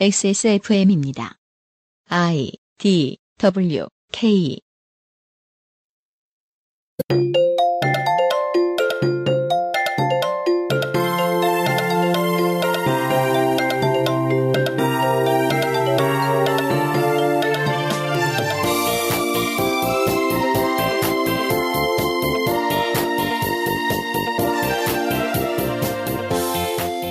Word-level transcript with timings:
XSFM입니다. 0.00 1.36
I 2.08 2.52
D 2.78 3.18
W 3.38 3.86
K 4.10 4.58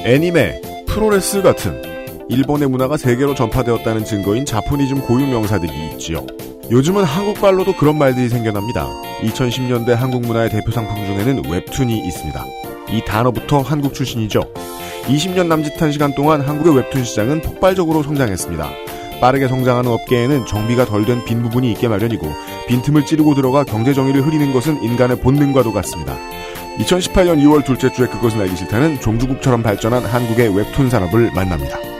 애니메, 0.03 0.59
프로레스 0.87 1.41
같은 1.41 1.90
일본의 2.31 2.69
문화가 2.69 2.95
세계로 2.95 3.35
전파되었다는 3.35 4.05
증거인 4.05 4.45
자포니즘 4.45 5.01
고유 5.01 5.27
명사들이 5.27 5.71
있지요. 5.91 6.25
요즘은 6.71 7.03
한국말로도 7.03 7.75
그런 7.75 7.97
말들이 7.97 8.29
생겨납니다. 8.29 8.87
2010년대 9.21 9.89
한국 9.89 10.21
문화의 10.21 10.49
대표 10.49 10.71
상품 10.71 10.95
중에는 11.05 11.43
웹툰이 11.51 12.07
있습니다. 12.07 12.45
이 12.91 13.03
단어부터 13.05 13.59
한국 13.59 13.93
출신이죠. 13.93 14.41
20년 15.07 15.47
남짓한 15.47 15.91
시간 15.91 16.15
동안 16.15 16.39
한국의 16.39 16.73
웹툰 16.77 17.03
시장은 17.03 17.41
폭발적으로 17.41 18.01
성장했습니다. 18.01 18.69
빠르게 19.19 19.49
성장하는 19.49 19.91
업계에는 19.91 20.45
정비가 20.45 20.85
덜 20.85 21.05
된 21.05 21.25
빈 21.25 21.43
부분이 21.43 21.69
있게 21.73 21.89
마련이고 21.89 22.25
빈틈을 22.69 23.05
찌르고 23.05 23.35
들어가 23.35 23.65
경제 23.65 23.93
정의를 23.93 24.25
흐리는 24.25 24.53
것은 24.53 24.81
인간의 24.81 25.19
본능과도 25.19 25.73
같습니다. 25.73 26.15
2018년 26.79 27.43
2월 27.43 27.65
둘째 27.65 27.91
주에 27.91 28.07
그것은 28.07 28.39
알기 28.39 28.55
싫다는 28.55 29.01
종주국처럼 29.01 29.61
발전한 29.63 30.05
한국의 30.05 30.55
웹툰 30.55 30.89
산업을 30.89 31.31
만납니다. 31.35 31.90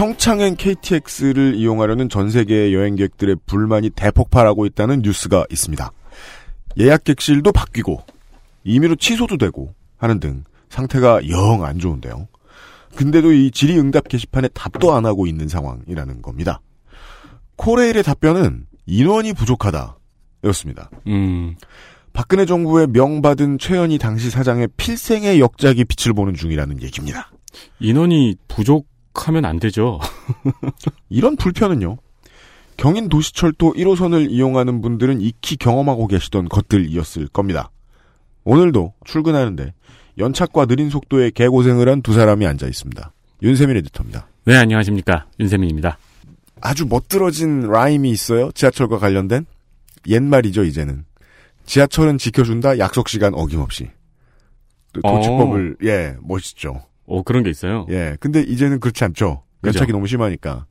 평창행 0.00 0.56
KTX를 0.56 1.56
이용하려는 1.56 2.08
전 2.08 2.30
세계의 2.30 2.72
여행객들의 2.72 3.36
불만이 3.44 3.90
대폭발하고 3.90 4.64
있다는 4.64 5.02
뉴스가 5.02 5.44
있습니다. 5.50 5.92
예약 6.78 7.04
객실도 7.04 7.52
바뀌고 7.52 8.02
임의로 8.64 8.96
취소도 8.96 9.36
되고 9.36 9.74
하는 9.98 10.18
등 10.18 10.44
상태가 10.70 11.28
영 11.28 11.62
안 11.62 11.78
좋은데요. 11.78 12.28
근데도 12.96 13.32
이 13.32 13.50
질의응답 13.50 14.08
게시판에 14.08 14.48
답도 14.54 14.94
안 14.94 15.04
하고 15.04 15.26
있는 15.26 15.48
상황이라는 15.48 16.22
겁니다. 16.22 16.62
코레일의 17.56 18.02
답변은 18.02 18.68
인원이 18.86 19.34
부족하다. 19.34 19.98
였습니다. 20.44 20.88
음, 21.08 21.56
박근혜 22.14 22.46
정부의 22.46 22.86
명받은 22.86 23.58
최현희 23.58 23.98
당시 23.98 24.30
사장의 24.30 24.68
필생의 24.78 25.40
역작이 25.40 25.84
빛을 25.84 26.14
보는 26.14 26.32
중이라는 26.32 26.80
얘기입니다. 26.80 27.30
인원이 27.80 28.36
부족 28.48 28.88
하면 29.14 29.44
안 29.44 29.58
되죠. 29.58 29.98
이런 31.08 31.36
불편은요. 31.36 31.96
경인 32.76 33.08
도시철도 33.08 33.74
1호선을 33.74 34.30
이용하는 34.30 34.80
분들은 34.80 35.20
익히 35.20 35.56
경험하고 35.56 36.06
계시던 36.06 36.48
것들이었을 36.48 37.28
겁니다. 37.28 37.70
오늘도 38.44 38.94
출근하는데 39.04 39.74
연착과 40.18 40.66
느린 40.66 40.88
속도에 40.90 41.30
개고생을 41.30 41.88
한 41.88 42.02
두 42.02 42.14
사람이 42.14 42.46
앉아 42.46 42.66
있습니다. 42.66 43.12
윤세민 43.42 43.76
에디터입니다. 43.78 44.26
네, 44.44 44.56
안녕하십니까. 44.56 45.26
윤세민입니다. 45.38 45.98
아주 46.62 46.86
멋들어진 46.86 47.60
라임이 47.68 48.10
있어요. 48.10 48.50
지하철과 48.52 48.98
관련된 48.98 49.46
옛말이죠. 50.08 50.64
이제는 50.64 51.04
지하철은 51.66 52.18
지켜준다. 52.18 52.78
약속 52.78 53.08
시간 53.08 53.34
어김없이 53.34 53.90
또 54.92 55.00
도축법을 55.02 55.76
예 55.84 56.16
멋있죠. 56.22 56.82
어, 57.10 57.22
그런 57.22 57.42
게 57.42 57.50
있어요. 57.50 57.86
예 57.90 58.16
근데 58.20 58.40
이제는 58.40 58.80
그렇지 58.80 59.04
않죠. 59.04 59.42
연착이 59.64 59.92
너무 59.92 60.06
심하니까 60.06 60.64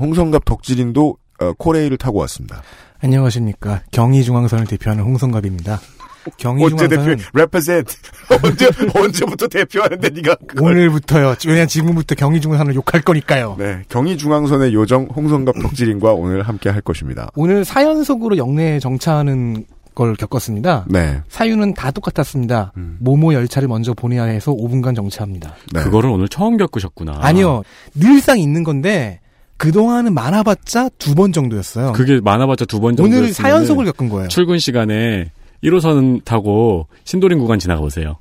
홍성갑 0.00 0.44
덕질인도 0.44 1.16
어, 1.40 1.52
코레일을 1.52 1.96
타고 1.98 2.18
왔습니다. 2.20 2.62
안녕하십니까. 3.00 3.82
경의중앙선을 3.92 4.66
대표하는 4.66 5.04
홍성갑입니다. 5.04 5.80
언제 6.24 6.36
경의중앙선은 6.38 7.16
대표 7.16 7.22
represent 7.34 7.96
언제 8.44 8.68
언제부터 8.94 9.48
대표하는데 9.48 10.08
네가 10.10 10.36
그걸- 10.46 10.70
오늘부터요. 10.72 11.34
왜냐면 11.46 11.66
지금부터 11.66 12.14
경의중앙선을 12.14 12.74
욕할 12.76 13.02
거니까요. 13.02 13.56
네 13.58 13.82
경의중앙선의 13.88 14.72
요정 14.72 15.08
홍성갑 15.14 15.56
덕질인과 15.60 16.12
오늘 16.12 16.42
함께 16.42 16.70
할 16.70 16.80
것입니다. 16.80 17.28
오늘 17.34 17.64
사연 17.64 18.04
속으로 18.04 18.36
역내에 18.36 18.78
정차하는 18.78 19.64
걸 19.94 20.14
겪었습니다. 20.16 20.86
네. 20.88 21.20
사유는 21.28 21.74
다 21.74 21.90
똑같았습니다. 21.90 22.72
음. 22.76 22.96
모모 23.00 23.34
열차를 23.34 23.68
먼저 23.68 23.92
보내야 23.94 24.24
해서 24.24 24.52
5분간 24.52 24.96
정차합니다. 24.96 25.54
네. 25.72 25.82
그거를 25.82 26.10
오늘 26.10 26.28
처음 26.28 26.56
겪으셨구나. 26.56 27.18
아니요. 27.20 27.62
늘상 27.94 28.38
있는 28.38 28.64
건데 28.64 29.20
그동안은 29.58 30.14
많아봤자 30.14 30.88
두 30.98 31.14
번 31.14 31.32
정도였어요. 31.32 31.92
그게 31.92 32.20
많아봤자 32.20 32.64
두 32.64 32.80
번 32.80 32.96
정도. 32.96 33.08
오늘 33.16 33.32
사연속을 33.32 33.84
겪은 33.86 34.08
거예요. 34.08 34.28
출근 34.28 34.58
시간에 34.58 35.30
1호선 35.62 36.24
타고 36.24 36.88
신도림 37.04 37.38
구간 37.38 37.58
지나가 37.58 37.80
보세요. 37.80 38.16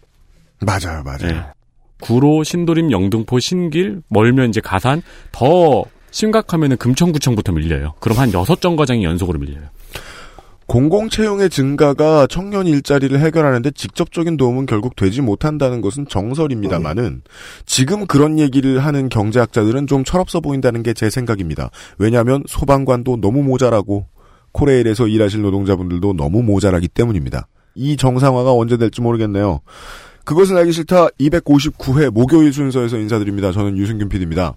맞아요, 0.59 1.01
맞아요. 1.03 1.17
네. 1.27 1.41
구로, 2.01 2.43
신도림, 2.43 2.91
영등포, 2.91 3.39
신길, 3.39 4.01
멀면 4.09 4.49
이제 4.49 4.59
가산, 4.61 5.01
더 5.31 5.83
심각하면은 6.11 6.77
금천구청부터 6.77 7.51
밀려요. 7.53 7.93
그럼 7.99 8.17
한 8.19 8.33
여섯 8.33 8.59
정거장이 8.61 9.03
연속으로 9.03 9.39
밀려요. 9.39 9.63
공공 10.71 11.09
채용의 11.09 11.49
증가가 11.49 12.25
청년 12.27 12.65
일자리를 12.65 13.19
해결하는데 13.19 13.71
직접적인 13.71 14.37
도움은 14.37 14.67
결국 14.67 14.95
되지 14.95 15.19
못한다는 15.19 15.81
것은 15.81 16.07
정설입니다만은 16.07 17.23
지금 17.65 18.07
그런 18.07 18.39
얘기를 18.39 18.79
하는 18.79 19.09
경제학자들은 19.09 19.87
좀 19.87 20.05
철없어 20.05 20.39
보인다는 20.39 20.81
게 20.81 20.93
제 20.93 21.09
생각입니다. 21.09 21.71
왜냐하면 21.97 22.43
소방관도 22.47 23.19
너무 23.19 23.43
모자라고 23.43 24.05
코레일에서 24.53 25.07
일하실 25.07 25.41
노동자분들도 25.41 26.13
너무 26.13 26.41
모자라기 26.41 26.87
때문입니다. 26.87 27.47
이 27.75 27.97
정상화가 27.97 28.53
언제 28.53 28.77
될지 28.77 29.01
모르겠네요. 29.01 29.59
그것은 30.23 30.55
알기 30.55 30.71
싫다 30.71 31.09
259회 31.19 32.11
목요일 32.11 32.53
순서에서 32.53 32.97
인사드립니다. 32.97 33.51
저는 33.51 33.77
유승균 33.77 34.07
PD입니다. 34.07 34.55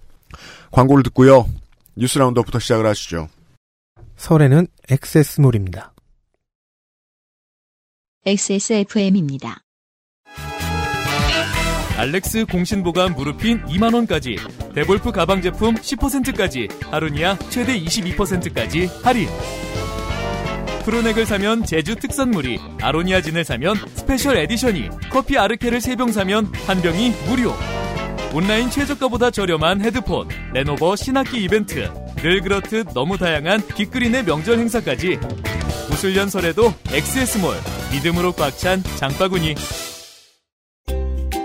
광고를 0.70 1.02
듣고요. 1.02 1.48
뉴스 1.96 2.20
라운드부터 2.20 2.60
시작을 2.60 2.86
하시죠. 2.86 3.26
설에는 4.16 4.68
액세스몰입니다. 4.90 5.93
XSFM입니다. 8.26 9.58
알렉스 11.98 12.46
공신보관 12.46 13.14
무르핀 13.14 13.62
2만원까지 13.66 14.74
데볼프 14.74 15.12
가방 15.12 15.42
제품 15.42 15.74
10%까지 15.74 16.68
하루니아 16.90 17.36
최대 17.50 17.78
22%까지 17.78 18.86
할인 19.02 19.28
프로넥을 20.86 21.26
사면 21.26 21.64
제주 21.64 21.96
특산물이 21.96 22.58
아로니아 22.80 23.20
진을 23.20 23.44
사면 23.44 23.76
스페셜 23.94 24.38
에디션이 24.38 24.88
커피 25.10 25.36
아르케를 25.36 25.80
3병 25.80 26.10
사면 26.10 26.46
한 26.66 26.80
병이 26.80 27.10
무료 27.28 27.54
온라인 28.32 28.68
최저가보다 28.70 29.30
저렴한 29.30 29.80
헤드폰 29.82 30.28
레노버 30.52 30.96
신학기 30.96 31.42
이벤트 31.44 31.90
늘 32.16 32.40
그렇듯 32.40 32.88
너무 32.94 33.16
다양한 33.16 33.66
빅그린의 33.76 34.24
명절 34.24 34.58
행사까지 34.58 35.18
무술년 35.90 36.28
설에도 36.28 36.72
XS몰 36.92 37.54
믿음으로 37.92 38.32
꽉 38.32 38.56
찬 38.56 38.82
장바구니 38.96 39.54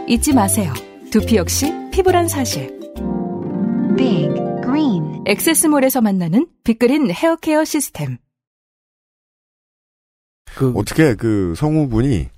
잊지 0.08 0.34
마세요. 0.34 0.74
두피 1.12 1.36
역시 1.36 1.72
피부란 1.92 2.28
사실. 2.28 2.68
Big 3.96 4.34
Green 4.64 5.24
엑세스몰에서 5.28 6.02
만나는 6.02 6.48
빅그린 6.64 7.12
헤어케어 7.12 7.64
시스템. 7.64 8.18
그 10.56 10.74
어떻게 10.76 11.14
그 11.14 11.54
성우분이 11.56 12.30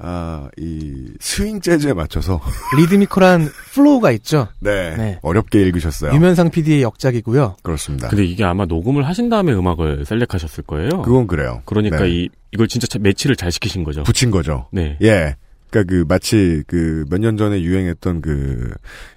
아, 0.00 0.48
이 0.56 1.06
스윙 1.20 1.60
재즈에 1.60 1.92
맞춰서 1.92 2.40
리드미컬한 2.76 3.48
flow가 3.72 4.12
있죠. 4.12 4.48
네, 4.60 4.96
네. 4.96 5.18
어렵게 5.22 5.60
읽으셨어요. 5.62 6.12
유면상 6.14 6.50
PD의 6.50 6.82
역작이고요. 6.82 7.56
그렇습니다. 7.62 8.08
근데 8.08 8.24
이게 8.24 8.44
아마 8.44 8.64
녹음을 8.64 9.06
하신 9.06 9.28
다음에 9.28 9.52
음악을 9.52 10.04
select하셨을 10.04 10.64
거예요. 10.64 11.02
그건 11.02 11.26
그래요. 11.26 11.62
그러니까 11.64 11.98
네. 12.04 12.10
이 12.10 12.28
이걸 12.52 12.68
진짜 12.68 12.86
차- 12.86 12.98
매치를 12.98 13.36
잘 13.36 13.50
시키신 13.52 13.84
거죠. 13.84 14.02
붙인 14.04 14.30
거죠. 14.30 14.68
네. 14.72 14.96
예. 15.02 15.34
그러니까 15.70 15.92
그 15.94 16.04
마치 16.08 16.62
그 16.66 17.04
몇 17.10 17.18
년 17.20 17.36
전에 17.36 17.60
유행했던 17.60 18.22
그 18.22 18.72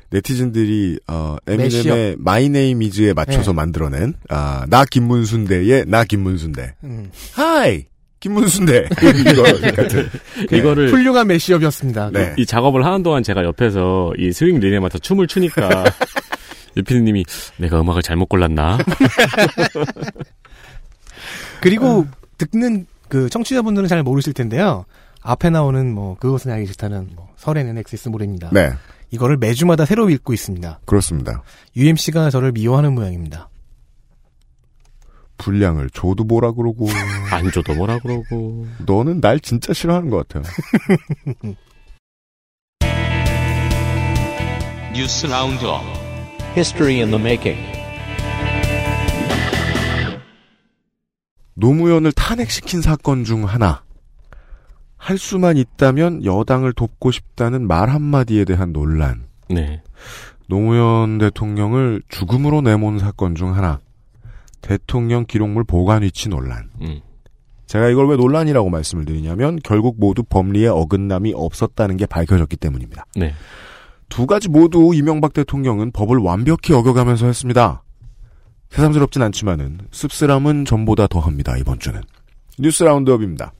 네티즌들이 0.10 1.00
어 1.08 1.38
에미넴의 1.48 2.18
My 2.20 2.50
Name 2.50 2.82
Is에 2.82 3.14
맞춰서 3.14 3.52
네. 3.52 3.56
만들어낸 3.56 4.14
아나 4.28 4.84
김문순대의 4.84 5.86
나 5.88 6.04
김문순대. 6.04 6.74
음. 6.84 7.10
Hi 7.34 7.86
김문순대 8.22 8.88
이거 9.32 9.44
같은. 9.44 10.10
이거를 10.52 10.94
훌륭한 10.94 11.28
mashup이었습니다. 11.28 12.12
네. 12.12 12.34
이 12.38 12.46
작업을 12.46 12.86
하는 12.86 13.04
동안 13.04 13.24
제가 13.24 13.44
옆에서 13.44 14.14
이 14.18 14.32
스윙 14.32 14.60
리듬에 14.60 14.80
맞춰 14.80 14.98
춤을 15.00 15.28
추니까 15.28 15.84
유피디님이 16.78 17.26
내가 17.58 17.82
음악을 17.82 18.02
잘못 18.02 18.30
골랐나? 18.30 18.78
그리고 21.62 22.08
듣는 22.38 22.86
그 23.10 23.30
청취자분들은 23.30 23.90
잘 23.90 24.04
모르실 24.04 24.34
텐데요. 24.34 24.86
앞에 25.22 25.50
나오는 25.50 25.94
뭐 25.94 26.16
그것은 26.18 26.52
알기 26.52 26.68
싫다는 26.68 27.10
뭐 27.16 27.28
설에는 27.38 27.78
엑세스몰입니다. 27.80 28.52
네, 28.54 28.72
이거를 29.10 29.38
매주마다 29.38 29.86
새로 29.86 30.10
읽고 30.10 30.34
있습니다. 30.34 30.80
그렇습니다. 30.86 31.42
UMC가 31.76 32.30
저를 32.30 32.52
미워하는 32.52 32.94
모양입니다. 32.94 33.50
분량을 35.42 35.90
줘도 35.90 36.24
뭐라 36.24 36.52
그러고 36.52 36.88
안 37.32 37.52
줘도 37.52 37.74
뭐라 37.74 38.00
그러고. 38.00 38.68
너는 38.86 39.20
날 39.22 39.40
진짜 39.40 39.74
싫어하는 39.74 40.10
것 40.10 40.28
같아요. 40.28 40.44
News 44.94 45.26
Roundup 45.26 45.82
History 46.56 47.00
in 47.02 47.12
the 47.12 47.20
making. 47.20 47.60
노무현을 51.54 52.12
탄핵시킨 52.12 52.82
사건 52.82 53.24
중 53.24 53.46
하나. 53.46 53.84
할 54.98 55.18
수만 55.18 55.58
있다면 55.58 56.26
여당을 56.26 56.74
돕고 56.74 57.12
싶다는 57.12 57.68
말 57.68 57.90
한마디에 57.90 58.46
대한 58.46 58.74
논란. 58.74 59.26
네. 59.50 59.82
노무현 60.48 61.18
대통령을 61.18 62.02
죽음으로 62.10 62.62
내몬 62.62 63.00
사건 63.00 63.36
중 63.36 63.56
하나. 63.56 63.80
대통령 64.62 65.26
기록물 65.26 65.64
보관 65.64 66.04
위치 66.04 66.30
논란. 66.30 66.70
음. 66.82 67.02
제가 67.68 67.90
이걸 67.90 68.10
왜 68.10 68.18
논란이라고 68.18 68.70
말씀을 68.70 69.06
드리냐면 69.06 69.58
결국 69.64 69.96
모두 69.98 70.24
법리에 70.24 70.68
어긋남이 70.68 71.34
없었다는 71.36 71.98
게 71.98 72.06
밝혀졌기 72.06 72.58
때문입니다. 72.58 73.06
네. 73.16 73.34
두 74.10 74.28
가지 74.28 74.50
모두 74.50 74.92
이명박 74.94 75.32
대통령은 75.32 75.92
법을 75.92 76.18
완벽히 76.18 76.74
어겨가면서 76.74 77.28
했습니다. 77.28 77.84
새삼스럽진 78.70 79.22
않지만은 79.22 79.80
씁쓸함은 79.92 80.66
전보다 80.66 81.08
더합니다. 81.08 81.56
이번 81.58 81.80
주는 81.80 82.02
뉴스 82.60 82.84
라운드업입니다. 82.84 83.54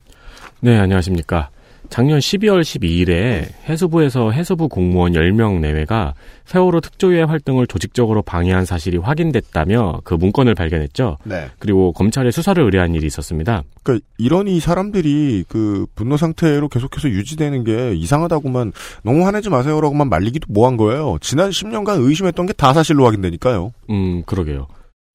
네, 0.60 0.78
안녕하십니까. 0.78 1.50
작년 1.92 2.20
12월 2.20 2.62
12일에 2.62 3.48
해수부에서 3.68 4.30
해수부 4.30 4.70
공무원 4.70 5.12
10명 5.12 5.60
내외가 5.60 6.14
세월호 6.46 6.80
특조위의 6.80 7.26
활동을 7.26 7.66
조직적으로 7.66 8.22
방해한 8.22 8.64
사실이 8.64 8.96
확인됐다며 8.96 10.00
그 10.02 10.14
문건을 10.14 10.54
발견했죠. 10.54 11.18
네. 11.24 11.50
그리고 11.58 11.92
검찰에 11.92 12.30
수사를 12.30 12.64
의뢰한 12.64 12.94
일이 12.94 13.06
있었습니다. 13.06 13.62
그러니까 13.82 14.06
이런 14.16 14.48
이 14.48 14.58
사람들이 14.58 15.44
그 15.48 15.84
분노 15.94 16.16
상태로 16.16 16.68
계속해서 16.68 17.10
유지되는 17.10 17.62
게 17.64 17.94
이상하다고만 17.94 18.72
너무 19.02 19.26
화내지 19.26 19.50
마세요라고만 19.50 20.08
말리기도 20.08 20.46
뭐한 20.50 20.78
거예요. 20.78 21.18
지난 21.20 21.50
10년간 21.50 22.00
의심했던 22.08 22.46
게 22.46 22.54
다 22.56 22.72
사실로 22.72 23.04
확인되니까요. 23.04 23.72
음, 23.90 24.22
그러게요. 24.24 24.66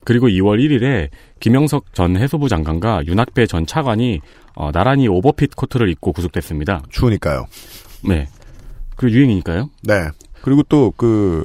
그리고 0.07 0.30
2월 0.30 0.57
1일에 0.57 1.09
김영석 1.42 1.94
전 1.94 2.15
해수부 2.15 2.48
장관과 2.48 3.06
윤학배 3.07 3.45
전 3.45 3.65
차관이 3.65 4.21
어, 4.56 4.71
나란히 4.71 5.09
오버핏 5.09 5.57
코트를 5.57 5.89
입고 5.89 6.13
구속됐습니다. 6.13 6.83
추우니까요. 6.89 7.45
네. 8.07 8.30
그 8.95 9.12
유행이니까요. 9.12 9.69
네. 9.83 10.07
그리고 10.42 10.63
또 10.63 10.94
그 10.95 11.44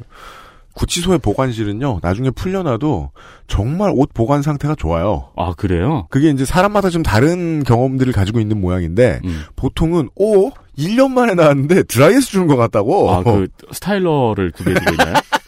구치소의 0.75 1.19
보관실은요. 1.19 1.99
나중에 2.03 2.31
풀려나도 2.31 3.11
정말 3.47 3.93
옷 3.94 4.14
보관 4.14 4.43
상태가 4.43 4.75
좋아요. 4.75 5.31
아, 5.37 5.53
그래요? 5.55 6.06
그게 6.11 6.31
이제 6.31 6.44
사람마다 6.44 6.88
좀 6.88 7.03
다른 7.03 7.62
경험들을 7.65 8.12
가지고 8.12 8.41
있는 8.41 8.61
모양인데 8.61 9.20
음. 9.25 9.43
보통은 9.56 10.08
오 10.15 10.50
1년 10.79 11.11
만에 11.11 11.35
나왔는데 11.35 11.82
드라이에서 11.82 12.26
주는 12.26 12.47
것 12.47 12.56
같다고 12.56 13.11
아, 13.11 13.23
그 13.23 13.49
스타일러를 13.73 14.53
구비해 14.53 14.76
주고 14.79 14.93
있나요? 14.93 15.15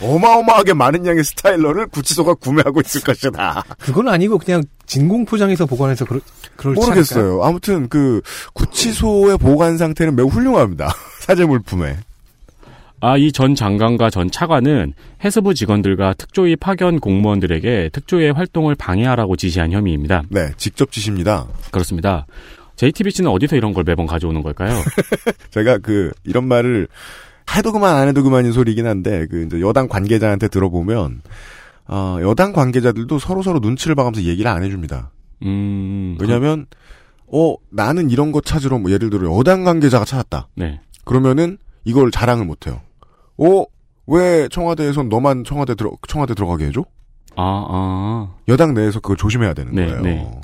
어마어마하게 0.00 0.74
많은 0.74 1.06
양의 1.06 1.24
스타일러를 1.24 1.86
구치소가 1.88 2.34
구매하고 2.34 2.80
있을 2.80 3.00
것이다. 3.02 3.64
그건 3.78 4.08
아니고 4.08 4.38
그냥 4.38 4.62
진공 4.86 5.24
포장해서 5.24 5.66
보관해서 5.66 6.04
그럴 6.04 6.20
그럴지 6.56 6.80
않을까요? 6.80 6.88
모르겠어요. 6.88 7.42
아무튼 7.42 7.88
그 7.88 8.20
구치소의 8.54 9.38
보관 9.38 9.76
상태는 9.78 10.16
매우 10.16 10.26
훌륭합니다. 10.28 10.92
사제 11.20 11.44
물품에. 11.44 11.96
아, 13.00 13.16
이 13.16 13.30
전 13.30 13.54
장관과 13.54 14.10
전 14.10 14.28
차관은 14.28 14.92
해수부 15.24 15.54
직원들과 15.54 16.14
특조위 16.14 16.56
파견 16.56 16.98
공무원들에게 16.98 17.90
특조위의 17.92 18.32
활동을 18.32 18.74
방해하라고 18.74 19.36
지시한 19.36 19.70
혐의입니다. 19.70 20.22
네, 20.30 20.48
직접 20.56 20.90
지시입니다. 20.90 21.46
그렇습니다. 21.70 22.26
JTBC는 22.74 23.30
어디서 23.30 23.54
이런 23.56 23.72
걸 23.72 23.84
매번 23.84 24.06
가져오는 24.06 24.42
걸까요? 24.42 24.82
제가 25.50 25.78
그 25.78 26.10
이런 26.24 26.46
말을 26.48 26.88
해도 27.56 27.72
그만 27.72 27.96
안 27.96 28.08
해도 28.08 28.22
그만인 28.22 28.52
소리긴 28.52 28.86
한데 28.86 29.26
그 29.26 29.44
이제 29.44 29.60
여당 29.60 29.88
관계자한테 29.88 30.48
들어보면 30.48 31.22
어, 31.86 32.18
여당 32.20 32.52
관계자들도 32.52 33.18
서로 33.18 33.42
서로 33.42 33.58
눈치를 33.60 33.94
봐가면서 33.94 34.22
얘기를 34.22 34.50
안 34.50 34.62
해줍니다. 34.62 35.10
음, 35.44 36.16
왜냐하면 36.20 36.66
어 37.26 37.54
나는 37.70 38.10
이런 38.10 38.32
거 38.32 38.40
찾으러 38.40 38.78
뭐 38.78 38.90
예를 38.90 39.10
들어 39.10 39.34
여당 39.36 39.64
관계자가 39.64 40.04
찾았다. 40.04 40.48
네. 40.54 40.80
그러면은 41.04 41.58
이걸 41.84 42.10
자랑을 42.10 42.44
못 42.44 42.66
해요. 42.66 42.80
어? 43.38 43.64
왜 44.06 44.48
청와대에선 44.48 45.08
너만 45.08 45.44
청와대 45.44 45.74
들어 45.74 45.92
청와대 46.08 46.34
들어가게 46.34 46.66
해줘? 46.66 46.82
아, 47.36 47.66
아. 47.68 48.34
여당 48.48 48.74
내에서 48.74 49.00
그걸 49.00 49.16
조심해야 49.16 49.54
되는 49.54 49.74
네, 49.74 49.86
거예요. 49.86 50.02
네. 50.02 50.40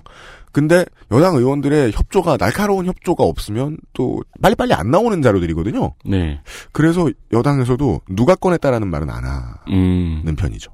근데 0.55 0.85
여당 1.11 1.35
의원들의 1.35 1.91
협조가 1.91 2.37
날카로운 2.37 2.87
협조가 2.87 3.25
없으면 3.25 3.77
또 3.93 4.23
빨리빨리 4.41 4.73
안 4.73 4.89
나오는 4.89 5.21
자료들이거든요. 5.21 5.95
네. 6.05 6.41
그래서 6.71 7.11
여당에서도 7.33 8.01
누가 8.11 8.37
꺼냈다라는 8.37 8.87
말은 8.87 9.11
안 9.11 9.25
하는 9.25 10.23
음. 10.25 10.37
편이죠. 10.39 10.71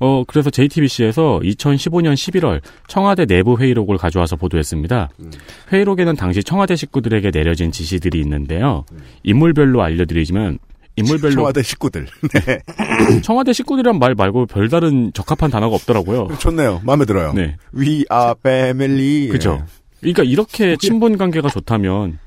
어, 0.00 0.22
그래서 0.26 0.50
JTBC에서 0.50 1.40
2015년 1.42 2.12
11월 2.12 2.60
청와대 2.88 3.24
내부 3.24 3.56
회의록을 3.56 3.96
가져와서 3.96 4.36
보도했습니다. 4.36 5.08
음. 5.20 5.30
회의록에는 5.72 6.14
당시 6.14 6.44
청와대 6.44 6.76
식구들에게 6.76 7.30
내려진 7.30 7.72
지시들이 7.72 8.20
있는데요. 8.20 8.84
인물별로 9.22 9.80
알려드리지만 9.80 10.58
인물별로 10.96 11.34
청와대 11.34 11.62
식구들. 11.62 12.06
네. 12.32 12.58
청와대 13.22 13.52
식구들이란 13.52 13.98
말 13.98 14.14
말고 14.14 14.46
별다른 14.46 15.12
적합한 15.12 15.50
단어가 15.50 15.74
없더라고요. 15.76 16.36
좋네요. 16.38 16.80
마음에 16.84 17.04
들어요. 17.04 17.32
네. 17.32 17.56
We 17.74 18.04
are 18.12 18.34
family. 18.38 19.28
그죠. 19.28 19.64
그러니까 20.00 20.24
이렇게 20.24 20.76
친분 20.76 21.16
관계가 21.16 21.48
좋다면 21.48 22.18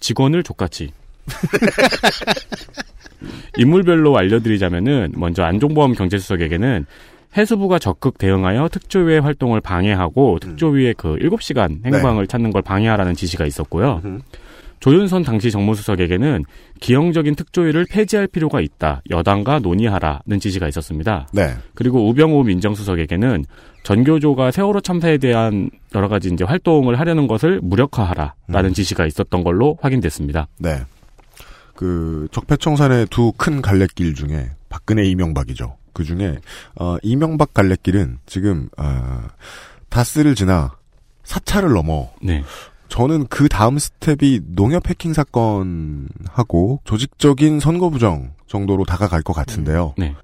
직원을 0.00 0.42
족같이 0.42 0.90
인물별로 3.58 4.16
알려드리자면은 4.16 5.12
먼저 5.16 5.42
안종범 5.42 5.94
경제수석에게는 5.94 6.86
해수부가 7.36 7.78
적극 7.78 8.16
대응하여 8.16 8.68
특조위의 8.68 9.20
활동을 9.20 9.60
방해하고 9.60 10.38
특조위의 10.40 10.94
그 10.96 11.16
7시간 11.16 11.84
행방을 11.84 12.26
찾는 12.26 12.52
걸 12.52 12.62
방해하라는 12.62 13.14
지시가 13.14 13.44
있었고요. 13.44 14.00
음. 14.78 14.80
조윤선 14.80 15.22
당시 15.24 15.50
정무수석에게는 15.50 16.44
기형적인 16.80 17.34
특조위를 17.34 17.86
폐지할 17.90 18.26
필요가 18.28 18.60
있다. 18.60 19.02
여당과 19.10 19.58
논의하라는 19.60 20.38
지시가 20.40 20.68
있었습니다. 20.68 21.28
네. 21.32 21.54
그리고 21.74 22.08
우병우 22.08 22.44
민정수석에게는 22.44 23.44
전교조가 23.82 24.50
세월호 24.50 24.80
참사에 24.80 25.18
대한 25.18 25.70
여러 25.94 26.08
가지 26.08 26.28
이제 26.28 26.44
활동을 26.44 26.98
하려는 26.98 27.26
것을 27.26 27.60
무력화하라라는 27.62 28.70
음. 28.70 28.72
지시가 28.74 29.06
있었던 29.06 29.42
걸로 29.44 29.78
확인됐습니다. 29.80 30.48
네. 30.58 30.82
그 31.74 32.26
적폐청산의 32.32 33.06
두 33.08 33.32
큰 33.36 33.62
갈래길 33.62 34.14
중에 34.14 34.50
박근혜 34.68 35.04
이명박이죠. 35.04 35.76
그 35.92 36.04
중에 36.04 36.36
어, 36.76 36.96
이명박 37.02 37.54
갈래길은 37.54 38.18
지금 38.26 38.68
어, 38.76 39.22
다스를 39.88 40.34
지나 40.34 40.72
사찰을 41.24 41.72
넘어 41.72 42.10
네. 42.22 42.42
저는 42.88 43.26
그 43.28 43.48
다음 43.48 43.78
스텝이 43.78 44.40
농협 44.48 44.88
해킹 44.88 45.12
사건하고 45.12 46.80
조직적인 46.84 47.60
선거 47.60 47.90
부정 47.90 48.32
정도로 48.46 48.84
다가갈 48.84 49.22
것 49.22 49.32
같은데요. 49.32 49.94
네. 49.98 50.14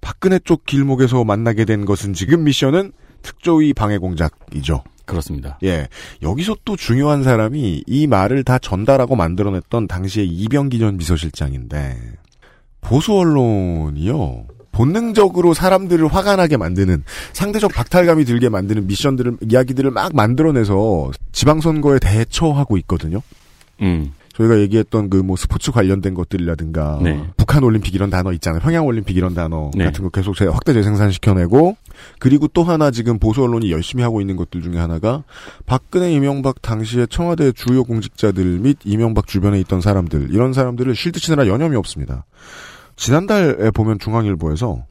박근혜 0.00 0.38
쪽 0.38 0.64
길목에서 0.64 1.24
만나게 1.24 1.64
된 1.64 1.84
것은 1.84 2.14
지금 2.14 2.44
미션은 2.44 2.92
특조위 3.22 3.74
방해 3.74 3.98
공작이죠. 3.98 4.82
그렇습니다. 5.04 5.58
예. 5.62 5.88
여기서 6.22 6.56
또 6.64 6.76
중요한 6.76 7.22
사람이 7.22 7.84
이 7.86 8.06
말을 8.06 8.42
다 8.42 8.58
전달하고 8.58 9.16
만들어냈던 9.16 9.86
당시의 9.86 10.26
이병기 10.26 10.78
전 10.78 10.96
비서실장인데 10.96 11.98
보수 12.80 13.14
언론이요. 13.14 14.46
본능적으로 14.74 15.54
사람들을 15.54 16.06
화가 16.08 16.36
나게 16.36 16.56
만드는 16.56 17.04
상대적 17.32 17.72
박탈감이 17.72 18.24
들게 18.24 18.48
만드는 18.48 18.86
미션들을 18.86 19.38
이야기들을 19.48 19.90
막 19.90 20.14
만들어내서 20.14 21.12
지방선거에 21.32 21.98
대처하고 22.00 22.76
있거든요. 22.78 23.22
음. 23.80 24.12
저희가 24.36 24.58
얘기했던 24.58 25.10
그 25.10 25.22
뭐 25.22 25.36
스포츠 25.36 25.70
관련된 25.70 26.12
것들이라든가 26.14 26.98
네. 27.04 27.22
북한 27.36 27.62
올림픽 27.62 27.94
이런 27.94 28.10
단어 28.10 28.32
있잖아요. 28.32 28.60
평양 28.60 28.84
올림픽 28.84 29.16
이런 29.16 29.32
단어 29.32 29.70
네. 29.76 29.84
같은 29.84 30.02
거 30.02 30.10
계속 30.10 30.34
재- 30.34 30.46
확대 30.46 30.72
재생산시켜내고 30.72 31.76
그리고 32.18 32.48
또 32.48 32.64
하나 32.64 32.90
지금 32.90 33.20
보수 33.20 33.44
언론이 33.44 33.70
열심히 33.70 34.02
하고 34.02 34.20
있는 34.20 34.34
것들 34.34 34.60
중에 34.60 34.76
하나가 34.76 35.22
박근혜 35.66 36.10
이명박 36.12 36.60
당시의 36.62 37.06
청와대 37.08 37.52
주요 37.52 37.84
공직자들 37.84 38.44
및 38.58 38.78
이명박 38.84 39.28
주변에 39.28 39.60
있던 39.60 39.80
사람들 39.80 40.30
이런 40.32 40.52
사람들을 40.52 40.96
실드 40.96 41.20
치느라 41.20 41.46
여념이 41.46 41.76
없습니다. 41.76 42.24
지난달에 42.96 43.70
보면 43.70 43.98
중앙일보에서 43.98 44.84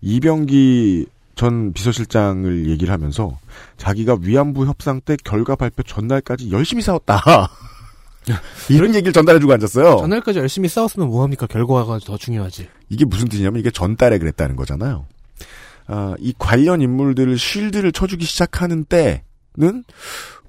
이병기 0.00 1.06
전 1.34 1.72
비서실장을 1.72 2.68
얘기를 2.68 2.92
하면서 2.92 3.38
자기가 3.76 4.18
위안부 4.20 4.66
협상 4.66 5.00
때 5.00 5.16
결과 5.22 5.54
발표 5.54 5.82
전날까지 5.82 6.50
열심히 6.50 6.82
싸웠다. 6.82 7.22
이런 8.68 8.94
얘기를 8.94 9.12
전달해주고 9.12 9.52
앉았어요. 9.52 9.98
전날까지 9.98 10.40
열심히 10.40 10.68
싸웠으면 10.68 11.08
뭐합니까? 11.08 11.46
결과가 11.46 11.98
더 12.04 12.16
중요하지. 12.16 12.68
이게 12.88 13.04
무슨 13.04 13.28
뜻이냐면 13.28 13.60
이게 13.60 13.70
전달에 13.70 14.18
그랬다는 14.18 14.56
거잖아요. 14.56 15.06
아, 15.86 16.14
이 16.18 16.34
관련 16.38 16.82
인물들을 16.82 17.38
쉴드를 17.38 17.92
쳐주기 17.92 18.24
시작하는 18.26 18.84
때는 18.84 19.84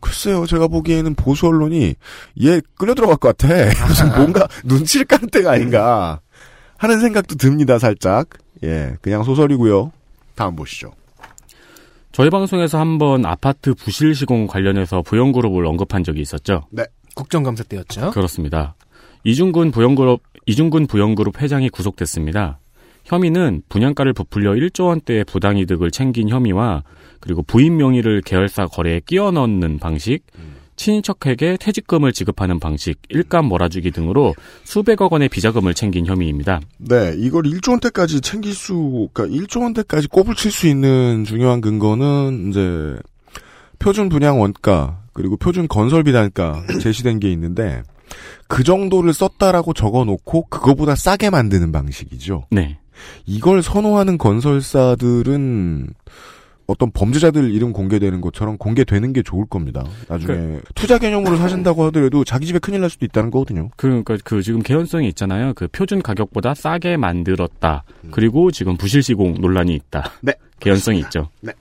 글쎄요, 0.01 0.45
제가 0.45 0.67
보기에는 0.67 1.13
보수 1.15 1.47
언론이 1.47 1.95
얘 2.43 2.61
끌려 2.77 2.93
들어갈 2.93 3.17
것 3.17 3.37
같아. 3.37 3.47
무슨 3.87 4.09
뭔가 4.09 4.47
눈치를 4.63 5.05
까는 5.05 5.29
때가 5.29 5.51
아닌가 5.51 6.21
하는 6.79 7.01
생각도 7.01 7.35
듭니다, 7.35 7.77
살짝. 7.77 8.29
예, 8.63 8.95
그냥 9.01 9.23
소설이고요. 9.23 9.91
다음 10.35 10.55
보시죠. 10.55 10.93
저희 12.13 12.29
방송에서 12.29 12.79
한번 12.79 13.25
아파트 13.25 13.73
부실 13.73 14.15
시공 14.15 14.47
관련해서 14.47 15.01
부영그룹을 15.01 15.65
언급한 15.65 16.03
적이 16.03 16.21
있었죠. 16.21 16.63
국정감사 17.15 17.65
때였죠. 17.65 18.11
그렇습니다. 18.11 18.75
이중근 19.25 19.71
부영그룹 19.71 20.21
이중근 20.45 20.87
부영그룹 20.87 21.41
회장이 21.41 21.69
구속됐습니다. 21.69 22.59
혐의는 23.03 23.61
분양가를 23.67 24.13
부풀려 24.13 24.53
1조 24.53 24.87
원대의 24.87 25.25
부당이득을 25.25 25.91
챙긴 25.91 26.29
혐의와 26.29 26.83
그리고 27.19 27.43
부인 27.43 27.75
명의를 27.75 28.21
계열사 28.21 28.67
거래에 28.67 29.01
끼워 29.05 29.31
넣는 29.31 29.79
방식, 29.79 30.23
친인척에게 30.79 31.57
퇴직금을 31.59 32.13
지급하는 32.13 32.59
방식, 32.59 32.99
일감 33.09 33.45
몰아주기 33.45 33.91
등으로 33.91 34.33
수백억 34.63 35.11
원의 35.11 35.27
비자금을 35.27 35.73
챙긴 35.73 36.05
혐의입니다. 36.05 36.61
네, 36.77 37.13
이걸 37.17 37.43
1조 37.43 37.71
원대까지 37.71 38.21
챙길 38.21 38.53
수, 38.53 39.09
그러니까 39.13 39.37
1조 39.37 39.61
원대까지 39.61 40.07
꼽을 40.07 40.35
칠 40.35 40.49
수 40.49 40.67
있는 40.67 41.25
중요한 41.25 41.61
근거는 41.61 42.49
이제 42.49 42.97
표준 43.77 44.09
분양 44.09 44.39
원가 44.39 45.01
그리고 45.13 45.37
표준 45.37 45.67
건설비 45.67 46.11
단가 46.11 46.63
제시된 46.81 47.19
게 47.19 47.31
있는데 47.31 47.83
그 48.47 48.63
정도를 48.63 49.13
썼다라고 49.13 49.73
적어놓고 49.73 50.45
그거보다 50.45 50.95
싸게 50.95 51.29
만드는 51.29 51.71
방식이죠. 51.71 52.47
네. 52.51 52.79
이걸 53.25 53.61
선호하는 53.61 54.17
건설사들은 54.17 55.93
어떤 56.69 56.91
범죄자들 56.91 57.51
이름 57.51 57.73
공개되는 57.73 58.21
것처럼 58.21 58.57
공개되는 58.59 59.11
게 59.11 59.23
좋을 59.23 59.47
겁니다. 59.47 59.83
나중에 60.07 60.59
투자 60.75 60.99
개념으로 60.99 61.35
사신다고 61.35 61.83
하더라도 61.85 62.23
자기 62.23 62.45
집에 62.45 62.59
큰일 62.59 62.81
날 62.81 62.91
수도 62.91 63.05
있다는 63.05 63.31
거거든요. 63.31 63.69
그러니까 63.75 64.17
그 64.23 64.43
지금 64.43 64.61
개연성이 64.61 65.07
있잖아요. 65.09 65.53
그 65.55 65.67
표준 65.67 66.03
가격보다 66.03 66.53
싸게 66.53 66.95
만들었다. 66.97 67.83
그리고 68.11 68.51
지금 68.51 68.77
부실 68.77 69.01
시공 69.01 69.33
논란이 69.41 69.73
있다. 69.73 70.11
네. 70.21 70.33
개연성이 70.59 70.99
있죠. 70.99 71.29
네. 71.41 71.53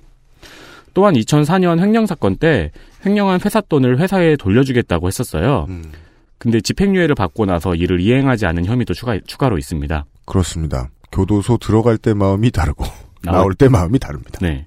또한 0.92 1.14
2004년 1.14 1.80
횡령 1.80 2.04
사건 2.04 2.36
때 2.36 2.70
횡령한 3.06 3.40
회사 3.44 3.62
돈을 3.62 3.98
회사에 4.00 4.36
돌려주겠다고 4.36 5.06
했었어요. 5.06 5.64
음. 5.70 5.90
근데 6.36 6.60
집행유예를 6.60 7.14
받고 7.14 7.46
나서 7.46 7.74
이를 7.74 8.00
이행하지 8.00 8.44
않은 8.46 8.66
혐의도 8.66 8.92
추가, 8.94 9.18
추가로 9.26 9.56
있습니다. 9.58 10.04
그렇습니다. 10.26 10.90
교도소 11.12 11.56
들어갈 11.56 11.96
때 11.96 12.12
마음이 12.12 12.50
다르고 12.50 12.84
나올- 13.22 13.38
나올 13.38 13.54
때 13.54 13.68
마음이 13.68 13.98
다릅니다. 13.98 14.38
네. 14.42 14.66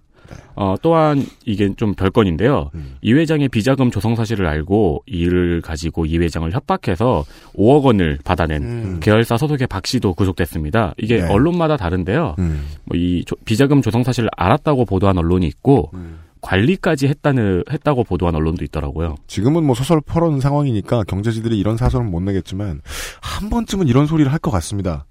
어, 0.56 0.76
또한 0.82 1.26
이게 1.46 1.74
좀 1.76 1.94
별건인데요. 1.94 2.70
음. 2.76 2.96
이 3.02 3.14
회장의 3.14 3.50
비자금 3.50 3.92
조성 3.92 4.16
사실을 4.16 4.46
알고 4.48 5.04
이를 5.06 5.62
가지고 5.62 6.06
이 6.06 6.18
회장을 6.18 6.52
협박해서 6.52 7.26
5억 7.56 7.84
원을 7.84 8.20
받아낸 8.24 8.64
음. 8.64 9.00
계열사 9.02 9.38
소속의 9.38 9.68
박 9.68 9.86
씨도 9.88 10.14
구속됐습니다. 10.14 10.94
이게 10.98 11.22
네. 11.22 11.28
언론마다 11.30 11.78
다른데요. 11.78 12.36
음. 12.40 12.66
뭐이 12.86 13.24
비자금 13.46 13.82
조성 13.82 14.04
사실을 14.04 14.30
알았다고 14.38 14.86
보도한 14.86 15.18
언론이 15.18 15.46
있고 15.48 15.90
음. 15.94 16.20
관리까지 16.42 17.08
했다는 17.08 17.64
했다고 17.72 18.04
보도한 18.04 18.34
언론도 18.34 18.66
있더라고요. 18.66 19.16
지금은 19.28 19.64
뭐 19.64 19.76
소설 19.76 20.02
퍼런 20.02 20.40
상황이니까 20.40 21.04
경제지들이 21.04 21.58
이런 21.60 21.78
사설은 21.78 22.10
못 22.10 22.20
내겠지만 22.22 22.82
한 23.22 23.50
번쯤은 23.52 23.88
이런 23.88 24.08
소리를 24.08 24.32
할 24.32 24.40
것 24.40 24.50
같습니다. 24.50 25.06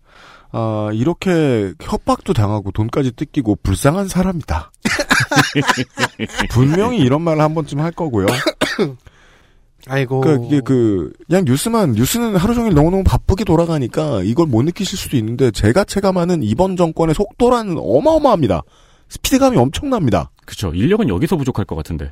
아, 0.53 0.91
이렇게 0.93 1.73
협박도 1.81 2.33
당하고 2.33 2.73
돈까지 2.73 3.13
뜯기고 3.13 3.59
불쌍한 3.63 4.09
사람이다. 4.09 4.73
분명히 6.51 6.99
이런 6.99 7.23
말을 7.23 7.43
한 7.43 7.55
번쯤 7.55 7.81
할 7.81 7.93
거고요. 7.93 8.27
아이고. 9.89 10.21
그러니까 10.21 10.47
이게 10.47 10.61
그 10.61 11.13
그냥 11.27 11.45
뉴스만 11.45 11.93
뉴스는 11.93 12.37
하루 12.37 12.55
종일 12.55 12.75
너무너무 12.75 13.03
바쁘게 13.05 13.45
돌아가니까 13.45 14.23
이걸 14.23 14.47
못 14.47 14.63
느끼실 14.63 14.99
수도 14.99 15.17
있는데 15.17 15.51
제가 15.51 15.85
체감하는 15.85 16.43
이번 16.43 16.77
정권의 16.77 17.15
속도라는 17.15 17.77
어마어마합니다. 17.79 18.63
스피드감이 19.09 19.57
엄청납니다. 19.57 20.31
그렇죠. 20.45 20.73
인력은 20.75 21.09
여기서 21.09 21.37
부족할 21.37 21.65
것 21.65 21.77
같은데. 21.77 22.11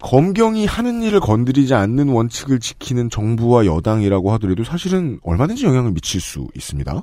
검경이 0.00 0.66
하는 0.66 1.02
일을 1.02 1.20
건드리지 1.20 1.74
않는 1.74 2.10
원칙을 2.10 2.60
지키는 2.60 3.08
정부와 3.08 3.64
여당이라고 3.64 4.30
하더라도 4.32 4.62
사실은 4.62 5.18
얼마든지 5.22 5.64
영향을 5.64 5.92
미칠 5.92 6.20
수 6.20 6.46
있습니다. 6.54 7.02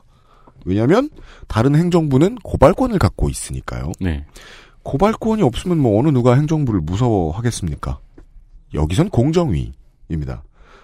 왜냐하면 0.65 1.09
다른 1.47 1.75
행정부는 1.75 2.35
고발권을 2.43 2.99
갖고 2.99 3.29
있으니까요. 3.29 3.91
네. 3.99 4.25
고발권이 4.83 5.41
없으면 5.43 5.77
뭐 5.79 5.99
어느 5.99 6.09
누가 6.09 6.35
행정부를 6.35 6.81
무서워하겠습니까? 6.81 7.99
여기선 8.73 9.09
공정위입니다. 9.09 10.43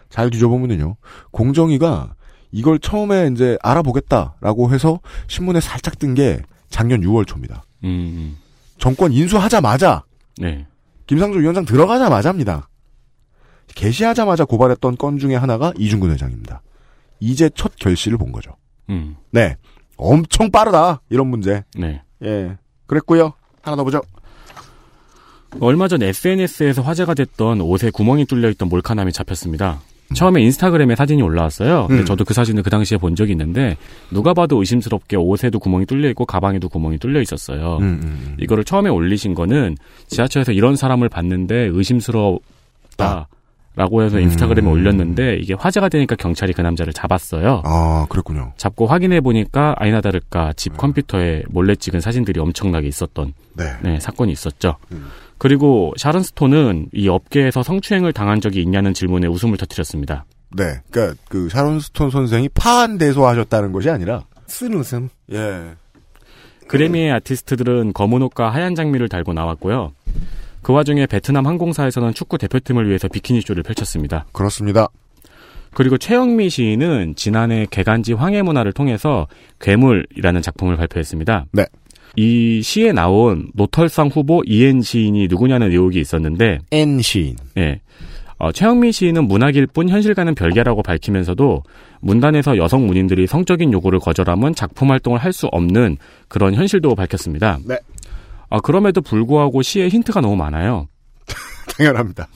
잘 0.09 0.29
뒤져보면요. 0.29 0.95
공정위가 1.31 2.15
이걸 2.51 2.79
처음에 2.79 3.29
이제 3.31 3.57
알아보겠다라고 3.61 4.71
해서 4.73 4.99
신문에 5.27 5.59
살짝 5.59 5.99
뜬 5.99 6.13
게 6.15 6.41
작년 6.69 7.01
6월 7.01 7.27
초입니다. 7.27 7.63
음. 7.83 8.37
정권 8.77 9.11
인수하자마자 9.11 10.03
네. 10.37 10.65
김상조 11.07 11.39
위원장 11.39 11.65
들어가자마자입니다. 11.65 12.69
개시하자마자 13.75 14.45
고발했던 14.45 14.97
건 14.97 15.17
중에 15.19 15.35
하나가 15.35 15.73
이중근 15.77 16.11
회장입니다. 16.11 16.61
이제 17.19 17.49
첫 17.53 17.75
결실을 17.75 18.17
본 18.17 18.31
거죠. 18.31 18.55
음. 18.89 19.15
네. 19.31 19.57
엄청 19.97 20.49
빠르다. 20.49 21.01
이런 21.09 21.27
문제. 21.27 21.63
네. 21.77 22.01
예. 22.23 22.57
그랬고요. 22.87 23.33
하나 23.61 23.75
더 23.75 23.83
보죠. 23.83 24.01
얼마 25.59 25.87
전 25.87 26.03
SNS에서 26.03 26.81
화제가 26.81 27.13
됐던 27.13 27.61
옷에 27.61 27.89
구멍이 27.89 28.25
뚫려 28.25 28.49
있던 28.51 28.69
몰카남이 28.69 29.11
잡혔습니다. 29.11 29.79
처음에 30.13 30.41
인스타그램에 30.41 30.95
사진이 30.95 31.21
올라왔어요. 31.21 31.85
근데 31.87 32.01
음. 32.01 32.05
저도 32.05 32.25
그 32.25 32.33
사진을 32.33 32.63
그 32.63 32.69
당시에 32.69 32.97
본 32.97 33.15
적이 33.15 33.33
있는데 33.33 33.77
누가 34.11 34.33
봐도 34.33 34.57
의심스럽게 34.57 35.17
옷에도 35.17 35.59
구멍이 35.59 35.85
뚫려 35.85 36.09
있고 36.09 36.25
가방에도 36.25 36.67
구멍이 36.67 36.97
뚫려 36.97 37.21
있었어요. 37.21 37.77
음, 37.77 37.83
음, 37.83 37.99
음. 38.03 38.37
이거를 38.39 38.63
처음에 38.63 38.89
올리신 38.89 39.35
거는 39.35 39.77
지하철에서 40.07 40.51
이런 40.51 40.75
사람을 40.75 41.09
봤는데 41.09 41.69
의심스럽다. 41.71 43.27
라고 43.79 44.03
해서 44.03 44.19
인스타그램에 44.19 44.67
음. 44.67 44.73
올렸는데 44.73 45.37
이게 45.37 45.53
화제가 45.53 45.87
되니까 45.87 46.17
경찰이 46.17 46.51
그 46.51 46.59
남자를 46.59 46.91
잡았어요. 46.91 47.61
아, 47.63 48.05
그랬군요. 48.09 48.51
잡고 48.57 48.87
확인해 48.87 49.21
보니까 49.21 49.73
아니나 49.77 50.01
다를까 50.01 50.51
집 50.57 50.75
컴퓨터에 50.75 51.43
몰래 51.47 51.77
찍은 51.77 52.01
사진들이 52.01 52.41
엄청나게 52.41 52.89
있었던 52.89 53.33
네. 53.53 53.71
네, 53.81 53.97
사건이 54.01 54.33
있었죠. 54.33 54.75
음. 54.91 55.07
그리고 55.37 55.93
샤론 55.95 56.23
스톤은 56.23 56.89
이 56.91 57.07
업계에서 57.07 57.63
성추행을 57.63 58.11
당한 58.11 58.41
적이 58.41 58.63
있냐는 58.63 58.93
질문에 58.93 59.27
웃음을 59.27 59.55
터뜨렸습니다. 59.57 60.25
네. 60.57 60.81
그니까, 60.91 61.15
그, 61.29 61.47
샤론 61.47 61.79
스톤 61.79 62.09
선생이 62.09 62.49
파안대소하셨다는 62.49 63.71
것이 63.71 63.89
아니라, 63.89 64.25
쓴 64.45 64.73
웃음. 64.73 65.07
예. 65.31 65.69
그래미의 66.67 67.13
아티스트들은 67.13 67.93
검은 67.93 68.23
옷과 68.23 68.49
하얀 68.49 68.75
장미를 68.75 69.07
달고 69.07 69.31
나왔고요. 69.31 69.93
그 70.61 70.73
와중에 70.73 71.05
베트남 71.05 71.45
항공사에서는 71.47 72.13
축구 72.13 72.37
대표팀을 72.37 72.87
위해서 72.87 73.07
비키니 73.07 73.41
쇼를 73.41 73.63
펼쳤습니다. 73.63 74.25
그렇습니다. 74.31 74.87
그리고 75.73 75.97
최영미 75.97 76.49
시인은 76.49 77.13
지난해 77.15 77.67
계간지 77.69 78.13
황해 78.13 78.41
문화를 78.41 78.73
통해서 78.73 79.27
괴물이라는 79.61 80.41
작품을 80.41 80.77
발표했습니다. 80.77 81.45
네. 81.51 81.65
이 82.15 82.61
시에 82.63 82.91
나온 82.91 83.51
노털상 83.53 84.07
후보 84.07 84.41
이 84.47 84.64
N 84.64 84.81
시인이 84.81 85.27
누구냐는 85.27 85.71
의혹이 85.71 85.99
있었는데 85.99 86.59
N 86.71 87.01
시인. 87.01 87.35
예. 87.57 87.81
어, 88.39 88.51
최영미 88.51 88.91
시인은 88.93 89.27
문학일 89.27 89.67
뿐 89.67 89.89
현실과는 89.89 90.33
별개라고 90.33 90.81
밝히면서도 90.81 91.61
문단에서 91.99 92.57
여성 92.57 92.87
문인들이 92.87 93.27
성적인 93.27 93.71
요구를 93.73 93.99
거절하면 93.99 94.55
작품 94.55 94.89
활동을 94.91 95.19
할 95.19 95.33
수 95.33 95.47
없는 95.47 95.97
그런 96.27 96.55
현실도 96.55 96.95
밝혔습니다. 96.95 97.59
네. 97.65 97.77
아, 98.49 98.59
그럼에도 98.59 99.01
불구하고 99.01 99.61
시에 99.61 99.89
힌트가 99.89 100.21
너무 100.21 100.35
많아요. 100.35 100.87
당연합니다. 101.77 102.27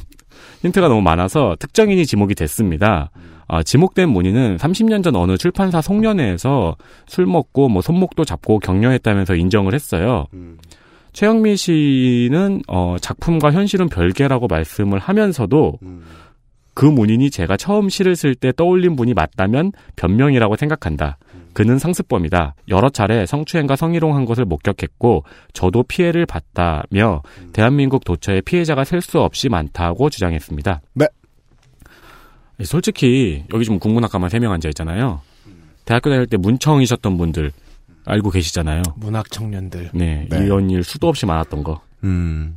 힌트가 0.62 0.88
너무 0.88 1.02
많아서 1.02 1.56
특정인이 1.60 2.06
지목이 2.06 2.36
됐습니다. 2.36 3.12
아, 3.48 3.62
지목된 3.62 4.10
문의는 4.10 4.58
30년 4.58 5.04
전 5.04 5.16
어느 5.16 5.38
출판사 5.38 5.82
송년회에서 5.82 6.78
술 7.08 7.26
먹고 7.26 7.70
뭐 7.70 7.82
손목도 7.82 8.26
잡고 8.26 8.60
격려했다면서 8.60 9.36
인정을 9.36 9.74
했어요. 9.74 10.28
최영미 11.12 11.58
씨는 11.58 12.62
어, 12.68 12.96
작품과 13.00 13.52
현실은 13.52 13.90
별개라고 13.90 14.48
말씀을 14.48 15.00
하면서도 15.00 15.78
그 16.74 16.86
문인이 16.86 17.30
제가 17.30 17.58
처음 17.58 17.90
시를 17.90 18.16
쓸 18.16 18.34
때 18.34 18.52
떠올린 18.52 18.96
분이 18.96 19.14
맞다면 19.14 19.74
변명이라고 19.96 20.56
생각한다. 20.56 21.18
그는 21.54 21.78
상습범이다. 21.80 22.56
여러 22.70 22.90
차례 22.90 23.26
성추행과 23.26 23.76
성희롱한 23.76 24.26
것을 24.26 24.46
목격했고 24.46 25.24
저도 25.54 25.84
피해를 25.84 26.26
봤다며 26.26 27.22
대한민국 27.54 28.04
도처에 28.04 28.42
피해자가 28.42 28.84
셀 28.84 29.02
수 29.02 29.20
없이 29.20 29.50
많다고 29.50 30.10
주장했습니다. 30.10 30.82
네. 30.94 31.06
솔직히 32.64 33.44
여기 33.54 33.66
지금 33.66 33.80
국문학과만 33.80 34.30
3명 34.30 34.52
앉아 34.52 34.70
있잖아요. 34.70 35.22
대학교 35.86 36.10
다닐 36.10 36.26
때 36.28 36.38
문청이셨던 36.38 37.18
분들 37.18 37.52
알고 38.06 38.30
계시잖아요. 38.30 38.84
문학 38.96 39.30
청년들. 39.32 39.92
네, 39.94 40.28
네. 40.30 40.38
이런 40.46 40.70
일 40.70 40.84
수도 40.84 41.08
없이 41.10 41.26
많았던 41.26 41.64
거. 41.64 41.82
음. 42.04 42.56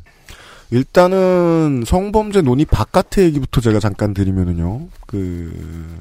일단은 0.71 1.85
성범죄 1.87 2.43
논의 2.43 2.65
바깥의 2.65 3.25
얘기부터 3.27 3.61
제가 3.61 3.79
잠깐 3.81 4.15
드리면은요. 4.15 4.89
그 5.07 5.99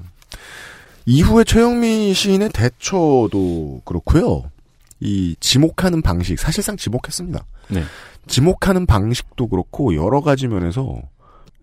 이후에 1.05 1.43
최영미 1.43 2.13
시인의 2.13 2.49
대처도 2.49 3.81
그렇고요. 3.85 4.49
이 4.99 5.35
지목하는 5.39 6.01
방식 6.01 6.39
사실상 6.39 6.77
지목했습니다. 6.77 7.45
네. 7.69 7.83
지목하는 8.27 8.85
방식도 8.85 9.47
그렇고 9.47 9.95
여러 9.95 10.21
가지 10.21 10.47
면에서 10.47 10.99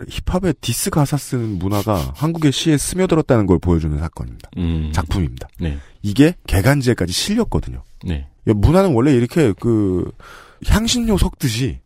힙합의 0.09 0.55
디스 0.61 0.91
가사 0.91 1.17
쓰는 1.17 1.59
문화가 1.59 2.13
한국의 2.15 2.53
시에 2.53 2.77
스며들었다는 2.77 3.47
걸 3.47 3.59
보여주는 3.59 3.97
사건입니다. 3.99 4.51
음. 4.59 4.91
작품입니다. 4.93 5.49
네. 5.61 5.79
이게 6.03 6.35
계간지에까지 6.47 7.13
실렸거든요. 7.13 7.83
네. 8.05 8.27
야, 8.49 8.53
문화는 8.55 8.95
원래 8.95 9.13
이렇게 9.13 9.53
그 9.61 10.11
향신료 10.67 11.19
섞듯이 11.19 11.81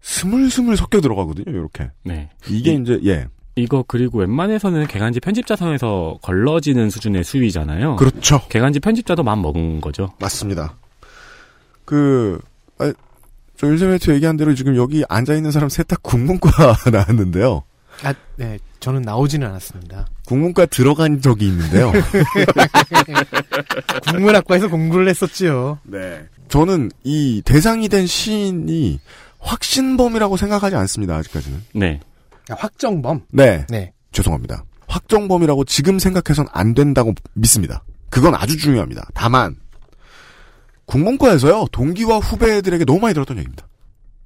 스물스물 0.00 0.76
섞여 0.76 1.00
들어가거든요. 1.00 1.44
이렇게 1.50 1.90
네. 2.04 2.30
이게 2.48 2.72
이- 2.72 2.80
이제 2.80 3.00
예 3.04 3.26
이거 3.54 3.84
그리고 3.86 4.18
웬만해서는 4.18 4.86
개간지 4.86 5.20
편집자선에서 5.20 6.18
걸러지는 6.22 6.90
수준의 6.90 7.24
수위잖아요. 7.24 7.96
그렇죠. 7.96 8.40
개간지 8.48 8.80
편집자도 8.80 9.22
마음 9.22 9.42
먹은 9.42 9.80
거죠. 9.80 10.12
맞습니다. 10.20 10.74
그, 11.84 12.38
아, 12.78 12.92
저 13.56 13.66
일세메트 13.66 14.10
얘기한 14.12 14.36
대로 14.36 14.54
지금 14.54 14.76
여기 14.76 15.04
앉아있는 15.08 15.50
사람 15.50 15.68
셋 15.68 15.86
다 15.86 15.96
국문과 16.02 16.50
나왔는데요. 16.90 17.62
아, 18.04 18.14
네. 18.36 18.58
저는 18.80 19.02
나오지는 19.02 19.46
않았습니다. 19.46 20.06
국문과 20.26 20.66
들어간 20.66 21.20
적이 21.20 21.48
있는데요. 21.48 21.92
국문학과에서 24.10 24.68
공부를 24.68 25.08
했었지요. 25.08 25.78
네. 25.84 26.24
저는 26.48 26.90
이 27.04 27.42
대상이 27.44 27.88
된 27.88 28.06
시인이 28.06 28.98
확신범이라고 29.38 30.36
생각하지 30.36 30.74
않습니다. 30.76 31.16
아직까지는. 31.16 31.62
네. 31.74 32.00
아, 32.52 32.56
확정범. 32.58 33.26
네. 33.30 33.66
네. 33.68 33.92
죄송합니다. 34.12 34.64
확정범이라고 34.88 35.64
지금 35.64 35.98
생각해선 35.98 36.46
안 36.52 36.74
된다고 36.74 37.14
믿습니다. 37.34 37.82
그건 38.10 38.34
아주 38.34 38.58
중요합니다. 38.58 39.08
다만, 39.14 39.56
국문과에서요, 40.84 41.66
동기와 41.72 42.18
후배들에게 42.18 42.84
너무 42.84 43.00
많이 43.00 43.14
들었던 43.14 43.38
얘기입니다. 43.38 43.66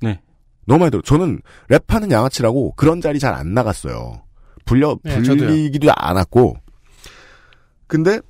네. 0.00 0.20
너무 0.66 0.80
많이 0.80 0.90
들어. 0.90 1.02
저는 1.02 1.40
랩하는 1.68 2.10
양아치라고 2.10 2.72
그런 2.74 3.00
자리 3.00 3.20
잘 3.20 3.34
안 3.34 3.54
나갔어요. 3.54 4.22
불려, 4.64 4.98
네. 5.04 5.22
불리기도 5.22 5.92
않았고. 5.94 6.56
근데, 7.86 8.20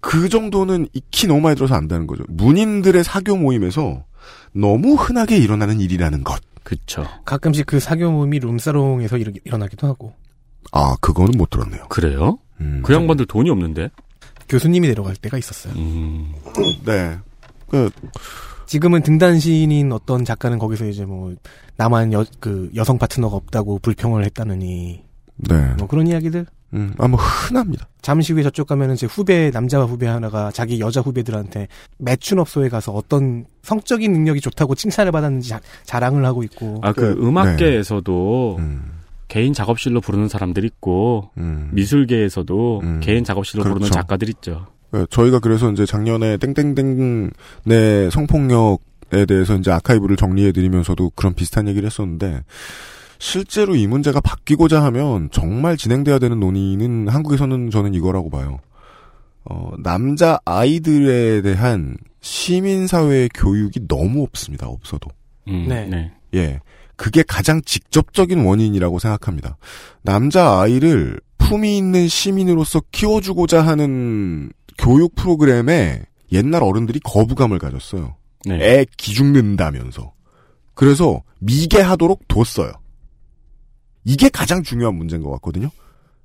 그 0.00 0.30
정도는 0.30 0.88
익히 0.94 1.26
너무 1.26 1.42
많이 1.42 1.54
들어서 1.54 1.74
안다는 1.74 2.06
거죠. 2.06 2.24
문인들의 2.28 3.04
사교 3.04 3.36
모임에서 3.36 4.04
너무 4.54 4.94
흔하게 4.94 5.36
일어나는 5.36 5.80
일이라는 5.80 6.24
것. 6.24 6.40
그쵸. 6.62 7.06
가끔씩 7.24 7.66
그 7.66 7.80
사교 7.80 8.10
모임이 8.10 8.38
룸사롱에서 8.38 9.18
일, 9.18 9.32
일어나기도 9.44 9.86
하고. 9.86 10.14
아, 10.72 10.96
그거는 11.00 11.32
못 11.36 11.50
들었네요. 11.50 11.86
그래요? 11.88 12.38
음, 12.60 12.82
그 12.84 12.94
양반들 12.94 13.26
돈이 13.26 13.50
없는데? 13.50 13.90
교수님이 14.48 14.88
내려갈 14.88 15.16
때가 15.16 15.38
있었어요. 15.38 15.74
음. 15.74 16.32
네. 16.84 17.16
그, 17.68 17.90
지금은 18.66 19.02
등단 19.02 19.38
시인인 19.38 19.92
어떤 19.92 20.24
작가는 20.24 20.58
거기서 20.58 20.86
이제 20.86 21.04
뭐 21.04 21.34
나만 21.76 22.12
여, 22.12 22.24
그 22.40 22.70
여성 22.74 22.98
파트너가 22.98 23.36
없다고 23.36 23.78
불평을 23.80 24.24
했다느니 24.24 25.04
네. 25.36 25.74
뭐 25.78 25.88
그런 25.88 26.06
이야기들 26.06 26.46
음, 26.74 26.94
아마 26.98 27.16
흔합니다. 27.16 27.88
잠시 28.00 28.32
후에 28.32 28.42
저쪽 28.42 28.66
가면은 28.66 28.96
제 28.96 29.06
후배 29.06 29.50
남자 29.50 29.80
후배 29.82 30.06
하나가 30.06 30.50
자기 30.50 30.80
여자 30.80 31.00
후배들한테 31.00 31.68
매춘업소에 31.98 32.68
가서 32.68 32.92
어떤 32.92 33.44
성적인 33.62 34.12
능력이 34.12 34.40
좋다고 34.40 34.74
칭찬을 34.74 35.12
받았는지 35.12 35.50
자, 35.50 35.60
자랑을 35.84 36.24
하고 36.24 36.42
있고 36.42 36.80
아, 36.82 36.92
그, 36.92 37.14
그, 37.14 37.26
음악계에서도 37.26 38.56
음, 38.58 38.92
개인 39.32 39.54
작업실로 39.54 40.02
부르는 40.02 40.28
사람들 40.28 40.62
있고, 40.66 41.30
음. 41.38 41.70
미술계에서도 41.72 42.80
음. 42.82 43.00
개인 43.02 43.24
작업실로 43.24 43.62
부르는 43.62 43.78
그렇죠. 43.78 43.94
작가들 43.94 44.28
있죠. 44.28 44.66
네, 44.90 45.06
저희가 45.08 45.38
그래서 45.38 45.72
이제 45.72 45.86
작년에 45.86 46.36
땡땡땡 46.36 47.30
내 47.64 48.10
성폭력에 48.10 49.24
대해서 49.26 49.56
이제 49.56 49.70
아카이브를 49.70 50.16
정리해 50.16 50.52
드리면서도 50.52 51.12
그런 51.14 51.32
비슷한 51.32 51.66
얘기를 51.66 51.86
했었는데, 51.86 52.42
실제로 53.22 53.76
이 53.76 53.86
문제가 53.86 54.20
바뀌고자 54.20 54.82
하면 54.82 55.28
정말 55.30 55.76
진행돼야 55.76 56.18
되는 56.18 56.40
논의는 56.40 57.06
한국에서는 57.06 57.70
저는 57.70 57.94
이거라고 57.94 58.30
봐요. 58.30 58.58
어, 59.44 59.70
남자 59.78 60.40
아이들에 60.44 61.40
대한 61.40 61.96
시민사회의 62.20 63.28
교육이 63.32 63.86
너무 63.86 64.24
없습니다. 64.24 64.66
없어도. 64.66 65.08
음, 65.46 65.66
네. 65.68 65.86
네. 65.86 66.10
예. 66.34 66.58
그게 66.96 67.22
가장 67.22 67.62
직접적인 67.62 68.44
원인이라고 68.44 68.98
생각합니다. 68.98 69.56
남자 70.02 70.60
아이를 70.60 71.20
품위 71.38 71.78
있는 71.78 72.08
시민으로서 72.08 72.82
키워주고자 72.90 73.62
하는 73.62 74.50
교육 74.78 75.14
프로그램에 75.14 76.02
옛날 76.32 76.64
어른들이 76.64 76.98
거부감을 77.04 77.60
가졌어요. 77.60 78.16
네. 78.46 78.56
애 78.56 78.86
기죽는다면서. 78.96 80.12
그래서 80.74 81.22
미개하도록 81.38 82.26
뒀어요. 82.26 82.81
이게 84.04 84.28
가장 84.28 84.62
중요한 84.62 84.94
문제인 84.96 85.22
것 85.22 85.30
같거든요. 85.32 85.70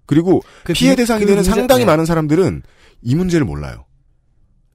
그리고 0.06 0.42
그 0.64 0.74
피해 0.74 0.92
비- 0.94 0.98
대상이 0.98 1.22
그 1.22 1.26
되는 1.28 1.38
문제- 1.44 1.52
상당히 1.52 1.82
네. 1.82 1.86
많은 1.86 2.06
사람들은 2.06 2.64
이 3.02 3.16
문제를 3.16 3.46
몰라요. 3.46 3.86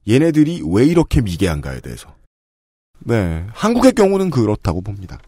얘네들이 0.09 0.62
왜 0.67 0.85
이렇게 0.85 1.21
미개한가에 1.21 1.81
대해서. 1.81 2.15
네. 3.01 3.45
한국의 3.53 3.93
경우는 3.93 4.31
그렇다고 4.31 4.81
봅니다. 4.81 5.19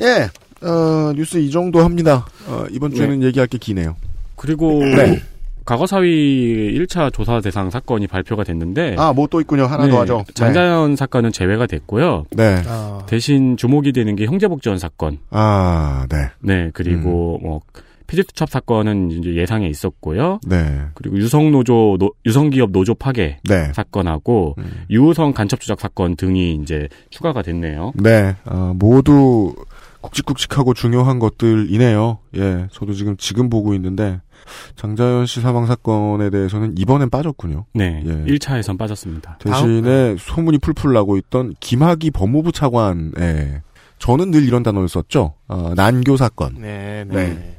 예. 0.00 0.28
어, 0.66 1.12
뉴스 1.14 1.38
이 1.38 1.50
정도 1.50 1.84
합니다. 1.84 2.26
어, 2.46 2.64
이번 2.70 2.92
주에는 2.94 3.22
얘기할 3.22 3.46
게 3.46 3.58
기네요. 3.58 3.96
그리고, 4.36 4.82
네. 4.84 5.22
과거사위 5.68 6.72
1차 6.78 7.12
조사 7.12 7.40
대상 7.40 7.68
사건이 7.70 8.06
발표가 8.06 8.42
됐는데, 8.44 8.96
아, 8.98 9.12
뭐 9.12 9.26
또 9.28 9.40
있군요. 9.42 9.64
하나 9.66 9.84
네, 9.84 9.90
더 9.90 10.00
하죠. 10.00 10.24
장자연 10.32 10.96
사건은 10.96 11.30
제외가 11.32 11.66
됐고요. 11.66 12.24
네. 12.30 12.54
네. 12.54 12.62
아, 12.66 13.02
대신 13.06 13.58
주목이 13.58 13.92
되는 13.92 14.16
게 14.16 14.24
형제복지원 14.24 14.78
사건. 14.78 15.18
아, 15.30 16.06
네. 16.10 16.28
네, 16.40 16.70
그리고 16.72 17.38
뭐 17.42 17.60
피디수첩 18.06 18.48
사건은 18.48 19.10
이제 19.10 19.34
예상에 19.34 19.66
있었고요. 19.68 20.40
네. 20.46 20.80
그리고 20.94 21.18
유성노조 21.18 21.96
노- 22.00 22.14
유성기업 22.24 22.70
노조 22.70 22.94
파괴 22.94 23.36
네. 23.46 23.70
사건하고 23.74 24.54
음. 24.56 24.64
유우성 24.88 25.34
간첩 25.34 25.60
조작 25.60 25.78
사건 25.80 26.16
등이 26.16 26.54
이제 26.62 26.88
추가가 27.10 27.42
됐네요. 27.42 27.92
네. 27.96 28.34
어, 28.46 28.72
모두 28.74 29.54
굵직굵직하고 30.00 30.72
중요한 30.72 31.18
것들이네요. 31.18 32.18
예. 32.36 32.66
저도 32.72 32.94
지금 32.94 33.16
지금 33.18 33.50
보고 33.50 33.74
있는데 33.74 34.20
장자연 34.76 35.26
씨 35.26 35.40
사망 35.40 35.66
사건에 35.66 36.30
대해서는 36.30 36.74
이번엔 36.78 37.10
빠졌군요. 37.10 37.66
네, 37.74 38.02
예. 38.04 38.10
1차에선 38.34 38.78
빠졌습니다. 38.78 39.38
대신에 39.38 40.16
소문이 40.18 40.58
풀풀 40.58 40.92
나고 40.92 41.16
있던 41.16 41.54
김학의 41.60 42.10
법무부 42.10 42.52
차관의 42.52 43.62
저는 43.98 44.30
늘 44.30 44.44
이런 44.44 44.62
단어를 44.62 44.88
썼죠. 44.88 45.34
어, 45.48 45.72
난교 45.74 46.16
사건. 46.16 46.54
네, 46.60 47.04
네. 47.08 47.26
네. 47.26 47.56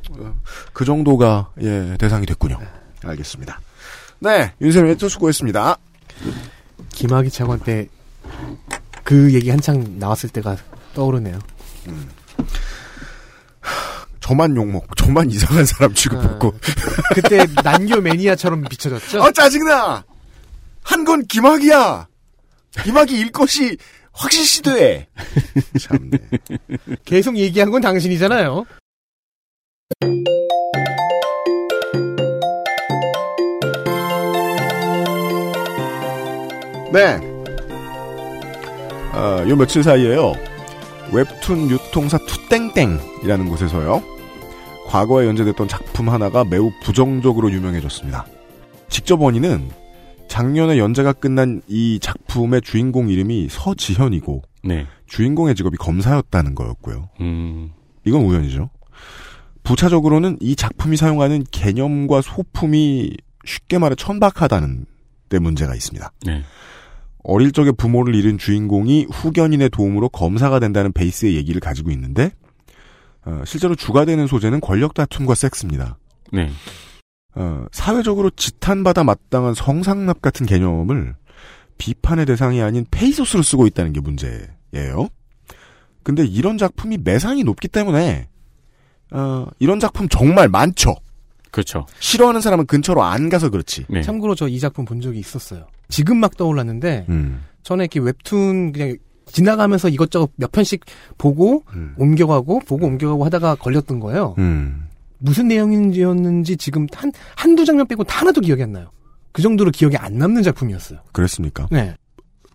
그 0.73 0.85
정도가 0.85 1.51
예 1.61 1.95
대상이 1.99 2.25
됐군요. 2.25 2.57
알겠습니다. 3.03 3.59
네, 4.19 4.53
윤세민 4.61 4.91
에디터 4.91 5.09
수고했습니다. 5.09 5.77
김학의 6.91 7.29
차관 7.31 7.59
때 7.59 7.87
그 9.09 9.33
얘기 9.33 9.49
한창 9.49 9.97
나왔을 9.97 10.29
때가 10.29 10.55
떠오르네요. 10.93 11.39
저만 14.29 14.55
욕먹고 14.55 14.93
저만 14.95 15.29
이상한 15.31 15.65
사람 15.65 15.91
취급했고 15.95 16.49
아, 16.49 17.13
그때 17.15 17.47
난교 17.63 17.99
매니아처럼 18.01 18.63
비춰졌죠. 18.69 19.23
아 19.23 19.31
짜증나. 19.31 20.03
한 20.83 21.03
건 21.05 21.25
김학이야. 21.25 22.07
김학이 22.83 23.17
일 23.17 23.31
것이 23.31 23.75
확실시돼. 24.11 25.07
참네. 25.79 26.17
계속 27.05 27.37
얘기한 27.37 27.71
건 27.71 27.81
당신이잖아요. 27.81 28.65
네. 36.91 37.19
아, 39.13 39.43
요 39.47 39.55
며칠 39.55 39.83
사이에요. 39.83 40.33
웹툰 41.11 41.69
유통사 41.69 42.17
투땡땡이라는 42.19 43.49
곳에서요. 43.49 44.03
과거에 44.89 45.27
연재됐던 45.27 45.67
작품 45.67 46.09
하나가 46.09 46.43
매우 46.43 46.71
부정적으로 46.81 47.51
유명해졌습니다. 47.51 48.25
직접 48.89 49.21
원인은 49.21 49.69
작년에 50.27 50.79
연재가 50.79 51.13
끝난 51.13 51.61
이 51.67 51.99
작품의 52.01 52.63
주인공 52.63 53.09
이름이 53.09 53.49
서지현이고 53.51 54.41
네. 54.63 54.87
주인공의 55.05 55.53
직업이 55.53 55.77
검사였다는 55.77 56.55
거였고요. 56.55 57.09
음. 57.21 57.69
이건 58.03 58.21
우연이죠. 58.21 58.71
부차적으로는 59.61 60.37
이 60.39 60.55
작품이 60.55 60.97
사용하는 60.97 61.43
개념과 61.51 62.21
소품이 62.23 63.15
쉽게 63.45 63.77
말해 63.77 63.95
천박하다는 63.95 64.87
데 65.29 65.37
문제가 65.37 65.75
있습니다. 65.75 66.11
네. 66.25 66.41
어릴 67.23 67.51
적에 67.51 67.71
부모를 67.71 68.15
잃은 68.15 68.39
주인공이 68.39 69.05
후견인의 69.11 69.69
도움으로 69.69 70.09
검사가 70.09 70.59
된다는 70.59 70.91
베이스의 70.93 71.35
얘기를 71.35 71.61
가지고 71.61 71.91
있는데 71.91 72.31
어, 73.29 73.43
실제로 73.45 73.75
주가 73.75 74.05
되는 74.05 74.25
소재는 74.25 74.59
권력 74.59 74.95
다툼과 74.95 75.35
섹스입니다. 75.35 75.97
네. 76.33 76.49
어, 77.35 77.65
사회적으로 77.71 78.31
지탄받아 78.31 79.03
마땅한 79.03 79.53
성상납 79.53 80.21
같은 80.21 80.45
개념을 80.47 81.15
비판의 81.77 82.25
대상이 82.25 82.61
아닌 82.61 82.85
페이소스로 82.89 83.43
쓰고 83.43 83.67
있다는 83.67 83.93
게 83.93 84.01
문제예요. 84.01 85.07
근데 86.01 86.25
이런 86.25 86.57
작품이 86.57 86.97
매상이 87.03 87.43
높기 87.43 87.67
때문에 87.67 88.27
어, 89.11 89.45
이런 89.59 89.79
작품 89.79 90.09
정말 90.09 90.49
많죠. 90.49 90.95
그렇죠. 91.51 91.85
싫어하는 91.99 92.41
사람은 92.41 92.65
근처로 92.65 93.03
안 93.03 93.29
가서 93.29 93.49
그렇지. 93.49 93.85
네. 93.89 94.01
참고로 94.01 94.35
저 94.35 94.47
이 94.47 94.59
작품 94.59 94.85
본 94.85 95.01
적이 95.01 95.19
있었어요. 95.19 95.67
지금 95.87 96.17
막 96.17 96.35
떠올랐는데 96.37 97.05
음, 97.09 97.43
전에 97.63 97.83
이렇게 97.83 97.99
웹툰 97.99 98.71
그냥 98.71 98.97
지나가면서 99.31 99.89
이것저것 99.89 100.31
몇 100.35 100.51
편씩 100.51 100.85
보고 101.17 101.63
음, 101.73 101.95
옮겨가고 101.97 102.59
보고 102.61 102.85
옮겨가고 102.85 103.25
하다가 103.25 103.55
걸렸던 103.55 103.99
거예요. 103.99 104.35
음. 104.37 104.87
무슨 105.17 105.47
내용인지였는지 105.47 106.57
지금 106.57 106.87
한 106.93 107.11
한두 107.35 107.65
장면 107.65 107.87
빼고 107.87 108.03
다 108.05 108.21
하나도 108.21 108.41
기억이 108.41 108.63
안 108.63 108.71
나요. 108.71 108.91
그 109.31 109.41
정도로 109.41 109.71
기억에 109.71 109.95
안 109.97 110.17
남는 110.17 110.43
작품이었어요. 110.43 110.99
그랬습니까? 111.11 111.67
네. 111.71 111.95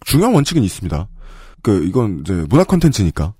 중요한 0.04 0.34
원칙은 0.34 0.62
있습니다. 0.62 1.08
그 1.62 1.84
이건 1.84 2.20
이제 2.20 2.44
문화 2.48 2.64
콘텐츠니까 2.64 3.34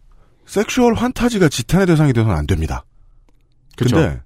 섹슈얼 0.46 0.94
환타지가 0.94 1.48
지탄의 1.48 1.86
대상이 1.86 2.12
되서는 2.12 2.34
안 2.36 2.46
됩니다. 2.46 2.84
근데 3.76 4.20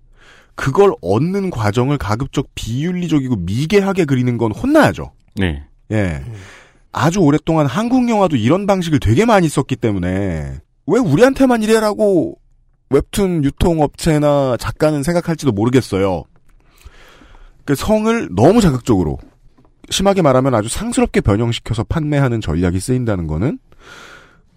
그걸 0.55 0.93
얻는 1.01 1.51
과정을 1.51 1.99
가급적 1.99 2.49
비윤리적이고 2.55 3.37
미개하게 3.37 4.05
그리는 4.05 4.37
건 4.37 4.53
혼나야죠. 4.53 5.13
네. 5.37 5.65
예. 5.93 6.25
아주 6.99 7.21
오랫동안 7.21 7.67
한국 7.67 8.09
영화도 8.11 8.35
이런 8.35 8.67
방식을 8.67 8.99
되게 8.99 9.25
많이 9.25 9.49
썼기 9.49 9.77
때문에 9.77 10.59
왜 10.87 10.99
우리한테만 10.99 11.63
이래라고 11.63 12.37
웹툰 12.91 13.45
유통업체나 13.45 14.57
작가는 14.59 15.05
생각할지도 15.05 15.53
모르겠어요. 15.53 16.25
그 17.65 17.77
성을 17.77 18.29
너무 18.35 18.61
자극적으로 18.61 19.19
심하게 19.91 20.23
말하면 20.23 20.55
아주 20.55 20.69
상스럽게 20.69 21.21
변형시켜서 21.21 21.85
판매하는 21.85 22.41
전략이 22.41 22.81
쓰인다는 22.81 23.29
거는 23.29 23.61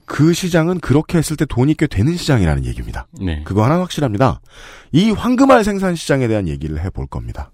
그 0.05 0.33
시장은 0.33 0.79
그렇게 0.79 1.19
했을 1.19 1.37
때 1.37 1.45
돈이 1.45 1.75
꽤 1.75 1.85
되는 1.85 2.17
시장이라는 2.17 2.65
얘기입니다. 2.65 3.07
네. 3.21 3.43
그거 3.43 3.63
하나 3.63 3.79
확실합니다. 3.81 4.41
이 4.91 5.11
황금알 5.11 5.63
생산 5.63 5.95
시장에 5.95 6.27
대한 6.27 6.47
얘기를 6.47 6.83
해볼 6.83 7.05
겁니다. 7.05 7.51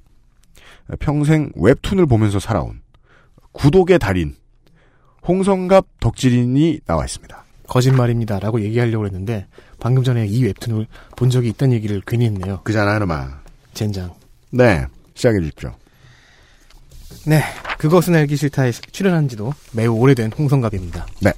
평생 1.00 1.52
웹툰을 1.56 2.06
보면서 2.06 2.40
살아온 2.40 2.80
구독의 3.52 4.00
달인 4.00 4.36
홍성갑 5.28 5.86
덕질인이 6.00 6.82
나와 6.86 7.06
있습니다. 7.06 7.44
거짓말입니다. 7.68 8.40
라고 8.40 8.62
얘기하려고 8.62 9.06
했는데 9.06 9.46
방금 9.80 10.04
전에 10.04 10.26
이 10.26 10.44
웹툰을 10.46 10.88
본 11.16 11.30
적이 11.30 11.50
있다는 11.50 11.76
얘기를 11.76 12.02
괜히 12.06 12.26
했네요. 12.26 12.62
그잖아, 12.64 12.98
놈아. 13.00 13.42
젠장. 13.74 14.14
네, 14.52 14.86
시작해 15.14 15.40
주십시오. 15.40 15.74
네. 17.26 17.44
그것은 17.78 18.16
알기 18.16 18.38
싫다에 18.38 18.72
출연한 18.72 19.28
지도 19.28 19.54
매우 19.74 19.96
오래된 19.96 20.32
홍성갑입니다. 20.32 21.06
네. 21.22 21.34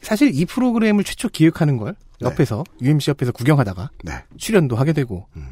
사실 0.00 0.34
이 0.34 0.44
프로그램을 0.46 1.04
최초 1.04 1.28
기획하는 1.28 1.76
걸 1.76 1.94
네. 2.20 2.26
옆에서 2.26 2.64
UMC 2.80 3.10
옆에서 3.10 3.30
구경하다가 3.32 3.90
네. 4.04 4.12
출연도 4.38 4.74
하게 4.74 4.92
되고 4.92 5.26
음. 5.36 5.48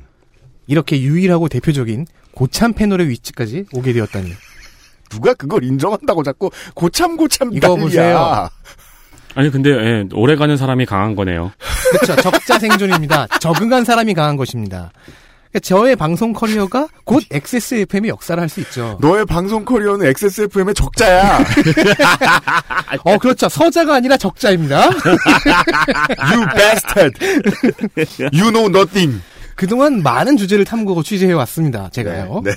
이렇게 0.66 1.00
유일하고 1.00 1.48
대표적인 1.48 2.06
고참 2.32 2.72
패널의 2.72 3.08
위치까지 3.08 3.66
오게 3.72 3.92
되었다니 3.92 4.32
누가 5.08 5.34
그걸 5.34 5.64
인정한다고 5.64 6.22
자꾸 6.22 6.50
고참고참 6.74 7.50
이거 7.54 7.68
난리야. 7.68 7.82
보세요. 7.84 8.48
아니 9.34 9.50
근데 9.50 9.70
예, 9.70 10.04
오래 10.14 10.34
가는 10.36 10.56
사람이 10.56 10.86
강한 10.86 11.14
거네요. 11.14 11.52
그렇죠. 11.90 12.16
적자 12.22 12.58
생존입니다. 12.58 13.26
적응한 13.40 13.84
사람이 13.84 14.14
강한 14.14 14.36
것입니다. 14.36 14.90
그러니까 15.52 15.60
저의 15.60 15.94
방송 15.96 16.32
커리어가 16.32 16.88
곧 17.04 17.22
XSFM의 17.30 18.08
역사를 18.10 18.40
할 18.40 18.48
수 18.48 18.60
있죠. 18.60 18.98
너의 19.00 19.26
방송 19.26 19.64
커리어는 19.64 20.06
XSFM의 20.06 20.74
적자야. 20.74 21.38
어, 23.04 23.18
그렇죠. 23.18 23.48
서자가 23.48 23.94
아니라 23.94 24.16
적자입니다. 24.16 24.88
you 26.32 26.46
bastard. 26.54 27.14
you 28.32 28.50
know 28.50 28.66
nothing. 28.68 29.20
그동안 29.54 30.02
많은 30.02 30.36
주제를 30.36 30.64
탐구하고 30.64 31.02
취재해 31.02 31.32
왔습니다. 31.32 31.88
제가요. 31.90 32.42
네. 32.44 32.52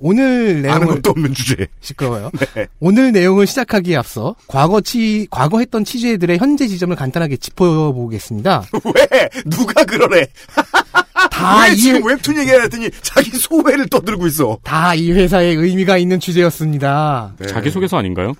오늘 0.00 0.56
아는 0.56 0.62
내용을 0.62 0.86
것도 0.96 1.10
없는 1.10 1.34
주제. 1.34 1.66
시끄러워요. 1.80 2.30
네. 2.54 2.66
오늘 2.80 3.12
내용을 3.12 3.46
시작하기에 3.46 3.96
앞서 3.96 4.34
과거 4.48 4.80
치 4.80 5.26
과거 5.30 5.60
했던 5.60 5.84
취재들의 5.84 6.38
현재 6.38 6.66
지점을 6.66 6.94
간단하게 6.96 7.36
짚어보겠습니다. 7.36 8.64
왜? 8.94 9.28
누가 9.46 9.84
그러래? 9.84 10.26
다왜이 11.30 11.76
지금 11.76 12.04
웹툰 12.06 12.36
얘기했더니 12.38 12.90
자기 13.02 13.30
소회를 13.30 13.88
떠들고 13.88 14.26
있어. 14.26 14.58
다 14.62 14.94
이 14.94 15.10
회사에 15.12 15.46
의미가 15.46 15.96
있는 15.98 16.20
취재였습니다. 16.20 17.32
네. 17.38 17.46
자기 17.46 17.70
소개서 17.70 17.96
아닌가요? 17.96 18.34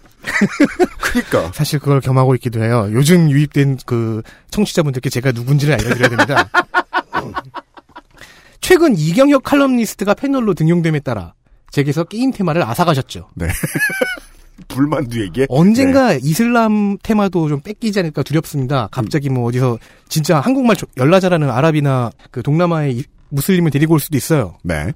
그러니까. 1.00 1.50
사실 1.54 1.78
그걸 1.78 2.00
겸하고 2.00 2.34
있기도 2.36 2.62
해요. 2.62 2.88
요즘 2.92 3.30
유입된 3.30 3.78
그 3.86 4.22
청취자분들께 4.50 5.08
제가 5.10 5.32
누군지를 5.32 5.74
알려드려야 5.74 6.08
됩니다. 6.10 6.48
최근 8.60 8.96
이경혁 8.96 9.42
칼럼니스트가 9.44 10.14
패널로 10.14 10.54
등용됨에 10.54 11.00
따라 11.00 11.34
제게서 11.74 12.04
게임 12.04 12.30
테마를 12.30 12.62
앗아가셨죠. 12.62 13.28
불만두 14.68 15.20
얘기해? 15.22 15.46
언젠가 15.50 16.12
네. 16.12 16.20
이슬람 16.22 16.96
테마도 17.02 17.48
좀 17.48 17.60
뺏기지 17.60 17.98
않을까 17.98 18.22
두렵습니다. 18.22 18.88
갑자기 18.92 19.28
뭐 19.28 19.44
어디서 19.48 19.78
진짜 20.08 20.38
한국말 20.38 20.76
조- 20.76 20.86
열나 20.96 21.18
잘하는 21.18 21.50
아랍이나 21.50 22.12
그 22.30 22.42
동남아의 22.42 22.96
이- 22.96 23.04
무슬림을 23.30 23.72
데리고 23.72 23.94
올 23.94 24.00
수도 24.00 24.16
있어요. 24.16 24.56
네. 24.62 24.92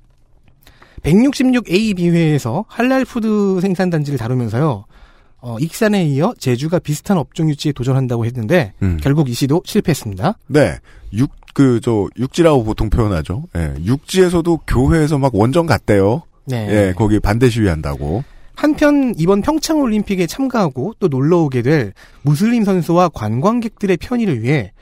166A, 1.02 1.96
B회에서 1.96 2.64
할랄 2.68 3.04
food 3.04 3.58
생산 3.60 3.90
단지를 3.90 4.16
다루면서요. 4.18 4.84
어, 5.40 5.56
익산에 5.60 6.04
이어 6.06 6.34
제주가 6.38 6.78
비슷한 6.78 7.18
업종 7.18 7.50
유치에 7.50 7.72
도전한다고 7.72 8.24
했는데 8.26 8.74
음. 8.82 8.98
결국 9.02 9.28
이 9.28 9.32
시도 9.34 9.62
실패했습니다. 9.64 10.38
네. 10.48 10.76
육, 11.12 11.30
그, 11.54 11.80
저, 11.80 12.06
육지라고 12.16 12.62
보통 12.62 12.90
표현하죠. 12.90 13.44
예. 13.56 13.74
육지에서도 13.84 14.60
교회에서 14.68 15.18
막 15.18 15.34
원정 15.34 15.66
갔대요. 15.66 16.22
네. 16.48 16.68
예, 16.88 16.92
거기 16.96 17.20
반대 17.20 17.48
시위한다고. 17.48 18.24
한편 18.54 19.14
이번 19.16 19.40
평창 19.40 19.80
올림픽에 19.80 20.26
참가하고 20.26 20.94
또 20.98 21.06
놀러 21.06 21.38
오게 21.38 21.62
될 21.62 21.92
무슬림 22.22 22.64
선수와 22.64 23.10
관광객들의 23.10 23.96
편의를 23.98 24.42
위해 24.42 24.72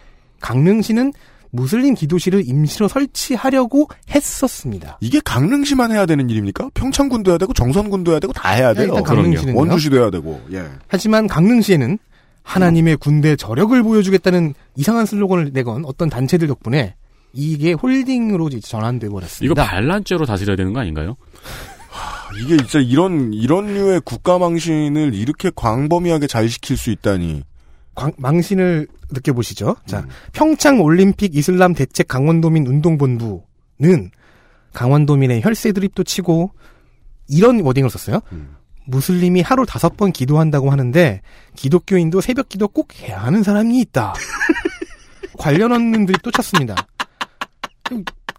강릉시는 0.41 1.13
무슬림 1.51 1.95
기도실을 1.95 2.43
임시로 2.47 2.89
설치하려고 2.89 3.89
했었습니다. 4.11 4.99
이게 5.01 5.21
강릉시만 5.25 5.93
해야 5.93 6.07
되는 6.07 6.29
일입니까? 6.29 6.71
평창군도 6.75 7.31
해야 7.31 7.39
되고, 7.39 7.53
정선군도 7.53 8.13
해야 8.13 8.21
되고, 8.21 8.33
다 8.33 8.51
해야 8.51 8.75
돼요. 8.75 8.89
일단 8.89 9.03
그럼요. 9.03 9.23
강릉시는요. 9.23 9.59
원주시도 9.59 9.97
해야 9.97 10.11
되고, 10.11 10.41
예. 10.53 10.65
하지만 10.89 11.27
강릉시에는 11.27 11.99
하나님의 12.43 12.97
군대 12.99 13.37
저력을 13.37 13.83
보여주겠다는 13.83 14.55
이상한 14.77 15.05
슬로건을 15.07 15.51
내건 15.53 15.85
어떤 15.85 16.09
단체들 16.09 16.47
덕분에 16.47 16.95
이게 17.33 17.73
홀딩으로 17.73 18.49
전환돼 18.61 19.09
이거 19.09 19.17
버렸습니다. 19.17 19.65
반란죄로 19.67 20.25
다스려야 20.27 20.57
되는 20.57 20.73
거 20.73 20.81
아닌가요? 20.81 21.17
이게 22.43 22.57
진짜 22.59 22.79
이런, 22.81 23.33
이런 23.33 23.67
류의 23.73 24.01
국가 24.05 24.39
망신을 24.39 25.15
이렇게 25.15 25.51
광범위하게 25.55 26.27
잘 26.27 26.49
시킬 26.49 26.77
수 26.77 26.91
있다니. 26.91 27.43
광- 27.95 28.13
망신을 28.19 28.89
느껴보시죠. 29.11 29.77
자, 29.87 30.01
음. 30.01 30.09
평창 30.33 30.81
올림픽 30.83 31.35
이슬람 31.35 31.73
대책 31.73 32.09
강원도민 32.09 32.67
운동본부는 32.67 34.11
강원도민의 34.75 35.41
혈세 35.43 35.73
드립도 35.73 36.05
치고 36.05 36.53
이런 37.29 37.61
워딩을 37.61 37.89
썼어요. 37.89 38.21
음. 38.33 38.57
무슬림이 38.85 39.41
하루 39.41 39.65
다섯 39.67 39.97
번 39.97 40.13
기도한다고 40.13 40.71
하는데 40.71 41.23
기독교인도 41.57 42.21
새벽 42.21 42.49
기도 42.51 42.69
꼭 42.69 42.95
해야 43.01 43.23
하는 43.23 43.43
사람이 43.43 43.81
있다. 43.81 44.13
관련원들이 45.39 46.19
또 46.23 46.31
쳤습니다. 46.31 46.75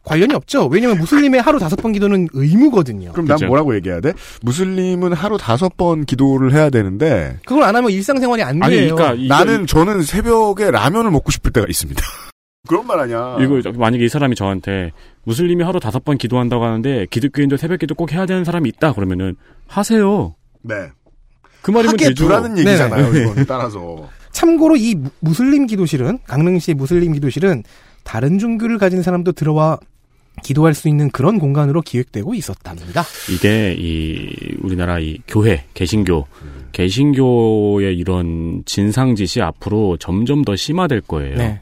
관련이 0.07 0.33
없죠. 0.33 0.67
왜냐면 0.67 0.97
무슬림의 0.99 1.41
하루 1.41 1.59
다섯 1.59 1.75
번 1.75 1.91
기도는 1.91 2.29
의무거든요. 2.33 3.11
그럼 3.11 3.25
난 3.27 3.35
그죠. 3.35 3.47
뭐라고 3.47 3.75
얘기해야 3.75 3.99
돼? 3.99 4.13
무슬림은 4.41 5.13
하루 5.13 5.37
다섯 5.37 5.75
번 5.77 6.05
기도를 6.05 6.53
해야 6.53 6.69
되는데, 6.69 7.37
그걸 7.45 7.63
안 7.63 7.75
하면 7.75 7.91
일상생활이 7.91 8.41
안 8.41 8.63
아니, 8.63 8.75
돼요. 8.77 8.95
그러니까 8.95 9.21
이거- 9.21 9.35
나는, 9.35 9.67
저는 9.67 10.01
새벽에 10.03 10.71
라면을 10.71 11.11
먹고 11.11 11.31
싶을 11.31 11.51
때가 11.51 11.67
있습니다. 11.69 12.01
그런 12.67 12.85
말 12.87 12.99
아니야. 12.99 13.37
이거 13.41 13.61
만약에 13.77 14.03
이 14.05 14.09
사람이 14.09 14.35
저한테 14.35 14.91
무슬림이 15.23 15.63
하루 15.63 15.79
다섯 15.79 16.03
번 16.03 16.17
기도한다고 16.17 16.63
하는데 16.65 17.05
기독교인도 17.09 17.55
새벽 17.57 17.79
기도 17.79 17.95
꼭 17.95 18.11
해야 18.11 18.25
되는 18.25 18.43
사람이 18.43 18.67
있다 18.69 18.93
그러면은 18.93 19.35
하세요. 19.67 20.35
네. 20.63 20.75
그 21.61 21.71
말이면 21.71 21.93
하게 21.93 22.07
되죠. 22.09 22.23
두라는 22.25 22.57
얘기잖아요. 22.57 23.11
네. 23.13 23.21
이건 23.23 23.45
따라서. 23.45 24.09
참고로 24.31 24.75
이 24.75 24.95
무- 24.95 25.09
무슬림 25.21 25.65
기도실은 25.65 26.19
강릉시 26.27 26.73
무슬림 26.73 27.13
기도실은 27.13 27.63
다른 28.03 28.37
종교를 28.37 28.77
가진 28.77 29.01
사람도 29.01 29.31
들어와 29.31 29.79
기도할 30.43 30.73
수 30.73 30.87
있는 30.87 31.09
그런 31.09 31.39
공간으로 31.39 31.81
기획되고 31.81 32.33
있었답니다. 32.33 33.03
이게 33.31 33.75
이 33.77 34.33
우리나라 34.61 34.99
이 34.99 35.19
교회 35.27 35.63
개신교 35.73 36.25
개신교의 36.71 37.97
이런 37.97 38.63
진상짓이 38.65 39.41
앞으로 39.41 39.97
점점 39.97 40.43
더 40.43 40.55
심화될 40.55 41.01
거예요. 41.01 41.37
네. 41.37 41.61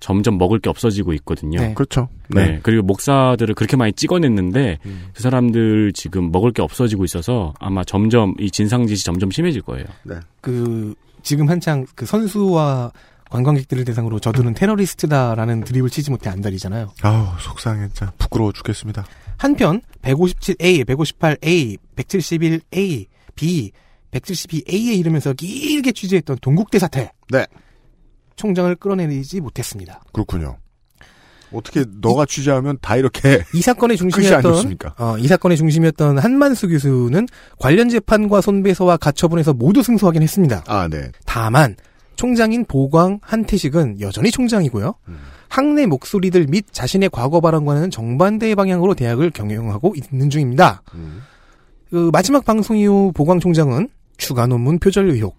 점점 0.00 0.36
먹을 0.36 0.58
게 0.58 0.68
없어지고 0.68 1.12
있거든요. 1.14 1.60
네. 1.60 1.74
그렇죠. 1.74 2.08
네. 2.28 2.58
그리고 2.64 2.82
목사들을 2.82 3.54
그렇게 3.54 3.76
많이 3.76 3.92
찍어냈는데 3.92 4.78
그 5.14 5.22
사람들 5.22 5.92
지금 5.94 6.32
먹을 6.32 6.50
게 6.50 6.60
없어지고 6.60 7.04
있어서 7.04 7.54
아마 7.60 7.84
점점 7.84 8.34
이 8.40 8.50
진상짓이 8.50 9.04
점점 9.04 9.30
심해질 9.30 9.62
거예요. 9.62 9.84
그 10.40 10.94
지금 11.22 11.48
한창 11.48 11.86
그 11.94 12.04
선수와 12.04 12.90
관광객들을 13.32 13.86
대상으로 13.86 14.20
저들은 14.20 14.52
테러리스트다라는 14.52 15.64
드립을 15.64 15.88
치지 15.88 16.10
못해 16.10 16.28
안달이잖아요. 16.28 16.92
아우, 17.00 17.28
속상해. 17.40 17.88
진짜 17.88 18.12
부끄러워 18.18 18.52
죽겠습니다. 18.52 19.06
한편 19.38 19.80
157A, 20.02 20.84
158A, 20.84 21.78
171A, 21.96 23.06
B, 23.34 23.72
172A에 24.10 24.98
이르면서 24.98 25.32
길게 25.32 25.92
취재했던 25.92 26.38
동국대 26.42 26.78
사태. 26.78 27.10
네. 27.30 27.46
총장을 28.36 28.74
끌어내리지 28.76 29.40
못했습니다. 29.40 30.02
그렇군요. 30.12 30.58
어떻게 31.54 31.84
너가 32.02 32.26
취재하면 32.26 32.76
다 32.82 32.96
이렇게 32.96 33.42
이 33.54 33.62
사건의 33.62 33.96
중심이었던? 33.98 34.78
어, 34.98 35.16
이 35.18 35.26
사건의 35.26 35.56
중심이었던 35.56 36.18
한만수 36.18 36.68
교수는 36.68 37.26
관련 37.58 37.88
재판과 37.88 38.42
손배소와 38.42 38.98
가처분에서 38.98 39.54
모두 39.54 39.82
승소하긴 39.82 40.22
했습니다. 40.22 40.64
아, 40.66 40.88
네. 40.88 41.10
다만 41.24 41.76
총장인 42.22 42.64
보광 42.64 43.18
한태식은 43.20 43.98
여전히 43.98 44.30
총장이고요. 44.30 44.94
학내 45.48 45.86
목소리들 45.86 46.46
및 46.46 46.64
자신의 46.70 47.10
과거 47.10 47.40
발언과는 47.40 47.90
정반대의 47.90 48.54
방향으로 48.54 48.94
대학을 48.94 49.32
경영하고 49.32 49.94
있는 49.96 50.30
중입니다. 50.30 50.84
그 51.90 52.10
마지막 52.12 52.44
방송 52.44 52.76
이후 52.76 53.10
보광 53.12 53.40
총장은 53.40 53.88
추가 54.18 54.46
논문 54.46 54.78
표절 54.78 55.10
의혹, 55.10 55.36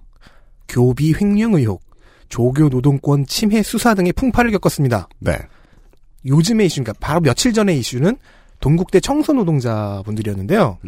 교비 0.67 1.13
횡령 1.13 1.53
의혹, 1.53 1.81
조교 2.27 2.67
노동권 2.67 3.27
침해 3.27 3.63
수사 3.63 3.93
등의 3.93 4.11
풍파를 4.11 4.51
겪었습니다. 4.51 5.07
네. 5.19 5.37
요즘의 6.25 6.65
이슈, 6.65 6.83
그러니까 6.83 6.99
바로 6.99 7.21
며칠 7.21 7.53
전의 7.53 7.79
이슈는 7.79 8.17
동국대 8.59 8.99
청소 8.99 9.31
노동자분들이었는데요. 9.31 10.79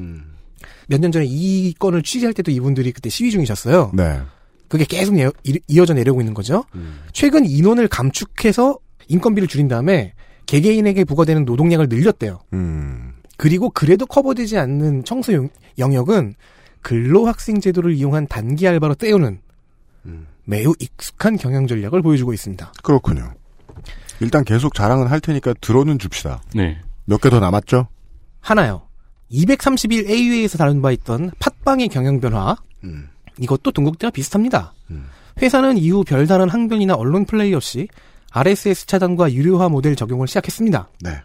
몇년 0.88 1.13
전에 1.13 1.25
이 1.25 1.73
건을 1.79 2.03
취재할 2.03 2.34
때도 2.34 2.51
이분들이 2.51 2.91
그때 2.91 3.10
시위 3.10 3.31
중이셨어요. 3.31 3.91
네. 3.93 4.19
그게 4.67 4.86
계속 4.86 5.15
이- 5.17 5.60
이어져 5.67 5.93
내려오고 5.93 6.21
있는 6.21 6.34
거죠. 6.34 6.63
최근 7.13 7.45
인원을 7.45 7.88
감축해서 7.88 8.78
인건비를 9.08 9.47
줄인 9.47 9.67
다음에 9.67 10.13
개개인에게 10.47 11.04
부과되는 11.04 11.45
노동량을 11.45 11.88
늘렸대요. 11.89 12.39
음. 12.54 13.13
그리고 13.38 13.69
그래도 13.69 14.06
커버되지 14.06 14.58
않는 14.58 15.04
청소 15.04 15.34
영- 15.34 15.49
영역은 15.78 16.36
근로학생 16.82 17.60
제도를 17.62 17.93
이용한 17.93 18.28
단기 18.28 18.67
알바로 18.67 18.95
때우는 18.95 19.39
매우 20.45 20.73
익숙한 20.80 21.38
경영 21.38 21.65
전략을 21.67 22.01
보여주고 22.04 22.32
있습니다. 22.34 22.71
그렇군요. 22.84 23.34
일단 24.19 24.43
계속 24.43 24.73
자랑은 24.75 25.08
할 25.08 25.19
테니까 25.19 25.54
들어는 25.62 25.97
줍시다. 25.99 26.41
네. 26.54 26.80
몇 27.06 27.19
개 27.21 27.30
더 27.30 27.39
남았죠? 27.39 27.88
하나요. 28.39 28.84
231A회에서 29.32 30.58
다룬 30.58 30.82
바 30.82 30.91
있던 30.91 31.32
팟빵의 31.39 31.89
경영 31.89 32.19
변화. 32.19 32.56
음. 32.84 33.10
이것도 33.39 33.71
동국대와 33.71 34.12
비슷합니다. 34.12 34.74
회사는 35.41 35.78
이후 35.78 36.04
별다른 36.04 36.50
항변이나 36.50 36.95
언론 36.95 37.26
플레이 37.26 37.54
없이 37.54 37.88
RSS 38.32 38.86
차단과 38.86 39.34
유료화 39.34 39.69
모델 39.69 39.95
적용을 39.95 40.28
시작했습니다. 40.28 40.89
네. 41.02 41.21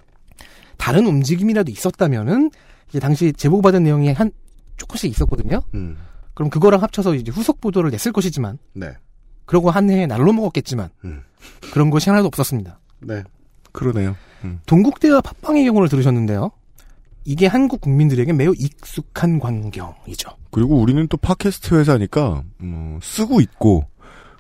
다른 0.76 1.06
움직임이라도 1.06 1.70
있었다면은 1.70 2.50
이제 2.88 2.98
당시 2.98 3.32
제보받은 3.32 3.82
내용이 3.82 4.12
한 4.12 4.30
조금씩 4.76 5.10
있었거든요. 5.10 5.60
음. 5.74 5.96
그럼 6.34 6.50
그거랑 6.50 6.82
합쳐서 6.82 7.14
이제 7.14 7.30
후속 7.30 7.60
보도를 7.60 7.90
냈을 7.90 8.12
것이지만 8.12 8.58
네. 8.72 8.92
그러고 9.44 9.70
한 9.70 9.90
해에 9.90 10.06
날로 10.06 10.32
먹었겠지만 10.32 10.88
음. 11.04 11.22
그런 11.72 11.90
것이 11.90 12.08
하나도 12.08 12.26
없었습니다. 12.28 12.80
네. 13.00 13.22
그러네요. 13.72 14.16
음. 14.44 14.60
동국대와 14.66 15.20
팟빵의 15.20 15.64
경우를 15.64 15.88
들으셨는데요. 15.88 16.50
이게 17.30 17.46
한국 17.46 17.80
국민들에게 17.80 18.32
매우 18.32 18.52
익숙한 18.58 19.38
광경이죠. 19.38 20.30
그리고 20.50 20.80
우리는 20.80 21.06
또 21.06 21.16
팟캐스트 21.16 21.76
회사니까 21.76 22.42
음, 22.60 22.98
쓰고 23.00 23.40
있고 23.40 23.84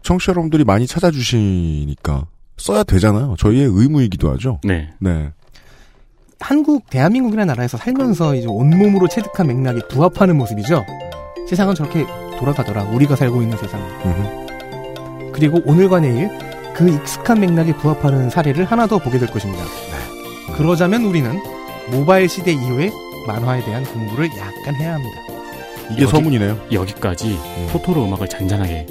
청취자 0.02 0.32
여러분들이 0.32 0.64
많이 0.64 0.88
찾아주시니까 0.88 2.26
써야 2.56 2.82
되잖아요. 2.82 3.36
저희의 3.38 3.68
의무이기도 3.72 4.28
하죠. 4.32 4.58
네. 4.64 4.92
네. 4.98 5.30
한국 6.40 6.90
대한민국이라는 6.90 7.46
나라에서 7.46 7.76
살면서 7.76 8.34
이제 8.34 8.48
온몸으로 8.48 9.06
체득한 9.06 9.46
맥락이 9.46 9.82
부합하는 9.88 10.36
모습이죠. 10.36 10.84
세상은 11.48 11.76
저렇게 11.76 12.04
돌아가더라. 12.40 12.90
우리가 12.90 13.14
살고 13.14 13.40
있는 13.40 13.56
세상. 13.56 13.80
음흠. 14.04 15.30
그리고 15.32 15.62
오늘과 15.64 16.00
내일 16.00 16.28
그 16.74 16.88
익숙한 16.88 17.38
맥락에 17.38 17.72
부합하는 17.76 18.30
사례를 18.30 18.64
하나 18.64 18.88
더 18.88 18.98
보게 18.98 19.20
될 19.20 19.30
것입니다. 19.30 19.62
그러자면 20.56 21.04
우리는 21.04 21.38
모바일 21.88 22.28
시대 22.28 22.52
이후에 22.52 22.90
만화에 23.26 23.64
대한 23.64 23.84
공부를 23.84 24.28
약간 24.38 24.74
해야 24.76 24.94
합니다. 24.94 25.16
이게 25.90 26.02
여기- 26.02 26.10
서문이네요. 26.12 26.58
여기까지 26.72 27.38
토토로 27.72 28.04
음악을 28.04 28.28
잔잔하게. 28.28 28.86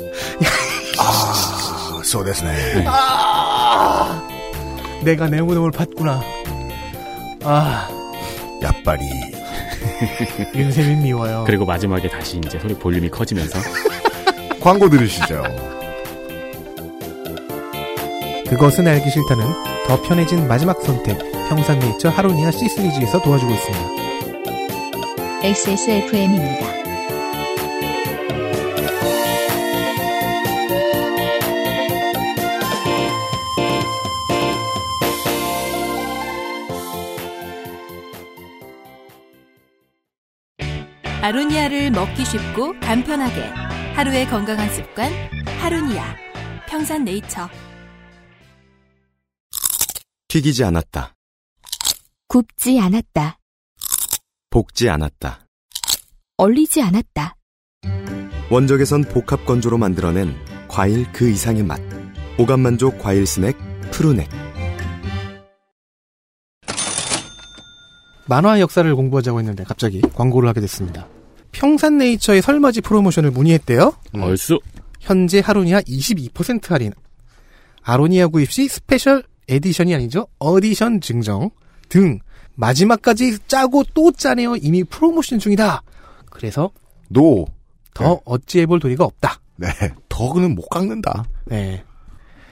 아, 0.99 2.01
소데스네. 2.03 2.73
네. 2.75 2.85
아, 2.87 4.27
내가 5.03 5.27
내 5.29 5.41
무덤을 5.41 5.71
팠구나. 5.71 6.21
아, 7.43 7.87
야빨이. 8.61 9.01
인생이 10.55 10.95
미워요. 11.03 11.43
그리고 11.47 11.65
마지막에 11.65 12.09
다시 12.09 12.37
이제 12.45 12.59
소리 12.59 12.73
볼륨이 12.73 13.09
커지면서 13.09 13.59
광고 14.59 14.89
들으시죠. 14.89 15.41
그것은 18.49 18.87
알기 18.87 19.09
싫다는 19.09 19.45
더 19.87 20.01
편해진 20.01 20.47
마지막 20.47 20.81
선택. 20.81 21.17
평산네이처 21.49 22.09
하루니아 22.09 22.51
C 22.51 22.69
시리즈에서 22.69 23.19
도와주고 23.21 23.51
있습니다. 23.51 23.89
XSFM입니다. 25.43 26.79
아로니아를 41.21 41.91
먹기 41.91 42.25
쉽고 42.25 42.79
간편하게 42.79 43.41
하루의 43.95 44.27
건강한 44.27 44.69
습관 44.69 45.11
하루니아 45.59 46.15
평산네이처 46.67 47.49
튀기지 50.27 50.63
않았다. 50.63 51.15
굽지 52.29 52.79
않았다. 52.79 53.39
볶지 54.51 54.87
않았다. 54.87 55.47
얼리지 56.37 56.79
않았다. 56.79 57.35
원적에선 58.51 59.05
복합 59.05 59.47
건조로 59.47 59.79
만들어낸 59.79 60.35
과일 60.67 61.11
그 61.11 61.27
이상의 61.27 61.63
맛. 61.63 61.79
오감 62.37 62.59
만족 62.59 62.99
과일 62.99 63.25
스낵 63.25 63.57
푸르넥. 63.89 64.29
만화 68.27 68.59
역사를 68.59 68.95
공부하자고 68.95 69.39
했는데 69.39 69.63
갑자기 69.63 69.99
광고를 69.99 70.47
하게 70.47 70.61
됐습니다. 70.61 71.07
평산네이처의 71.51 72.43
설맞이 72.43 72.81
프로모션을 72.81 73.31
문의했대요. 73.31 73.91
얼쑤. 74.13 74.59
현재 74.99 75.39
하루니아 75.43 75.81
22% 75.81 76.69
할인. 76.69 76.93
아로니아 77.81 78.27
구입 78.27 78.51
시 78.51 78.67
special 78.67 79.23
edition이 79.47 79.95
아니죠. 79.95 80.27
addition 80.37 81.01
증정 81.01 81.49
등 81.89 82.19
마지막까지 82.55 83.39
짜고 83.47 83.83
또 83.93 84.11
짜내어 84.11 84.55
이미 84.57 84.83
프로모션 84.83 85.39
중이다. 85.39 85.81
그래서 86.29 86.71
no. 87.09 87.45
더 87.93 88.21
어찌해볼 88.23 88.79
도리가 88.79 89.03
없다. 89.03 89.41
네. 89.57 89.67
더그는 90.07 90.55
못 90.55 90.69
깎는다. 90.69 91.25
네. 91.45 91.83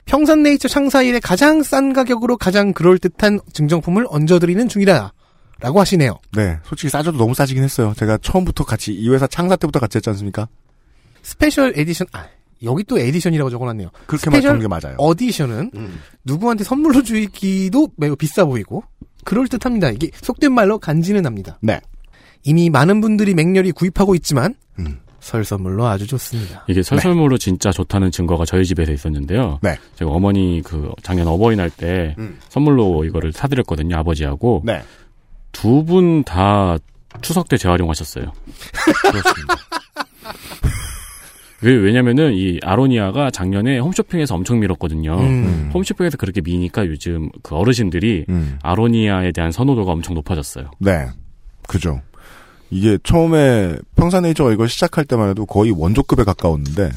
평산네이처 0.04 0.68
창사 0.68 1.02
이래 1.02 1.20
가장 1.20 1.62
싼 1.62 1.92
가격으로 1.92 2.36
가장 2.36 2.72
그럴듯한 2.72 3.40
증정품을 3.52 4.06
얹어드리는 4.10 4.68
중이다. 4.68 5.12
라고 5.60 5.80
하시네요. 5.80 6.18
네. 6.32 6.58
솔직히 6.64 6.88
싸져도 6.88 7.18
너무 7.18 7.34
싸지긴 7.34 7.64
했어요. 7.64 7.92
제가 7.96 8.18
처음부터 8.18 8.64
같이, 8.64 8.92
이 8.92 9.08
회사 9.08 9.26
창사 9.26 9.56
때부터 9.56 9.80
같이 9.80 9.98
했지 9.98 10.08
않습니까? 10.10 10.48
Special 11.22 11.72
edition, 11.76 12.06
아, 12.12 12.26
여기 12.62 12.84
또 12.84 12.98
edition이라고 12.98 13.50
적어놨네요. 13.50 13.90
그렇게 14.06 14.30
맞춘 14.30 14.60
게 14.60 14.68
맞아요. 14.68 14.96
addition은 14.98 15.72
음. 15.74 16.00
누구한테 16.24 16.64
선물로 16.64 17.02
주기도 17.02 17.88
매우 17.96 18.16
비싸 18.16 18.44
보이고 18.44 18.84
그럴듯합니다. 19.28 19.90
이게 19.90 20.10
속된 20.14 20.52
말로 20.52 20.78
간지는 20.78 21.26
합니다. 21.26 21.58
네. 21.60 21.80
이미 22.44 22.70
많은 22.70 23.02
분들이 23.02 23.34
맹렬히 23.34 23.72
구입하고 23.72 24.14
있지만 24.14 24.54
음. 24.78 25.00
설 25.20 25.44
선물로 25.44 25.86
아주 25.86 26.06
좋습니다. 26.06 26.64
이게 26.66 26.82
설 26.82 26.99
선물로 26.99 27.36
진짜 27.36 27.70
좋다는 27.70 28.10
증거가 28.10 28.46
저희 28.46 28.64
집에서 28.64 28.90
있었는데요. 28.90 29.58
네. 29.60 29.76
제가 29.96 30.10
어머니 30.10 30.62
그 30.64 30.92
작년 31.02 31.26
어버이날 31.28 31.68
때 31.68 32.14
음. 32.18 32.38
선물로 32.48 33.04
이거를 33.04 33.32
사드렸거든요. 33.32 33.96
아버지하고 33.96 34.62
네. 34.64 34.82
두분 35.52 36.24
다 36.24 36.78
추석 37.20 37.48
때 37.48 37.58
재활용하셨어요. 37.58 38.32
그렇습니다. 39.02 39.56
왜 41.62 41.72
왜냐면은 41.72 42.34
이 42.34 42.60
아로니아가 42.62 43.30
작년에 43.30 43.78
홈쇼핑에서 43.78 44.34
엄청 44.34 44.60
밀었거든요. 44.60 45.18
음. 45.18 45.70
홈쇼핑에서 45.74 46.16
그렇게 46.16 46.40
미니까 46.40 46.86
요즘 46.86 47.30
그 47.42 47.56
어르신들이 47.56 48.26
음. 48.28 48.58
아로니아에 48.62 49.32
대한 49.32 49.50
선호도가 49.50 49.92
엄청 49.92 50.14
높아졌어요. 50.14 50.70
네. 50.78 51.06
그죠. 51.66 52.00
이게 52.70 52.98
처음에 53.02 53.76
평산네이처가 53.96 54.52
이걸 54.52 54.68
시작할 54.68 55.04
때만 55.04 55.30
해도 55.30 55.46
거의 55.46 55.70
원조급에 55.70 56.22
가까웠는데 56.24 56.90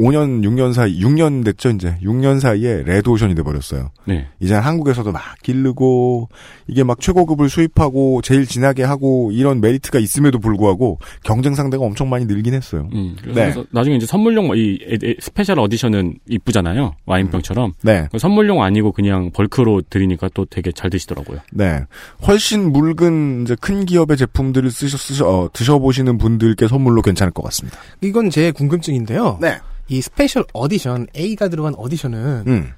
5년, 0.00 0.42
6년 0.42 0.72
사이, 0.72 0.98
6년 1.00 1.44
됐죠, 1.44 1.70
이제. 1.70 1.96
6년 2.02 2.40
사이에 2.40 2.82
레드오션이 2.84 3.34
돼버렸어요. 3.34 3.90
네. 4.06 4.26
이제 4.40 4.54
한국에서도 4.54 5.12
막 5.12 5.22
기르고, 5.42 6.28
이게 6.66 6.82
막 6.84 7.00
최고급을 7.00 7.48
수입하고, 7.50 8.22
제일 8.22 8.46
진하게 8.46 8.82
하고, 8.84 9.30
이런 9.32 9.60
메리트가 9.60 9.98
있음에도 9.98 10.38
불구하고, 10.38 10.98
경쟁 11.22 11.54
상대가 11.54 11.84
엄청 11.84 12.08
많이 12.08 12.24
늘긴 12.24 12.54
했어요. 12.54 12.88
음, 12.94 13.14
네. 13.26 13.32
그래서 13.34 13.64
나중에 13.72 13.96
이제 13.96 14.06
선물용 14.06 14.56
이 14.56 14.78
에- 14.88 15.10
에- 15.10 15.14
special 15.20 15.58
addition은 15.60 16.14
이쁘잖아요. 16.28 16.94
와인병처럼. 17.06 17.74
네. 17.82 18.08
선물용 18.18 18.62
아니고 18.62 18.92
그냥 18.92 19.30
bulk로 19.32 19.82
드리니까 19.90 20.30
또 20.32 20.46
되게 20.46 20.72
잘 20.72 20.88
드시더라고요. 20.90 21.40
네. 21.52 21.80
훨씬 22.26 22.72
묽은, 22.72 23.42
이제 23.42 23.56
큰 23.60 23.84
기업의 23.84 24.16
제품들을 24.16 24.70
쓰셔, 24.70 24.96
쓰셔, 24.96 25.28
어, 25.28 25.50
드셔보시는 25.52 26.16
분들께 26.18 26.68
선물로 26.68 27.02
괜찮을 27.02 27.32
것 27.32 27.42
같습니다. 27.42 27.78
이건 28.00 28.30
제 28.30 28.50
궁금증인데요. 28.50 29.38
네. 29.40 29.58
이 29.90 30.00
special 30.00 30.44
addition 30.52 31.06
A가 31.16 31.48
들어간 31.48 31.74
addition은 31.74 32.44
음, 32.46 32.72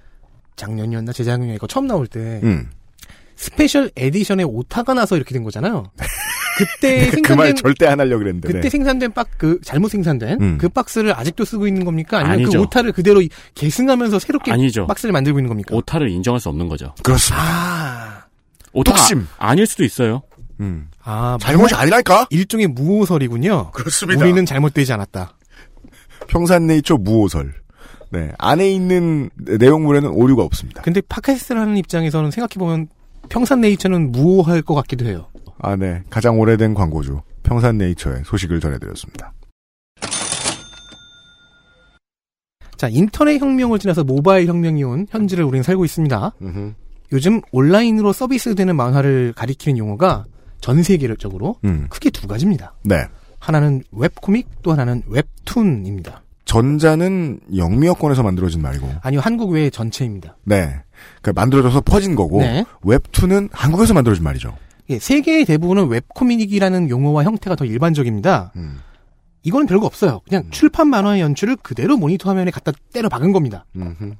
작년이었나 0.56 1.12
재작년에 1.12 1.54
이거 1.54 1.66
처음 1.66 1.86
나올 1.86 2.06
때 2.06 2.40
음. 2.42 2.70
special 3.36 3.90
edition에 3.96 4.42
오타가 4.44 4.94
나서 4.94 5.16
이렇게 5.16 5.34
된 5.34 5.42
거잖아요. 5.44 5.84
그때 6.58 7.10
그말 7.10 7.48
생산된 7.48 7.56
절대 7.56 7.86
안 7.86 7.98
하려고 8.00 8.18
그랬는데. 8.20 8.48
그때 8.48 8.60
네. 8.62 8.68
생산된 8.70 9.12
박 9.12 9.28
그 9.38 9.58
잘못 9.64 9.88
생산된 9.90 10.40
음. 10.40 10.58
그 10.58 10.68
박스를 10.68 11.14
아직도 11.18 11.44
쓰고 11.44 11.66
있는 11.66 11.84
겁니까? 11.84 12.18
아니면 12.18 12.36
그 12.38 12.42
아니죠. 12.44 12.60
오타를 12.62 12.92
그대로 12.92 13.22
계승하면서 13.54 14.18
새롭게 14.18 14.52
아니죠. 14.52 14.86
박스를 14.86 15.12
만들고 15.12 15.38
있는 15.38 15.48
겁니까? 15.48 15.74
오타를 15.74 16.08
인정할 16.10 16.40
수 16.40 16.48
없는 16.48 16.68
거죠. 16.68 16.94
그렇습니다. 17.02 17.42
아, 17.44 18.24
오타가 18.72 18.96
독심. 18.98 19.26
아, 19.38 19.54
닐 19.54 19.66
수도 19.66 19.84
있어요. 19.84 20.22
음. 20.60 20.88
아 21.02 21.36
잘못이 21.40 21.74
아니랄까? 21.74 22.26
일종의 22.30 22.68
무오설이군요. 22.68 23.72
그렇습니다. 23.72 24.22
우리는 24.22 24.46
잘못되지 24.46 24.92
않았다. 24.92 25.34
평산네이처 26.28 26.96
무오설. 26.98 27.54
네. 28.10 28.30
안에 28.38 28.70
있는 28.70 29.30
내용물에는 29.36 30.10
오류가 30.10 30.42
없습니다. 30.42 30.82
근데 30.82 31.00
팟캐스트를 31.00 31.60
하는 31.60 31.76
입장에서는 31.78 32.30
생각해보면 32.30 32.88
평산네이처는 33.28 34.12
무오할 34.12 34.62
것 34.62 34.74
같기도 34.74 35.06
해요. 35.06 35.26
아, 35.58 35.76
네. 35.76 36.02
가장 36.10 36.38
오래된 36.38 36.74
광고주. 36.74 37.20
평산네이처의 37.42 38.22
소식을 38.24 38.60
전해드렸습니다. 38.60 39.32
자, 42.76 42.88
인터넷 42.88 43.38
혁명을 43.40 43.78
지나서 43.78 44.04
모바일 44.04 44.48
혁명이 44.48 44.82
온 44.84 45.06
현지를 45.08 45.44
우리는 45.44 45.62
살고 45.62 45.84
있습니다. 45.84 46.32
요즘 47.12 47.40
온라인으로 47.52 48.12
서비스되는 48.12 48.74
만화를 48.74 49.34
가리키는 49.36 49.78
용어가 49.78 50.24
전 50.60 50.82
세계적으로 50.82 51.56
음. 51.64 51.86
크게 51.90 52.10
두 52.10 52.26
가지입니다. 52.26 52.74
네. 52.84 53.04
하나는 53.42 53.82
webcomic, 53.90 54.62
또 54.62 54.70
하나는 54.70 55.02
웹툰입니다. 55.08 56.22
전자는 56.44 57.40
영미어권에서 57.56 58.22
만들어진 58.22 58.62
말이고. 58.62 58.88
아니요, 59.02 59.18
한국 59.18 59.50
외 59.50 59.68
전체입니다. 59.68 60.36
네. 60.44 60.76
그러니까 61.20 61.40
만들어져서 61.40 61.80
퍼진 61.80 62.14
거고. 62.14 62.40
네. 62.40 62.64
웹툰은 62.84 63.48
한국에서 63.50 63.94
만들어진 63.94 64.22
말이죠. 64.22 64.56
예, 64.90 64.98
세계의 65.00 65.44
대부분은 65.46 65.88
webcomic이라는 65.88 66.88
용어와 66.88 67.24
형태가 67.24 67.56
더 67.56 67.64
일반적입니다. 67.64 68.52
음. 68.54 68.78
이건 69.42 69.66
별거 69.66 69.86
없어요. 69.86 70.20
그냥 70.28 70.44
출판 70.50 70.86
만화의 70.86 71.20
연출을 71.22 71.56
그대로 71.56 71.96
모니터 71.96 72.30
화면에 72.30 72.52
갖다 72.52 72.70
때려 72.92 73.08
박은 73.08 73.32
겁니다. 73.32 73.64
음흠. 73.74 74.12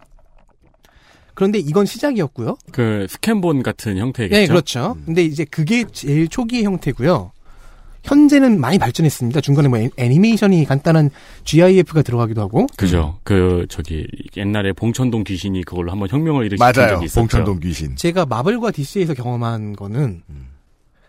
그런데 1.35 1.61
이건 1.61 1.87
시작이었고요. 1.87 2.57
그 2.73 3.07
스캔본 3.09 3.63
같은 3.63 3.99
형태겠죠. 3.99 4.37
네, 4.37 4.47
그렇죠. 4.49 4.97
근데 5.07 5.23
이제 5.23 5.45
그게 5.45 5.85
제일 5.93 6.27
초기의 6.27 6.65
형태고요. 6.65 7.31
현재는 8.05 8.61
많이 8.61 8.79
발전했습니다. 8.79 9.41
중간에 9.41 9.69
뭐 9.69 9.79
애- 9.79 9.89
애니메이션이 9.97 10.65
간단한 10.65 11.11
GIF가 11.45 12.03
들어가기도 12.03 12.41
하고. 12.41 12.67
그죠. 12.77 13.19
그 13.23 13.67
저기 13.69 14.07
옛날에 14.37 14.73
봉천동 14.73 15.25
귀신이 15.25 15.63
그걸로 15.65 15.93
한번 15.93 16.09
혁명을 16.09 16.47
일으킨 16.47 16.59
맞아요. 16.59 16.95
적이 16.95 17.05
있었죠. 17.07 17.21
봉천동 17.21 17.61
귀신. 17.61 17.95
제가 17.97 18.27
마블과 18.27 18.73
DC에서 18.73 19.15
경험한 19.15 19.77
거는 19.77 20.23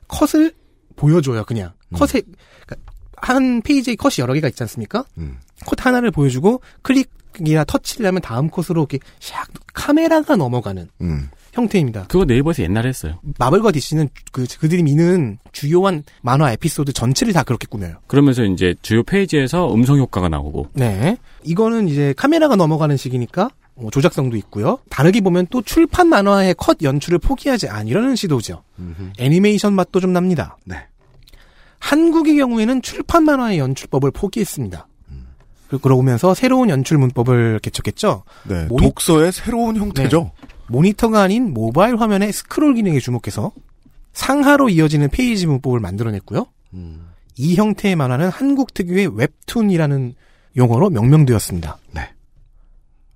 컷을 0.08 0.54
보여줘요. 0.96 1.44
그냥 1.46 1.72
컷에 1.94 2.22
그러니까 2.66 2.92
한 3.18 3.62
페이지에 3.62 3.96
컷이 3.96 4.16
여러 4.20 4.34
개가 4.34 4.48
있지 4.50 4.62
않습니까? 4.64 5.06
음. 5.18 5.38
컷 5.66 5.84
하나를 5.86 6.12
보여주고 6.12 6.62
클릭이나 6.84 7.64
터치를 7.64 8.06
하면 8.08 8.22
다음 8.22 8.50
컷으로 8.50 8.82
이렇게 8.82 9.00
샥 9.20 9.48
카메라가 9.74 10.36
넘어가는 10.36 10.90
음. 11.02 11.30
형태입니다. 11.54 12.06
그거 12.08 12.26
네이버에서 12.26 12.64
옛날에 12.64 12.90
했어요. 12.90 13.20
마블과 13.40 13.72
DC는 13.72 14.10
그 14.32 14.46
그들이 14.60 14.84
미는 14.84 15.38
주요한 15.52 16.04
만화 16.22 16.52
에피소드 16.52 16.94
전체를 16.94 17.32
다 17.34 17.44
그렇게 17.44 17.68
꾸며요. 17.70 17.96
그러면서 18.08 18.44
이제 18.44 18.76
주요 18.82 19.04
페이지에서 19.04 19.74
음성 19.74 19.98
효과가 20.00 20.30
나오고 20.30 20.70
네. 20.74 21.16
이거는 21.44 21.88
이제 21.88 22.14
카메라가 22.18 22.56
넘어가는 22.56 22.98
식이니까 22.98 23.50
어, 23.76 23.90
조작성도 23.92 24.36
있고요. 24.38 24.80
다르게 24.90 25.22
보면 25.22 25.48
또 25.50 25.62
출판 25.62 26.08
만화의 26.08 26.56
컷 26.58 26.78
연출을 26.82 27.20
포기하지 27.20 27.70
않으려는 27.70 28.16
시도죠. 28.16 28.64
애니메이션 29.20 29.74
맛도 29.74 30.00
좀 30.00 30.12
납니다. 30.14 30.58
네. 30.66 30.76
한국의 31.80 32.38
경우에는 32.38 32.82
출판 32.82 33.24
만화의 33.26 33.60
연출법을 33.60 34.12
포기했습니다. 34.12 34.88
그리고 35.68 35.82
그러면서 35.82 36.34
새로운 36.36 36.70
연출 36.70 36.98
문법을 37.00 37.60
개척했죠. 37.60 38.24
네. 38.48 38.68
모니- 38.68 38.82
독서의 38.84 39.32
새로운 39.32 39.76
형태죠. 39.76 40.32
모니터가 40.68 41.22
아닌 41.22 41.54
모바일 41.54 41.96
화면의 41.98 42.32
스크롤 42.32 42.76
기능에 42.76 43.00
주목해서 43.00 43.52
상하로 44.14 44.70
이어지는 44.70 45.10
페이지 45.10 45.48
문법을 45.48 45.80
만들어냈고요. 45.80 46.46
이 47.36 47.56
형태의 47.56 47.96
만화는 47.96 48.30
한국 48.30 48.74
특유의 48.74 49.18
웹툰이라는 49.18 50.16
용어로 50.56 50.90
명명되었습니다. 50.92 51.78
네. 51.94 52.10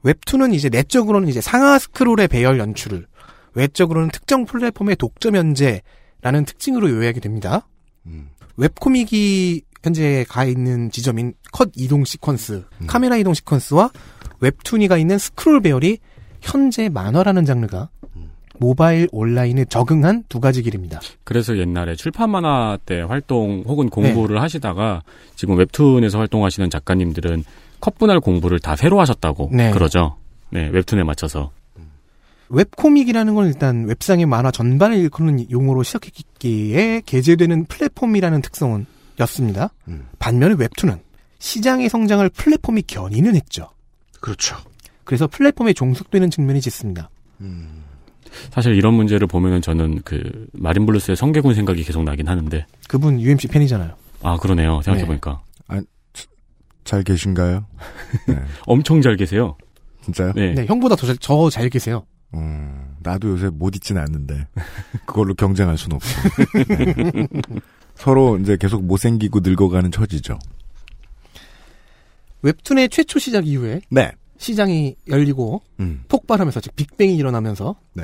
웹툰은 0.04 0.54
이제 0.54 0.70
내적으로는 0.70 1.28
이제 1.28 1.42
상하 1.42 1.78
스크롤의 1.78 2.28
배열 2.28 2.60
연출을, 2.60 3.06
외적으로는 3.54 4.10
특정 4.10 4.46
플랫폼의 4.46 4.96
독점 4.96 5.36
연재라는 5.36 6.46
특징으로 6.46 6.90
요약이 6.90 7.20
됩니다. 7.20 7.68
음. 8.06 8.30
web 8.58 8.93
comic이 8.93 9.62
현재 9.84 10.26
가 10.28 10.44
있는 10.46 10.90
지점인 10.92 11.34
컷 11.52 11.70
이동 11.76 12.04
시퀀스, 12.04 12.66
카메라 12.88 13.18
이동 13.18 13.34
시퀀스와 13.34 13.92
웹툰이 14.40 14.88
가 14.88 14.98
있는 14.98 15.18
스크롤 15.18 15.62
배열이 15.62 16.00
현재 16.42 16.90
만화라는 16.90 17.46
장르가 17.46 17.90
모바일 18.60 19.08
온라인에 19.12 19.66
적응한 19.66 20.24
두 20.30 20.40
가지 20.40 20.64
길입니다. 20.64 21.00
그래서 21.24 21.58
옛날에 21.58 21.96
출판 21.96 22.30
만화 22.30 22.78
때 22.86 23.02
활동 23.02 23.64
혹은 23.68 23.86
네. 23.86 23.90
공부를 23.90 24.42
하시다가 24.42 25.04
지금 25.36 25.58
웹툰에서 25.58 26.18
활동하시는 26.18 26.70
작가님들은 26.70 27.44
컷 27.80 27.98
분할 27.98 28.20
공부를 28.20 28.60
다 28.60 28.76
새로 28.76 29.00
하셨다고 29.00 29.52
네. 29.54 29.72
그러죠. 29.72 30.18
네, 30.50 30.70
웹툰에 30.70 31.04
맞춰서. 31.04 31.52
web 32.50 32.67
comic이라는 32.67 33.36
건 33.36 33.48
일단 33.48 33.86
웹상의 33.86 34.26
만화 34.26 34.52
전반을 34.52 34.98
일컫는 34.98 35.52
용어로 35.52 35.84
시작했기에 35.84 37.02
게재되는 37.06 37.66
플랫폼이라는 37.66 38.42
특성은 38.42 38.86
였습니다. 39.20 39.72
음. 39.90 40.08
반면에 40.18 40.56
웹툰은 40.58 41.00
시장의 41.40 41.90
성장을 41.90 42.28
플랫폼이 42.30 42.84
견인을 42.84 43.36
했죠. 43.36 43.70
그렇죠. 44.22 44.56
그래서 45.08 45.26
플랫폼에 45.26 45.72
종속되는 45.72 46.30
측면이 46.30 46.60
짙습니다. 46.60 47.10
사실 48.52 48.76
이런 48.76 48.94
문제를 48.94 49.26
보면은 49.26 49.62
저는 49.62 50.02
그 50.04 50.48
마린블루스의 50.52 51.16
성계군 51.16 51.54
생각이 51.54 51.82
계속 51.84 52.04
나긴 52.04 52.28
하는데 52.28 52.66
그분 52.90 53.22
UMC 53.22 53.48
팬이잖아요. 53.48 53.94
아 54.22 54.38
그러네요. 54.38 54.82
생각해 54.82 55.06
보니까 55.06 55.42
잘 56.84 57.04
계신가요? 57.04 57.66
네. 58.28 58.36
엄청 58.68 59.02
잘 59.02 59.16
계세요. 59.16 59.58
진짜요? 60.04 60.34
네. 60.36 60.54
네, 60.54 60.66
형보다 60.66 60.96
더잘잘 60.96 61.70
계세요. 61.70 62.06
음, 62.34 62.96
나도 63.02 63.30
요새 63.30 63.50
못 63.50 63.76
잊진 63.76 63.98
않는데 63.98 64.48
그걸로 65.06 65.34
경쟁할 65.36 65.78
수는 65.78 65.96
없어. 65.96 66.22
네. 66.68 67.28
서로 67.96 68.38
이제 68.38 68.58
계속 68.58 68.84
못생기고 68.84 69.40
늙어가는 69.42 69.92
처지죠. 69.92 70.38
웹툰의 72.42 72.90
최초 72.90 73.20
시작 73.20 73.48
이후에 73.48 73.82
네. 73.90 74.12
시장이 74.38 74.96
열리고 75.08 75.62
음. 75.80 76.04
폭발하면서 76.08 76.62
즉 76.62 76.76
빅뱅이 76.76 77.16
일어나면서 77.16 77.76
네. 77.94 78.04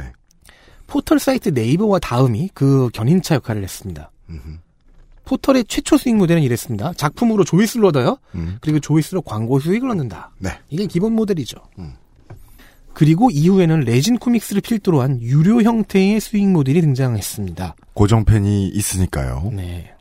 포털 0.87 1.19
사이트 1.19 1.49
네이버와 1.49 1.99
다음이 1.99 2.49
그 2.53 2.89
견인차 2.93 3.35
역할을 3.35 3.63
했습니다. 3.63 4.11
음흠. 4.29 4.57
포털의 5.25 5.65
최초 5.65 5.97
수익 5.97 6.15
모델은 6.15 6.41
이랬습니다. 6.43 6.93
작품으로 6.93 7.43
조회수를 7.45 7.85
얻어요. 7.85 8.17
음. 8.35 8.57
그리고 8.61 8.79
조회수로 8.79 9.21
광고 9.21 9.59
수익을 9.59 9.89
얻는다. 9.89 10.31
네. 10.39 10.51
이게 10.69 10.85
기본 10.85 11.13
모델이죠. 11.13 11.57
음. 11.79 11.93
그리고 12.93 13.31
이후에는 13.31 13.81
레진 13.81 14.17
코믹스를 14.17 14.61
필두로 14.61 15.01
한 15.01 15.21
유료 15.21 15.61
형태의 15.61 16.19
수익 16.19 16.47
모델이 16.47 16.81
등장했습니다. 16.81 17.75
고정 17.93 18.25
팬이 18.25 18.67
있으니까요. 18.67 19.51
네. 19.53 19.93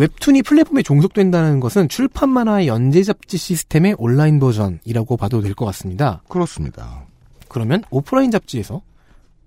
웹툰이 0.00 0.42
플랫폼에 0.42 0.82
종속된다는 0.82 1.58
것은 1.58 1.88
출판 1.88 2.28
만화의 2.28 2.68
연재 2.68 3.02
잡지 3.02 3.38
시스템의 3.38 3.94
온라인 3.98 4.38
버전이라고 4.38 5.16
봐도 5.16 5.40
될 5.40 5.54
것 5.54 5.64
같습니다. 5.66 6.22
그렇습니다. 6.28 7.06
그러면 7.48 7.82
오프라인 7.88 8.30
잡지에서 8.30 8.82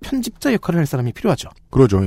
편집자 0.02 0.52
역할을 0.54 0.80
할 0.80 0.88
사람이 0.88 1.12
필요하죠. 1.14 1.50
그러죠. 1.70 2.02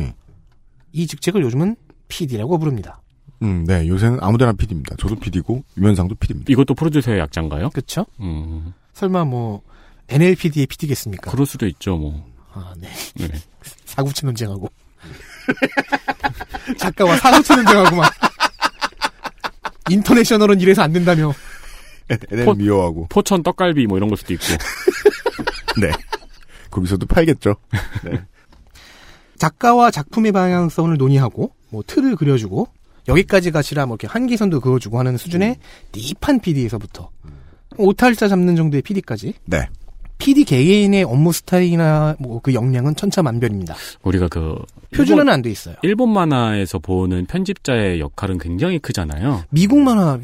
이 0.90 1.06
직책을 1.06 1.40
요즘은 1.42 1.76
PD라고 2.08 2.58
부릅니다. 2.58 3.00
음, 3.42 3.64
네. 3.64 3.86
요새는 3.86 4.18
아무데나 4.20 4.52
PD입니다. 4.54 4.96
저도 4.98 5.14
PD고 5.16 5.62
유면상도 5.76 6.16
PD입니다. 6.16 6.50
이것도 6.52 6.74
프로듀서의 6.74 7.20
약자인가요? 7.20 7.70
그렇죠? 7.70 8.06
음, 8.20 8.72
설마 8.94 9.24
뭐 9.24 9.62
NLPD의 10.08 10.66
PD겠습니까? 10.66 11.30
그럴 11.30 11.46
수도 11.46 11.66
있죠, 11.68 11.96
뭐. 11.96 12.24
아, 12.54 12.74
네. 12.76 12.88
네. 13.14 13.28
사구치 13.84 14.26
논쟁하고 14.26 14.68
작가와 16.78 17.16
사구치 17.18 17.54
논쟁하고 17.54 17.96
막 17.96 18.12
인터내셔널은 19.90 20.60
이래서 20.60 20.82
안 20.82 20.92
된다며. 20.92 21.32
포- 22.44 22.54
미워하고. 22.54 23.06
포천 23.08 23.42
떡갈비 23.42 23.86
뭐 23.86 23.96
이런 23.96 24.08
걸 24.08 24.16
수도 24.18 24.32
있고. 24.34 24.44
네. 25.80 25.90
거기서도 26.70 27.06
팔겠죠. 27.06 27.56
네. 28.04 28.22
작가와 29.38 29.90
작품의 29.90 30.32
방향성을 30.32 30.96
논의하고 30.96 31.52
뭐 31.70 31.82
틀을 31.86 32.16
그려주고 32.16 32.68
여기까지 33.08 33.50
가시라 33.50 33.86
뭐 33.86 33.94
이렇게 33.96 34.06
한계선도 34.06 34.60
그어주고 34.60 34.98
하는 34.98 35.16
수준의 35.16 35.56
딥한 35.90 36.40
PD에서부터 36.40 37.10
오탈자 37.76 38.28
잡는 38.28 38.54
정도의 38.54 38.82
PD까지 38.82 39.34
네. 39.46 39.68
PD 40.22 40.44
개개인의 40.44 41.04
업무 41.04 41.32
스타일이나 41.32 42.16
뭐 42.18 42.40
그 42.42 42.54
역량은 42.54 42.96
천차만별입니다. 42.96 43.74
우리가 44.02 44.28
그 44.28 44.56
표준화는 44.94 45.32
안돼 45.32 45.50
있어요. 45.50 45.76
일본 45.82 46.12
만화에서 46.12 46.78
보는 46.80 47.26
편집자의 47.26 48.00
역할은 48.00 48.38
굉장히 48.38 48.78
크잖아요. 48.78 49.44
미국 49.50 49.78
만화 49.80 50.18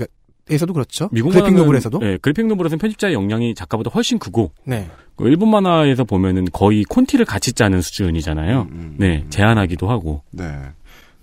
에서도 0.50 0.72
그렇죠. 0.72 1.10
미국 1.12 1.30
그래픽 1.32 1.54
노블에서도. 1.54 1.98
네, 1.98 2.16
그래픽 2.22 2.46
노블에서는 2.46 2.78
편집자의 2.78 3.12
역량이 3.14 3.54
작가보다 3.54 3.90
훨씬 3.94 4.18
크고 4.18 4.50
네. 4.64 4.88
그 5.14 5.28
일본 5.28 5.50
만화에서 5.50 6.04
보면은 6.04 6.46
거의 6.52 6.84
콘티를 6.84 7.26
같이 7.26 7.52
짜는 7.52 7.82
수준이잖아요. 7.82 8.66
네, 8.96 9.24
제안하기도 9.28 9.90
하고. 9.90 10.22
네. 10.30 10.44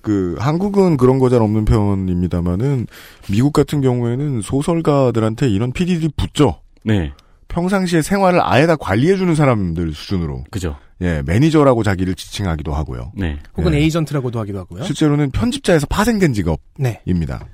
그 0.02 0.36
한국은 0.38 0.98
그런 0.98 1.18
거 1.18 1.30
잘 1.30 1.42
없는 1.42 1.66
편입니다만은 1.66 2.86
미국 3.32 3.52
같은 3.52 3.82
경우에는 3.82 4.42
소설가들한테 4.42 5.50
이런 5.50 5.72
PD들이 5.72 6.10
붙죠. 6.16 6.60
네, 6.84 7.12
평상시에 7.48 8.02
생활을 8.02 8.40
아예 8.44 8.68
다 8.68 8.76
관리해주는 8.76 9.34
사람들 9.36 9.94
수준으로. 9.94 10.44
그죠. 10.52 10.78
예, 11.02 11.22
매니저라고 11.26 11.84
자기를 11.84 12.16
지칭하기도 12.16 12.74
하고요. 12.74 13.12
네. 13.16 13.38
혹은 13.58 13.72
네. 13.72 13.80
에이전트라고도 13.80 14.40
하기도 14.40 14.60
하고요. 14.60 14.84
실제로는 14.84 15.32
편집자에서 15.32 15.88
파생된 15.88 16.34
직업입니다. 16.34 17.40
네. 17.40 17.46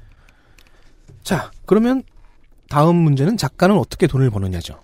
자, 1.24 1.52
그러면 1.66 2.04
다음 2.70 2.96
문제는 2.96 3.38
작가는 3.38 3.76
어떻게 3.76 4.08
돈을 4.08 4.30
버느냐죠. 4.30 4.80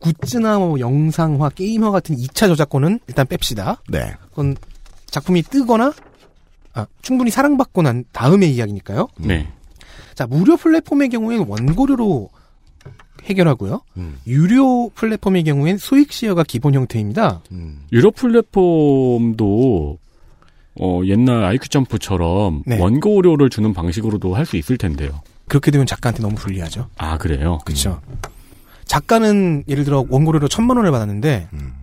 굿즈나 0.00 0.58
뭐 0.58 0.80
영상화, 0.80 1.48
게임화 1.50 1.90
같은 1.90 2.16
2차 2.16 2.48
저작권은 2.48 3.00
일단 3.06 3.26
뺍시다. 3.26 3.78
네. 3.88 4.14
그건 4.30 4.56
작품이 5.06 5.42
뜨거나 5.42 5.92
아, 6.74 6.86
충분히 7.02 7.30
사랑받고 7.30 7.82
난 7.82 8.04
다음의 8.12 8.54
이야기니까요. 8.54 9.08
네. 9.18 9.50
자, 10.14 10.26
무료 10.26 10.56
플랫폼의 10.56 11.08
경우에는 11.10 11.46
원고료로 11.46 12.30
해결하고요. 13.24 13.80
음. 13.96 14.18
유료 14.26 14.88
플랫폼의 14.90 15.44
경우엔 15.44 15.78
수익 15.78 16.12
시어가 16.12 16.42
기본 16.44 16.74
형태입니다. 16.74 17.42
음. 17.52 17.82
유료 17.92 18.10
플랫폼도 18.10 19.98
어, 20.80 21.00
옛날 21.04 21.44
아이큐 21.44 21.68
점프처럼 21.68 22.62
네. 22.66 22.78
원고료를 22.80 23.50
주는 23.50 23.72
방식으로도 23.74 24.34
할 24.34 24.46
수 24.46 24.56
있을 24.56 24.78
텐데요. 24.78 25.20
그렇게 25.48 25.70
되면 25.70 25.86
작가한테 25.86 26.22
너무 26.22 26.34
불리하죠. 26.34 26.88
아 26.96 27.18
그래요? 27.18 27.58
그렇죠. 27.64 28.00
작가는 28.86 29.64
예를 29.68 29.84
들어 29.84 30.04
원고료로 30.08 30.48
천만 30.48 30.76
원을 30.76 30.90
받았는데 30.90 31.48
음. 31.52 31.74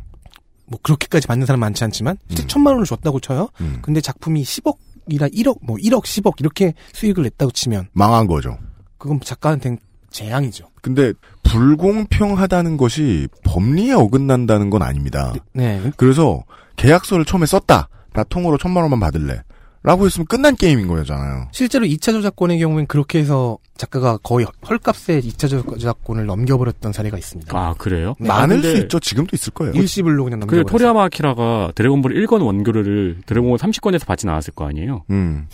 뭐 0.66 0.80
그렇게까지 0.84 1.28
받는 1.28 1.46
사람 1.48 1.60
많지 1.62 1.84
않지만 1.84 2.18
실제 2.28 2.46
천만 2.48 2.74
원을 2.74 2.86
줬다고 2.86 3.20
쳐요. 3.20 3.50
음. 3.62 3.80
근데 3.82 4.02
작품이 4.02 4.44
10억이나 4.44 5.34
1억, 5.34 5.60
뭐 5.62 5.78
1억, 5.78 6.04
10억 6.04 6.40
이렇게 6.40 6.74
수익을 6.94 7.24
냈다고 7.24 7.52
치면 7.52 7.88
망한 7.94 8.28
거죠. 8.28 8.58
그건 8.98 9.20
작가한테는 9.20 9.78
재앙이죠. 10.12 10.68
근데 10.82 11.14
불공평하다는 11.44 12.78
것이 12.78 13.28
법리에 13.44 13.94
어긋난다는 13.94 14.70
건 14.70 14.82
아닙니다. 14.82 15.34
네. 15.54 15.92
그래서 15.98 16.44
계약서를 16.76 17.26
처음에 17.26 17.46
썼다. 17.46 17.90
나 18.14 18.24
통으로 18.24 18.58
천만 18.58 18.84
원만 18.84 19.00
받을래. 19.00 19.42
라고 19.82 20.06
했으면 20.06 20.26
끝난 20.28 20.58
게임인 20.58 20.88
거잖아요. 20.88 21.48
실제로 21.54 21.86
2차 21.86 22.12
저작권의 22.12 22.60
경우엔 22.60 22.88
그렇게 22.88 23.20
해서 23.20 23.58
작가가 23.78 24.18
거의 24.18 24.46
헐값에 24.70 25.22
2차 25.22 25.50
저작권을 25.50 26.26
넘겨버렸던 26.26 26.92
사례가 26.92 27.18
있습니다. 27.18 27.58
아 27.58 27.74
그래요? 27.78 28.14
네. 28.20 28.28
많을 28.28 28.62
수 28.62 28.76
있죠. 28.76 29.00
지금도 29.00 29.38
있을 29.38 29.54
거예요. 29.54 29.74
일시불로 29.74 30.26
그냥 30.26 30.42
그 30.42 30.46
넘겨버렸어요. 30.56 30.70
토리야마 30.78 31.06
아키라가 31.06 31.72
드래곤볼 31.76 32.14
1권 32.14 32.46
원고료를 32.46 33.22
드래곤볼 33.26 33.58
30권에서 33.58 34.06
받진 34.06 34.28
않았을 34.28 34.54
거 34.54 34.68
아니에요? 34.68 35.06
음. 35.12 35.48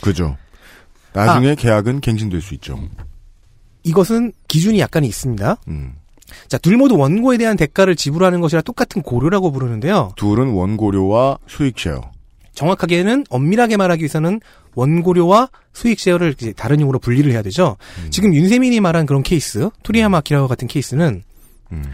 그죠. 0.00 0.38
나중에 1.12 1.54
계약은 1.54 2.00
갱신될 2.00 2.40
수 2.40 2.54
있죠. 2.54 2.78
이것은 3.86 4.32
기준이 4.48 4.80
약간 4.80 5.04
있습니다. 5.04 5.56
음. 5.68 5.94
자, 6.48 6.58
둘 6.58 6.76
모두 6.76 6.96
원고에 6.96 7.38
대한 7.38 7.56
대가를 7.56 7.94
지불하는 7.94 8.40
것이라 8.40 8.62
똑같은 8.62 9.00
고료라고 9.00 9.52
부르는데요. 9.52 10.12
둘은 10.16 10.48
원고료와 10.48 11.38
수익 11.46 11.78
share. 11.78 12.10
정확하게는 12.52 13.26
엄밀하게 13.30 13.76
말하기 13.76 14.02
위해서는 14.02 14.40
원고료와 14.74 15.50
수익 15.72 16.00
share를 16.00 16.34
이제 16.36 16.52
다른 16.52 16.80
용어로 16.80 16.98
분리를 16.98 17.30
해야 17.30 17.42
되죠. 17.42 17.76
지금 18.10 18.34
윤세민이 18.34 18.80
말한 18.80 19.06
그런 19.06 19.22
케이스, 19.22 19.68
토리야마 19.84 20.18
아키라와 20.18 20.48
같은 20.48 20.66
케이스는 20.66 21.22
음. 21.72 21.84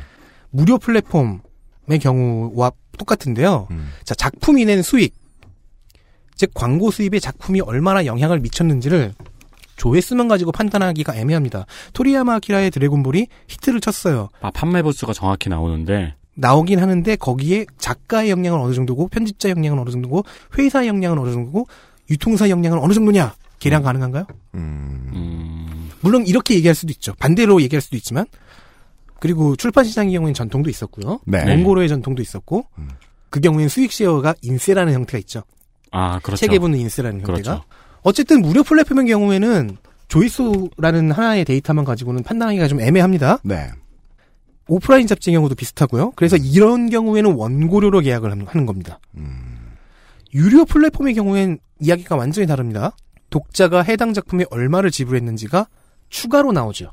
무료 0.51 0.78
플랫폼의 0.78 1.99
경우와 2.01 2.72
똑같은데요. 2.97 3.68
음. 3.70 3.90
자, 4.05 4.14
작품이 4.14 4.64
낸 4.64 4.82
수익, 4.82 5.14
즉 6.36 6.51
광고 6.55 6.90
수입에 6.90 7.18
작품이 7.18 7.61
얼마나 7.61 8.07
영향을 8.07 8.40
미쳤는지를 8.40 9.14
조회수만 9.77 10.29
가지고 10.29 10.53
판단하기가 10.53 11.16
애매합니다. 11.16 11.66
토리야마 11.93 12.35
아키라의 12.37 12.70
드래곤볼이 12.70 13.27
히트를 13.49 13.81
쳤어요. 13.81 14.29
아 14.41 14.51
판매 14.51 14.83
부수가 14.83 15.12
정확히 15.12 15.49
나오는데 15.49 16.14
나오긴 16.35 16.81
하는데 16.81 17.16
거기에 17.16 17.66
작가의 17.79 18.31
역량은 18.31 18.59
어느 18.59 18.75
정도고 18.75 19.09
편집자 19.09 19.51
역량은 19.51 19.79
어느 19.79 19.91
정도고 19.91 20.25
회사 20.59 20.87
역량은 20.87 21.18
어느 21.18 21.31
정도고 21.33 21.66
유통사 22.11 22.49
역량은 22.49 22.79
어느 22.79 22.93
정도냐 22.93 23.35
계량 23.59 23.83
가능한가요? 23.83 24.27
음. 24.55 25.11
음, 25.14 25.91
물론 26.01 26.27
이렇게 26.27 26.55
얘기할 26.55 26.75
수도 26.75 26.91
있죠. 26.93 27.14
반대로 27.18 27.62
얘기할 27.62 27.81
수도 27.81 27.97
있지만 27.97 28.27
그리고 29.20 29.55
출판 29.55 29.85
시장의 29.85 30.12
경우에는 30.14 30.35
전통도 30.35 30.68
있었고요. 30.68 31.20
네. 31.27 31.49
원고로의 31.49 31.89
전통도 31.89 32.23
있었고 32.23 32.66
음. 32.79 32.89
그 33.31 33.41
경우에는 33.41 33.68
수익 33.68 33.93
쉐어가 33.93 34.35
인세라는 34.43 34.93
형태가 34.93 35.18
있죠. 35.18 35.43
아 35.93 36.18
그렇죠. 36.20 36.41
체계분은 36.41 36.79
인세라는 36.79 37.20
형태가. 37.20 37.41
그렇죠. 37.41 37.64
어쨌든 38.03 38.42
무료 38.42 38.62
플랫폼의 38.62 39.07
경우에는 39.07 39.76
조회수라는 40.09 41.11
하나의 41.12 41.44
데이터만 41.44 41.84
가지고는 41.84 42.22
판단하기가 42.22 42.68
좀 42.68 42.80
애매합니다. 42.80 43.38
네. 43.44 43.70
오프라인 44.68 45.07
잡지의 45.07 45.34
경우도 45.36 45.55
비슷하고요. 45.55 46.12
그래서 46.16 46.36
이런 46.36 46.88
경우에는 46.90 47.32
원고료로 47.34 48.00
계약을 48.00 48.30
하는- 48.30 48.66
겁니다. 48.66 49.00
음. 49.16 49.72
유료 50.34 50.64
플랫폼의 50.64 51.14
경우엔 51.14 51.59
이야기가 51.80 52.16
완전히 52.16 52.46
다릅니다. 52.46 52.94
독자가 53.30 53.82
해당 53.82 54.12
작품에 54.12 54.44
얼마를 54.50 54.90
지불했는지가 54.90 55.66
추가로 56.11 56.53
나오죠. 56.53 56.92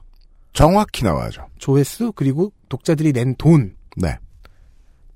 정확히 0.54 1.04
나와야죠. 1.04 1.48
조회수 1.58 2.14
그리고 2.16 2.52
독자들이 2.70 3.14
낸 3.14 3.36
돈. 3.38 3.76
네. 3.98 4.18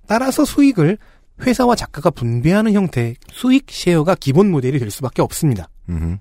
따라서 0.08 0.46
수익을 0.46 0.98
회사와 1.42 1.76
작가가 1.76 2.10
분배하는 2.12 2.74
형태 2.74 3.16
수익 3.32 3.66
쉐어가 3.70 4.16
기본 4.16 4.52
모델이 4.52 4.80
될 4.80 4.92
수밖에 4.92 5.22
없습니다. 5.22 5.68
음. 5.90 6.18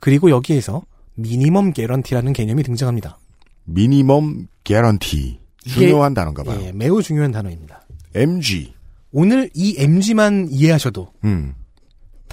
그리고 0.00 0.30
여기에서 0.30 0.82
미니멈 1.14 1.72
개런티라는 1.72 2.32
개념이 2.32 2.62
등장합니다. 2.62 3.18
미니멈 3.64 4.48
개런티. 4.64 5.40
중요한 5.64 6.12
단어인가 6.14 6.42
봐요. 6.42 6.60
예, 6.62 6.72
매우 6.72 7.00
중요한 7.02 7.30
단어입니다. 7.30 7.82
MG. 8.14 8.74
오늘 9.12 9.48
이 9.54 9.76
MG만 9.78 10.48
이해하셔도 10.50 11.12
음. 11.24 11.54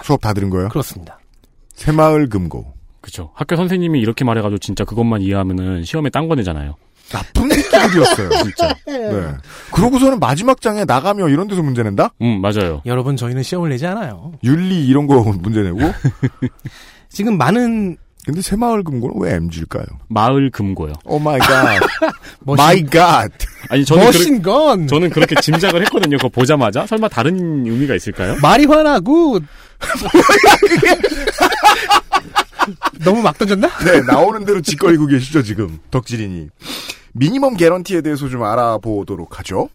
수업 0.01 0.21
다 0.21 0.33
들은 0.33 0.49
거예요? 0.49 0.69
그렇습니다. 0.69 1.19
새마을 1.73 2.29
금고. 2.29 2.73
그쵸. 3.01 3.31
학교 3.35 3.55
선생님이 3.55 3.99
이렇게 3.99 4.25
말해가지고 4.25 4.57
진짜 4.59 4.83
그것만 4.85 5.21
이해하면은 5.21 5.83
시험에 5.83 6.09
딴 6.09 6.27
거 6.27 6.35
내잖아요. 6.35 6.75
나쁜 7.11 7.49
새끼들이었어요. 7.49 8.29
진짜. 8.43 8.75
네. 8.87 9.27
그러고서는 9.71 10.19
마지막 10.19 10.61
장에 10.61 10.85
나가며 10.85 11.29
이런 11.29 11.47
데서 11.47 11.61
문제 11.61 11.83
낸다? 11.83 12.11
음, 12.21 12.41
맞아요. 12.41 12.81
여러분 12.85 13.15
저희는 13.17 13.43
시험을 13.43 13.69
내지 13.69 13.85
않아요. 13.87 14.31
윤리 14.43 14.85
이런 14.87 15.07
거 15.07 15.21
문제 15.41 15.61
내고? 15.61 15.79
지금 17.09 17.37
많은 17.37 17.97
근데 18.25 18.41
새마을 18.41 18.83
금고는 18.83 19.15
왜 19.19 19.33
MG일까요? 19.35 19.85
마을 20.09 20.51
금고요. 20.51 20.93
Oh 21.05 21.17
my 21.17 21.39
god. 21.39 21.79
My 22.45 22.83
god. 22.83 23.31
아니 23.69 23.83
저는 23.85 24.03
machine 24.03 24.41
gun 24.41 24.87
저는 24.87 25.09
그렇게 25.09 25.35
짐작을 25.41 25.81
했거든요. 25.83 26.17
그거 26.17 26.29
보자마자 26.29 26.85
설마 26.85 27.07
다른 27.07 27.65
의미가 27.65 27.95
있을까요? 27.95 28.35
마리화나 28.41 28.99
good. 28.99 29.41
너무 33.03 33.21
막 33.21 33.37
던졌나? 33.37 33.67
네, 33.85 34.01
나오는 34.01 34.45
대로 34.45 34.61
지껄이고 34.61 35.07
계시죠, 35.07 35.41
지금. 35.41 35.79
덕질인이. 35.89 36.49
minimum 37.19 37.57
guarantee에 37.57 38.01
대해서 38.01 38.29
좀 38.29 38.43
알아보도록 38.43 39.39
하죠. 39.39 39.69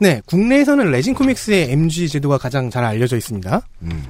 네, 0.00 0.20
국내에서는 0.26 0.90
레진 0.90 1.14
코믹스의 1.14 1.70
MG 1.70 2.08
제도가 2.08 2.36
가장 2.36 2.68
잘 2.70 2.84
알려져 2.84 3.16
있습니다. 3.16 3.62
음, 3.82 4.04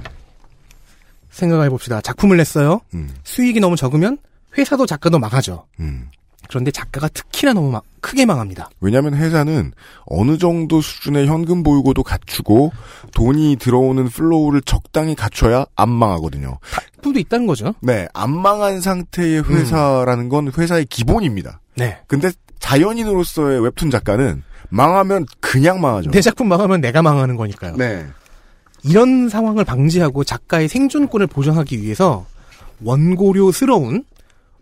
생각해 1.29 1.69
봅시다. 1.69 2.01
작품을 2.01 2.37
냈어요. 2.37 2.81
음, 2.95 3.13
수익이 3.23 3.59
너무 3.59 3.75
적으면 3.75 4.17
회사도 4.57 4.87
작가도 4.87 5.19
망하죠. 5.19 5.65
음. 5.79 6.09
그런데 6.49 6.71
작가가 6.71 7.07
특히나 7.07 7.53
너무 7.53 7.71
막 7.71 7.83
크게 8.01 8.25
망합니다. 8.25 8.69
왜냐하면 8.81 9.15
회사는 9.15 9.71
어느 10.05 10.37
정도 10.37 10.81
수준의 10.81 11.25
현금 11.25 11.63
보유고도 11.63 12.03
갖추고 12.03 12.71
돈이 13.13 13.55
들어오는 13.55 14.09
flow를 14.09 14.61
적당히 14.63 15.15
갖춰야 15.15 15.65
안 15.75 15.89
망하거든요. 15.89 16.59
품도 17.01 17.19
있다는 17.19 17.47
거죠. 17.47 17.73
네, 17.79 18.07
안 18.13 18.29
망한 18.37 18.81
상태의 18.81 19.43
회사라는 19.49 20.29
건 20.29 20.51
회사의 20.55 20.85
기본입니다. 20.85 21.61
네. 21.75 21.97
근데 22.07 22.31
자연인으로서의 22.59 23.63
웹툰 23.63 23.89
작가는 23.89 24.43
망하면 24.69 25.25
그냥 25.39 25.81
망하죠. 25.81 26.11
내 26.11 26.21
작품 26.21 26.47
망하면 26.47 26.81
내가 26.81 27.01
망하는 27.01 27.35
거니까요. 27.35 27.75
네. 27.75 28.05
이런 28.83 29.29
상황을 29.29 29.63
방지하고 29.63 30.23
작가의 30.23 30.67
생존권을 30.67 31.27
보장하기 31.27 31.81
위해서 31.81 32.25
원고료스러운 32.83 34.03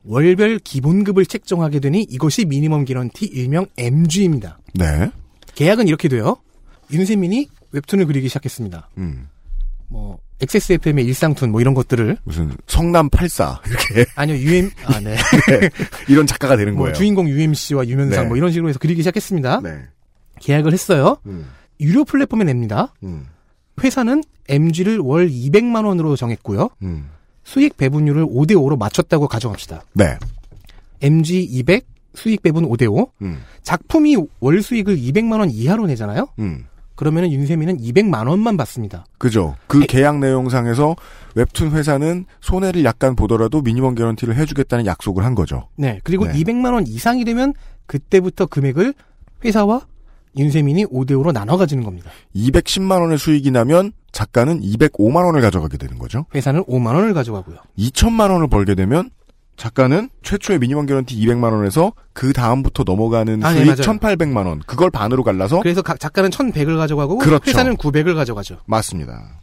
월별 0.04 0.60
기본급을 0.60 1.26
책정하게 1.26 1.80
되니 1.80 2.02
이것이 2.10 2.46
미니멈 2.46 2.86
기런티 2.86 3.26
일명 3.26 3.68
MG입니다. 3.78 4.60
네. 4.74 5.12
계약은 5.56 5.88
이렇게 5.88 6.08
돼요. 6.08 6.38
윤세민이 6.92 7.50
웹툰을 7.72 8.06
그리기 8.06 8.28
시작했습니다. 8.28 8.90
음. 8.98 9.28
뭐 9.88 10.20
XSFM의 10.42 11.06
일상툰 11.06 11.52
뭐 11.52 11.62
이런 11.62 11.74
것들을 11.74 12.18
무슨 12.24 12.52
성남 12.68 13.10
84 13.10 13.62
이렇게 13.68 14.06
아니요 14.16 14.38
UM 14.38 14.72
아 14.86 15.00
네. 15.00 15.16
네. 15.48 15.70
이런 16.08 16.26
작가가 16.28 16.58
되는 16.58 16.74
뭐 16.74 16.84
거예요. 16.84 16.96
주인공 16.96 17.30
UMC와 17.30 17.88
유면상 17.88 18.24
네. 18.24 18.28
뭐 18.28 18.38
이런 18.38 18.52
식으로 18.52 18.70
해서 18.70 18.80
그리기 18.80 19.02
시작했습니다. 19.02 19.62
네. 19.62 19.86
계약을 20.40 20.74
했어요. 20.74 21.18
음. 21.28 21.48
유료 21.80 22.04
플랫폼에 22.04 22.44
냅니다. 22.44 22.94
음. 23.04 23.28
회사는 23.84 24.24
MG를 24.50 25.00
월 25.00 25.30
200만 25.30 25.86
원으로 25.86 26.16
정했고요. 26.16 26.70
음. 26.84 27.10
수익 27.44 27.78
배분율을 27.78 28.26
5대 28.26 28.52
5로 28.54 28.78
맞췄다고 28.78 29.28
가정합시다. 29.28 29.84
네. 29.94 30.18
MG 31.02 31.42
200, 31.44 31.86
수익 32.14 32.42
배분 32.44 32.68
5대 32.68 32.92
5. 32.92 33.12
음. 33.24 33.42
작품이 33.64 34.18
월 34.40 34.62
수익을 34.62 34.98
200만 34.98 35.40
원 35.40 35.50
이하로 35.50 35.88
내잖아요. 35.88 36.28
음. 36.40 36.66
그러면은 37.02 37.32
윤세민은 37.32 37.78
200만 37.80 38.28
원만 38.28 38.58
받습니다. 38.58 39.06
그죠. 39.18 39.56
그 39.66 39.80
계약 39.88 40.20
내용상에서 40.20 40.96
웹툰 41.34 41.72
회사는 41.72 42.26
손해를 42.42 42.86
약간 42.86 43.16
보더라도 43.16 43.64
미니멈 43.64 43.96
개런티를 43.96 44.36
해주겠다는 44.36 44.86
약속을 44.86 45.26
한 45.26 45.34
거죠. 45.34 45.68
네. 45.78 46.00
그리고 46.04 46.28
네. 46.28 46.34
200만 46.34 46.74
원 46.76 46.86
이상이 46.86 47.26
되면 47.26 47.56
그때부터 47.88 48.46
금액을 48.46 48.94
회사와 49.44 49.82
윤세민이 50.38 50.86
5대 50.86 51.14
5로 51.14 51.32
나눠 51.34 51.58
가지는 51.58 51.84
겁니다. 51.84 52.12
210만 52.36 53.02
원의 53.02 53.18
수익이 53.18 53.50
나면 53.50 53.94
작가는 54.12 54.62
205만 54.62 55.26
원을 55.26 55.42
가져가게 55.42 55.78
되는 55.78 55.98
거죠. 55.98 56.28
회사는 56.36 56.66
5만 56.66 56.94
원을 56.94 57.16
가져가고요. 57.16 57.58
2천만 57.80 58.30
원을 58.30 58.48
벌게 58.48 58.76
되면 58.76 59.10
작가는 59.58 60.10
최초의 60.24 60.60
미니멈 60.60 60.86
개런티 60.88 61.16
200만 61.16 61.52
원에서 61.52 61.94
그 62.14 62.34
다음부터 62.34 62.84
넘어가는 62.84 63.44
아, 63.44 63.52
네, 63.54 63.58
수익 63.58 63.68
맞아요. 63.68 64.00
1,800만 64.00 64.48
원. 64.48 64.60
그걸 64.66 64.90
반으로 64.90 65.24
갈라서 65.24 65.60
그래서 65.62 65.82
각 65.82 66.00
작가는 66.00 66.30
1,100을 66.30 66.78
가져가고 66.78 67.20
그렇죠. 67.20 67.50
회사는 67.50 67.78
900을 67.78 68.16
가져가죠. 68.16 68.58
맞습니다. 68.66 69.40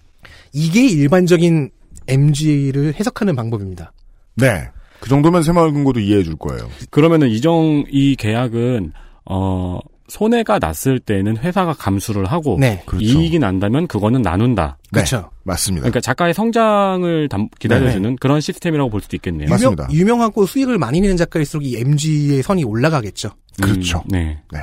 이게 0.52 0.86
일반적인 0.86 1.70
MG를 2.08 2.94
해석하는 2.98 3.36
방법입니다. 3.36 3.92
네. 4.34 4.68
그 5.00 5.08
정도면 5.08 5.42
새마을 5.42 5.72
금고도 5.72 6.00
이해해 6.00 6.24
줄 6.24 6.36
거예요. 6.36 6.68
그러면은 6.90 7.28
이정 7.28 7.84
이 7.90 8.16
계약은 8.16 8.92
어 9.26 9.78
손해가 10.08 10.58
났을 10.58 10.98
때는 10.98 11.36
회사가 11.36 11.74
감수를 11.74 12.24
하고 12.26 12.56
네. 12.58 12.82
그렇죠. 12.86 13.04
이익이 13.04 13.38
난다면 13.38 13.86
그거는 13.86 14.22
나눈다. 14.22 14.78
네. 14.84 14.88
그렇죠. 15.00 15.30
맞습니다. 15.44 15.82
그러니까 15.82 16.00
작가의 16.00 16.34
성장을 16.34 17.28
담- 17.28 17.48
기다려주는 17.58 18.16
그런 18.16 18.40
시스템이라고 18.40 18.90
볼 18.90 19.00
수도 19.00 19.16
있겠네요. 19.16 19.48
맞- 19.48 19.56
맞습니다. 19.56 19.88
유명, 19.90 20.00
유명 20.00 20.22
하고 20.22 20.46
수익을 20.46 20.78
많이 20.78 21.00
내는 21.00 21.16
작가일수록 21.16 21.64
이 21.64 21.76
MG의 21.76 22.42
선이 22.42 22.64
올라가겠죠. 22.64 23.30
그렇죠. 23.62 23.98
음, 24.06 24.08
네. 24.10 24.38
네. 24.52 24.60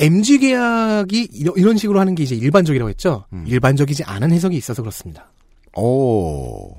MG 0.00 0.38
계약이 0.38 1.28
이런, 1.32 1.54
이런 1.56 1.76
식으로 1.76 1.98
하는 1.98 2.14
게 2.14 2.22
이제 2.22 2.36
일반적이라고 2.36 2.88
했죠. 2.88 3.24
음. 3.32 3.44
일반적이지 3.48 4.04
않은 4.04 4.30
해석이 4.30 4.56
있어서 4.56 4.82
그렇습니다. 4.82 5.32
오. 5.76 6.72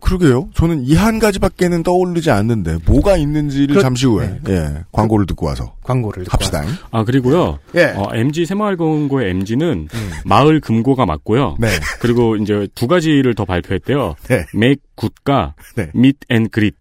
그러게요. 0.00 0.48
저는 0.54 0.82
이 0.84 0.94
한 0.94 1.18
가지밖에는 1.18 1.82
떠오르지 1.82 2.30
않는데 2.30 2.78
뭐가 2.86 3.16
있는지를 3.16 3.76
그- 3.76 3.80
잠시 3.82 4.06
후에 4.06 4.38
네. 4.44 4.52
예, 4.52 4.84
광고를 4.92 5.26
듣고 5.26 5.46
와서 5.46 5.74
광고를 5.82 6.24
듣고 6.24 6.34
합시다. 6.34 6.62
아 6.90 7.04
그리고요. 7.04 7.58
예. 7.74 7.92
어, 7.96 8.08
MG 8.14 8.44
새마을금고의 8.46 9.30
MG는 9.30 9.88
음. 9.92 10.10
마을 10.24 10.60
금고가 10.60 11.06
맞고요. 11.06 11.56
네. 11.58 11.68
그리고 12.00 12.36
이제 12.36 12.68
두 12.74 12.86
가지를 12.86 13.34
더 13.34 13.44
발표했대요. 13.44 14.14
네. 14.28 14.44
Make 14.54 14.82
굿과 14.96 15.54
네. 15.76 15.90
Meet 15.94 16.18
and 16.30 16.50
Greet. 16.52 16.76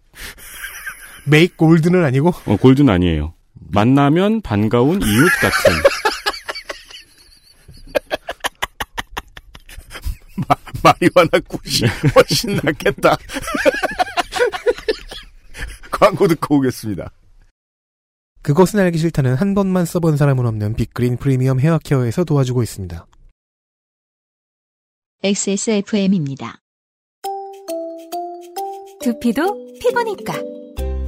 메이크 1.26 1.56
골드는 1.58 2.04
아니고 2.04 2.34
어, 2.46 2.56
골드는 2.58 2.92
아니에요. 2.94 3.34
만나면 3.72 4.42
반가운 4.42 5.02
이웃 5.02 5.30
같은. 5.42 5.74
마리화나 10.84 11.40
굿이 11.48 11.90
훨씬 12.16 12.60
낫겠다. 12.64 13.18
광고 15.92 16.28
듣고 16.28 16.58
오겠습니다. 16.58 17.12
그것은 18.42 18.80
알기 18.80 18.98
싫다는 18.98 19.36
한 19.36 19.54
번만 19.54 19.86
써본 19.86 20.18
사람은 20.18 20.46
없는 20.46 20.76
빅그린 20.76 21.18
프리미엄 21.18 21.60
헤어케어에서 21.60 22.24
도와주고 22.24 22.64
있습니다. 22.64 23.06
XSFM입니다. 25.24 26.62
두피도 29.02 29.76
피부니까. 29.82 30.34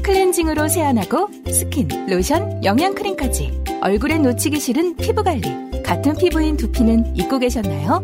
클렌징으로 0.03 0.67
세안하고 0.67 1.29
스킨, 1.51 1.87
로션, 2.09 2.63
영양크림까지. 2.63 3.63
얼굴에 3.81 4.17
놓치기 4.17 4.59
싫은 4.59 4.97
피부관리. 4.97 5.83
같은 5.83 6.15
피부인 6.17 6.57
두피는 6.57 7.15
잊고 7.15 7.39
계셨나요? 7.39 8.03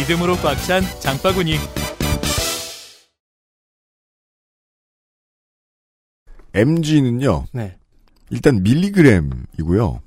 믿음으로 0.00 0.36
꽉 0.36 0.56
찬 0.66 0.82
장바구니 1.00 1.56
MG는요. 6.54 7.44
네. 7.52 7.76
일단 8.30 8.62
밀리그램이고요. 8.62 10.00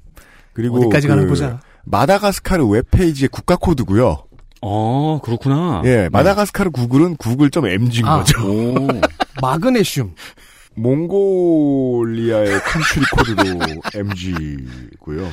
그리고 0.54 0.78
어디까지 0.80 1.08
가나 1.08 1.22
그 1.24 1.28
보자. 1.30 1.60
마다가스카르 1.86 2.66
웹페이지의 2.68 3.30
국가 3.30 3.56
코드고요. 3.56 4.26
어, 4.62 5.20
그렇구나. 5.24 5.82
예, 5.86 6.10
마다가스카르 6.12 6.72
구글은 6.72 7.18
구글.mg인 7.18 8.06
아. 8.06 8.18
거죠. 8.20 8.46
오. 8.46 8.88
마그네슘. 9.42 10.16
몽골리아의 10.76 12.60
country 12.62 13.06
code도 13.12 13.44
MG고요. 13.96 15.30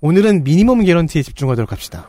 오늘은 0.00 0.44
minimum 0.44 0.84
guarantee에 0.84 1.22
집중하도록 1.22 1.70
합시다. 1.70 2.08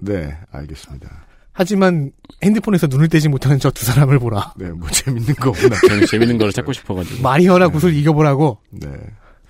네, 0.00 0.36
알겠습니다. 0.52 1.08
하지만 1.52 2.12
핸드폰에서 2.42 2.86
눈을 2.86 3.08
떼지 3.08 3.28
못하는 3.28 3.58
저 3.58 3.70
두 3.70 3.84
사람을 3.84 4.18
보라. 4.18 4.54
네, 4.56 4.70
뭐 4.70 4.88
재밌는 4.88 5.34
거구나. 5.34 5.76
저는 5.88 6.06
재밌는 6.10 6.38
거를 6.38 6.52
찾고 6.52 6.72
싶어가지고. 6.72 7.22
마리화나 7.22 7.68
good을 7.68 7.92
이겨보라고. 7.94 8.58
네. 8.70 8.88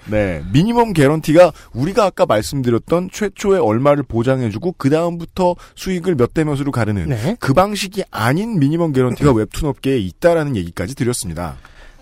네. 0.06 0.42
미니멈 0.52 0.94
개런티가 0.94 1.52
우리가 1.74 2.06
아까 2.06 2.24
말씀드렸던 2.24 3.10
최초의 3.12 3.60
얼마를 3.60 4.02
보장해주고 4.02 4.76
그 4.78 4.88
다음부터 4.88 5.54
수익을 5.76 6.14
몇 6.14 6.32
대 6.32 6.42
몇으로 6.42 6.72
가르는 6.72 7.10
네. 7.10 7.36
그 7.38 7.52
방식이 7.52 8.04
아닌 8.10 8.58
미니멈 8.58 8.92
개런티가 8.92 9.32
웹툰 9.32 9.68
업계에 9.68 9.98
있다라는 9.98 10.56
얘기까지 10.56 10.94
드렸습니다. 10.94 11.56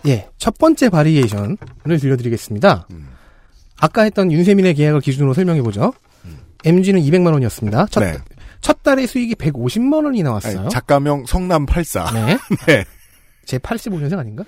예, 0.07 0.29
첫 0.37 0.57
번째 0.57 0.87
바리에이션을 0.89 1.57
들려드리겠습니다. 1.99 2.87
아까 3.81 4.03
했던 4.03 4.31
윤세민의 4.31 4.75
계약을 4.75 5.01
기준으로 5.01 5.33
설명해 5.33 5.61
보죠. 5.61 5.93
MG는 6.65 7.01
200만 7.01 7.33
원이었습니다. 7.33 7.87
첫, 7.87 7.99
네. 8.01 8.17
첫 8.61 8.83
달에 8.83 9.05
수익이 9.05 9.35
150만 9.35 10.05
원이 10.05 10.23
나왔어요. 10.23 10.59
아니, 10.61 10.69
작가명 10.69 11.25
성남 11.25 11.65
84. 11.65 12.11
네. 12.13 12.37
네. 12.67 12.85
제 13.45 13.57
85년생 13.57 14.17
아닌가? 14.19 14.43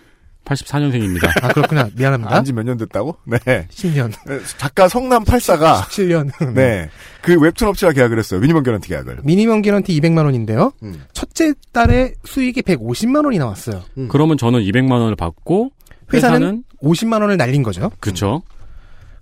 84년생입니다. 0.45 1.29
아, 1.43 1.49
그렇구나. 1.53 1.87
미안합니다. 1.95 2.35
안지 2.35 2.51
몇 2.51 2.63
년 2.65 2.75
됐다고? 2.77 3.15
네. 3.25 3.67
10년. 3.69 4.11
작가 4.57 4.87
성남 4.87 5.23
84가 5.23 5.81
7년. 5.83 6.53
네. 6.55 6.89
그 7.21 7.39
웹툰 7.39 7.67
업체와 7.67 7.93
계약을 7.93 8.17
했어요. 8.17 8.39
미니멈 8.39 8.63
개런티 8.63 8.89
계약을. 8.89 9.19
미니멈 9.23 9.61
개런티 9.61 9.97
200만 10.01 10.25
원인데요. 10.25 10.73
음. 10.83 11.03
첫째 11.13 11.53
달에 11.71 12.15
수익이 12.25 12.63
150만 12.63 13.23
원이 13.23 13.37
나왔어요. 13.37 13.83
그러면 14.09 14.37
저는 14.37 14.61
200만 14.61 14.91
원을 14.93 15.15
받고 15.15 15.71
회사는, 16.11 16.35
회사는 16.41 16.63
50만 16.83 17.21
원을 17.21 17.37
날린 17.37 17.61
거죠. 17.63 17.91
그렇죠. 17.99 18.41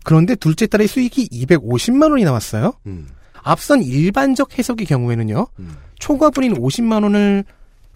그런데 0.05 0.35
둘째 0.35 0.65
달에 0.67 0.87
수익이 0.87 1.27
250만 1.29 2.11
원이 2.11 2.23
나왔어요. 2.23 2.73
음. 2.87 3.07
앞선 3.49 3.81
일반적 3.81 4.57
해석의 4.59 4.85
경우에는요. 4.85 5.47
초과분인 5.97 6.53
50만 6.53 7.03
원을 7.03 7.43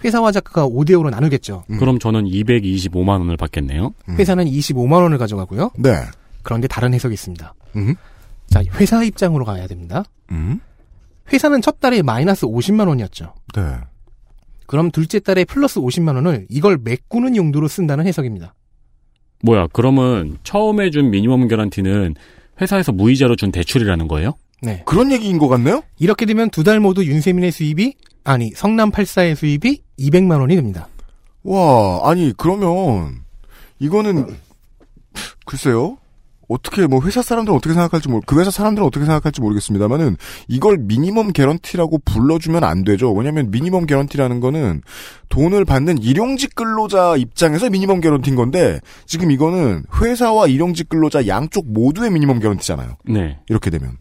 회사와 0.04 0.32
작가가 0.32 0.68
5대5로 0.68 1.12
나누겠죠. 1.12 1.64
그럼 1.80 2.00
저는 2.00 2.26
225만 2.26 3.20
원을 3.20 3.38
받겠네요. 3.38 3.94
회사는 4.10 4.46
25만 4.46 5.02
원을 5.04 5.18
가져가고요. 5.20 5.72
네. 5.78 5.94
그런데 6.42 6.68
다른 6.68 6.94
해석이 6.94 7.14
있습니다. 7.14 7.54
음. 7.76 7.96
자, 8.50 8.64
회사 8.80 9.04
입장으로 9.04 9.46
가야 9.46 9.68
됩니다. 9.68 10.04
음. 10.32 10.60
회사는 11.32 11.62
첫 11.62 11.80
달에 11.80 12.02
마이너스 12.02 12.46
50만 12.48 12.88
원이었죠. 12.88 13.34
네. 13.56 13.62
그럼 14.66 14.90
둘째 14.90 15.20
달에 15.20 15.46
플러스 15.46 15.80
50만 15.80 16.16
원을 16.16 16.48
이걸 16.50 16.80
메꾸는 16.84 17.36
용도로 17.36 17.68
쓴다는 17.68 18.08
해석입니다. 18.08 18.56
뭐야? 19.44 19.68
그러면 19.72 20.38
처음에 20.44 20.90
준 20.90 21.12
미니멈 21.12 21.48
개런티는 21.48 22.16
회사에서 22.60 22.92
무이자로 22.92 23.36
준 23.36 23.52
대출이라는 23.52 24.08
거예요? 24.08 24.34
네. 24.64 24.82
그런 24.86 25.12
얘기인 25.12 25.38
것 25.38 25.48
같네요? 25.50 25.84
이렇게 26.00 26.26
되면 26.26 26.50
두 26.50 26.64
달 26.64 26.80
모두 26.80 27.06
윤세민의 27.06 27.52
수입이 27.52 27.94
아니 28.24 28.52
성남 28.56 28.92
84의 28.92 29.36
수입이 29.36 29.82
200만 30.00 30.40
원이 30.40 30.56
됩니다. 30.56 30.88
와, 31.44 32.10
아니, 32.10 32.32
그러면, 32.38 33.24
이거는, 33.80 34.38
글쎄요. 35.46 35.98
어떻게, 36.48 36.88
뭐, 36.88 37.02
회사 37.04 37.22
사람들은 37.22 37.58
어떻게 37.58 37.74
생각할지 37.74 38.08
모르, 38.08 38.22
그 38.26 38.40
회사 38.40 38.50
사람들은 38.50 38.88
어떻게 38.88 39.04
생각할지 39.06 39.42
모르겠습니다만은, 39.42 40.16
이걸 40.48 40.78
미니멈 40.78 41.34
개런티라고 41.34 42.00
불러주면 42.06 42.64
안 42.64 42.86
되죠. 42.86 43.12
왜냐면, 43.12 43.52
미니멈 43.52 43.88
개런티라는 43.88 44.40
거는, 44.40 44.82
돈을 45.28 45.66
받는 45.66 45.98
일용직 46.02 46.56
근로자 46.56 47.18
입장에서 47.18 47.70
미니멈 47.70 48.00
개런티인 48.00 48.38
건데, 48.38 48.80
지금 49.06 49.30
이거는, 49.32 49.84
회사와 50.02 50.48
일용직 50.48 50.88
근로자 50.88 51.28
양쪽 51.28 51.72
모두의 51.74 52.10
미니멈 52.12 52.40
개런티잖아요. 52.40 52.96
네. 53.06 53.40
이렇게 53.50 53.70
되면. 53.70 53.98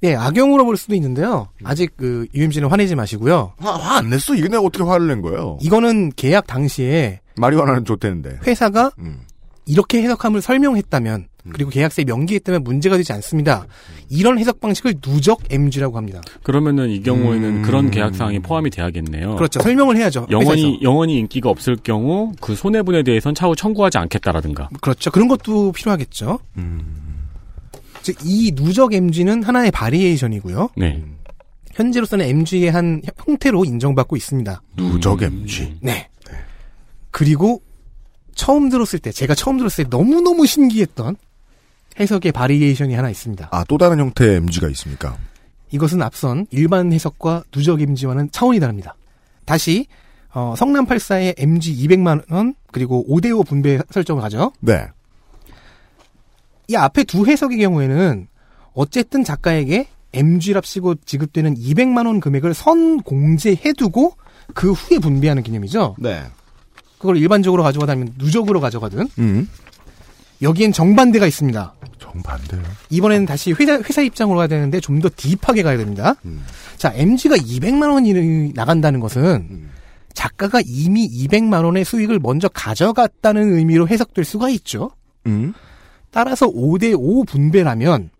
네, 0.00 0.14
악용으로 0.14 0.64
볼 0.64 0.76
수도 0.76 0.94
있는데요. 0.94 1.48
아직 1.62 1.96
그 1.96 2.26
UMC는 2.34 2.68
화내지 2.68 2.94
마시고요. 2.94 3.52
화, 3.58 3.76
화안 3.76 4.08
냈어? 4.10 4.34
이게 4.34 4.48
내가 4.48 4.62
어떻게 4.62 4.82
화를 4.82 5.06
낸 5.08 5.20
거예요? 5.20 5.58
이거는 5.60 6.12
계약 6.16 6.46
당시에 6.46 7.20
마리화나는 7.36 7.84
좋대는데. 7.84 8.40
회사가 8.46 8.92
음. 8.98 9.20
이렇게 9.66 10.02
해석함을 10.02 10.40
설명했다면 10.40 11.26
그리고 11.52 11.70
계약서에 11.70 12.04
명기했다면 12.04 12.64
문제가 12.64 12.96
되지 12.96 13.12
않습니다. 13.14 13.66
이런 14.08 14.38
해석 14.38 14.60
방식을 14.60 14.94
누적 15.00 15.40
MG라고 15.50 15.96
합니다. 15.96 16.20
그러면은 16.42 16.90
이 16.90 17.02
경우에는 17.02 17.48
음. 17.48 17.62
그런 17.62 17.90
계약 17.90 18.14
사항이 18.14 18.40
포함이 18.40 18.70
돼야겠네요. 18.70 19.36
그렇죠. 19.36 19.60
설명을 19.60 19.96
해야죠. 19.96 20.26
영원히 20.30 20.64
회사에서. 20.64 20.82
영원히 20.82 21.18
인기가 21.18 21.48
없을 21.48 21.76
경우 21.76 22.32
그 22.40 22.54
손해분에 22.54 23.02
대해선 23.04 23.34
차후 23.34 23.56
청구하지 23.56 23.98
않겠다라든가. 23.98 24.68
그렇죠. 24.80 25.10
그런 25.10 25.28
것도 25.28 25.72
필요하겠죠. 25.72 26.40
음. 26.56 27.09
즉, 28.02 28.16
이 28.24 28.52
누적 28.52 28.92
MG는 28.92 29.42
하나의 29.42 29.70
variation이고요. 29.70 30.70
네. 30.76 31.02
현재로서는 31.72 32.26
MG의 32.26 32.70
한 32.70 33.02
형태로 33.26 33.64
인정받고 33.64 34.16
있습니다. 34.16 34.62
누적 34.76 35.22
MG. 35.22 35.78
네. 35.80 36.08
그리고 37.10 37.62
처음 38.34 38.68
들었을 38.68 38.98
때, 38.98 39.12
제가 39.12 39.34
처음 39.34 39.58
들었을 39.58 39.84
때 39.84 39.90
너무너무 39.90 40.46
신기했던 40.46 41.16
해석의 41.98 42.32
variation이 42.32 42.94
하나 42.94 43.10
있습니다. 43.10 43.48
아, 43.50 43.64
또 43.64 43.78
다른 43.78 43.98
형태의 43.98 44.36
MG가 44.36 44.68
있습니까? 44.70 45.16
이것은 45.72 46.02
앞선 46.02 46.46
일반 46.50 46.92
해석과 46.92 47.44
누적 47.50 47.80
MG와는 47.80 48.30
차원이 48.32 48.60
다릅니다. 48.60 48.96
다시 49.44 49.86
어, 50.32 50.54
성남 50.56 50.86
84의 50.86 51.34
MG 51.36 51.74
200만 51.86 52.30
원 52.30 52.54
그리고 52.72 53.04
5대5 53.08 53.46
분배 53.46 53.80
설정을 53.90 54.22
가죠. 54.22 54.52
네. 54.60 54.86
이 56.70 56.76
앞에 56.76 57.02
두 57.02 57.26
해석의 57.26 57.58
경우에는 57.58 58.28
어쨌든 58.74 59.24
작가에게 59.24 59.88
MG랍시고 60.12 60.94
지급되는 61.04 61.56
200만 61.56 62.06
원 62.06 62.20
금액을 62.20 62.54
선 62.54 63.00
공제해두고 63.02 64.14
그 64.54 64.70
후에 64.72 64.98
분배하는 65.00 65.42
개념이죠. 65.42 65.96
네. 65.98 66.22
그걸 66.98 67.16
일반적으로 67.16 67.64
가져가다 67.64 67.92
아니면 67.92 68.14
누적으로 68.18 68.60
가져가든 68.60 69.08
음. 69.18 69.48
여기엔 70.42 70.72
정반대가 70.72 71.26
있습니다. 71.26 71.74
정반대요. 71.98 72.62
이번에는 72.90 73.26
다시 73.26 73.52
회사, 73.52 73.74
회사 73.80 74.00
입장으로 74.02 74.38
가야 74.38 74.46
되는데 74.46 74.78
좀 74.80 75.00
더 75.00 75.10
딥하게 75.14 75.62
가야 75.62 75.76
됩니다. 75.76 76.14
자, 76.76 76.92
MG가 76.94 77.36
200만 77.36 77.90
원이 77.92 78.52
나간다는 78.54 79.00
것은 79.00 79.68
작가가 80.14 80.60
이미 80.64 81.08
200만 81.08 81.64
원의 81.64 81.84
수익을 81.84 82.18
먼저 82.20 82.48
가져갔다는 82.48 83.54
의미로 83.56 83.88
해석될 83.88 84.24
수가 84.24 84.50
있죠. 84.50 84.90
음. 85.26 85.52
따라서 86.10 86.46
5대5 86.46 87.26
분배라면 87.26 88.10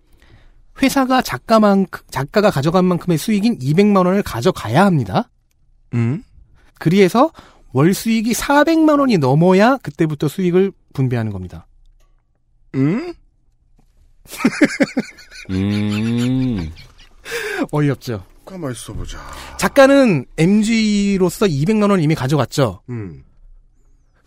회사가 0.82 1.22
작가만 1.22 1.86
작가가 2.10 2.50
가져간 2.50 2.84
만큼의 2.84 3.18
수익인 3.18 3.58
200만 3.58 4.06
원을 4.06 4.22
가져가야 4.22 4.84
합니다. 4.84 5.28
음. 5.94 6.22
그리해서 6.78 7.30
월 7.72 7.92
수익이 7.94 8.32
400만 8.32 8.98
원이 8.98 9.18
넘어야 9.18 9.76
그때부터 9.78 10.28
수익을 10.28 10.72
분배하는 10.92 11.32
겁니다. 11.32 11.66
음? 12.74 13.12
음. 15.50 16.70
어이없죠. 17.70 18.24
가만 18.44 18.72
있어 18.72 18.92
보자. 18.92 19.18
작가는 19.58 20.24
MG로서 20.36 21.46
200만 21.46 21.90
원 21.90 22.00
이미 22.00 22.14
가져갔죠. 22.14 22.80
음. 22.88 23.22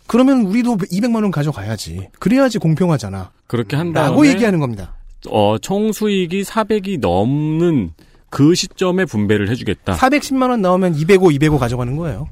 그러면 0.07 0.41
우리도 0.41 0.77
200만 0.77 1.15
원 1.23 1.31
가져가야지. 1.31 2.09
그래야지 2.19 2.59
공평하잖아. 2.59 3.31
그렇게 3.47 3.75
한 3.75 3.93
다음에 3.93 4.09
라고 4.09 4.27
얘기하는 4.27 4.59
겁니다. 4.59 4.95
어, 5.29 5.57
총 5.59 5.91
수익이 5.91 6.43
400이 6.43 6.99
넘는 6.99 7.91
그 8.29 8.55
시점에 8.55 9.05
분배를 9.05 9.49
해주겠다. 9.49 9.95
410만 9.95 10.49
원 10.49 10.61
나오면 10.61 10.95
205, 10.95 11.31
205 11.31 11.57
가져가는 11.57 11.95
거예요. 11.95 12.27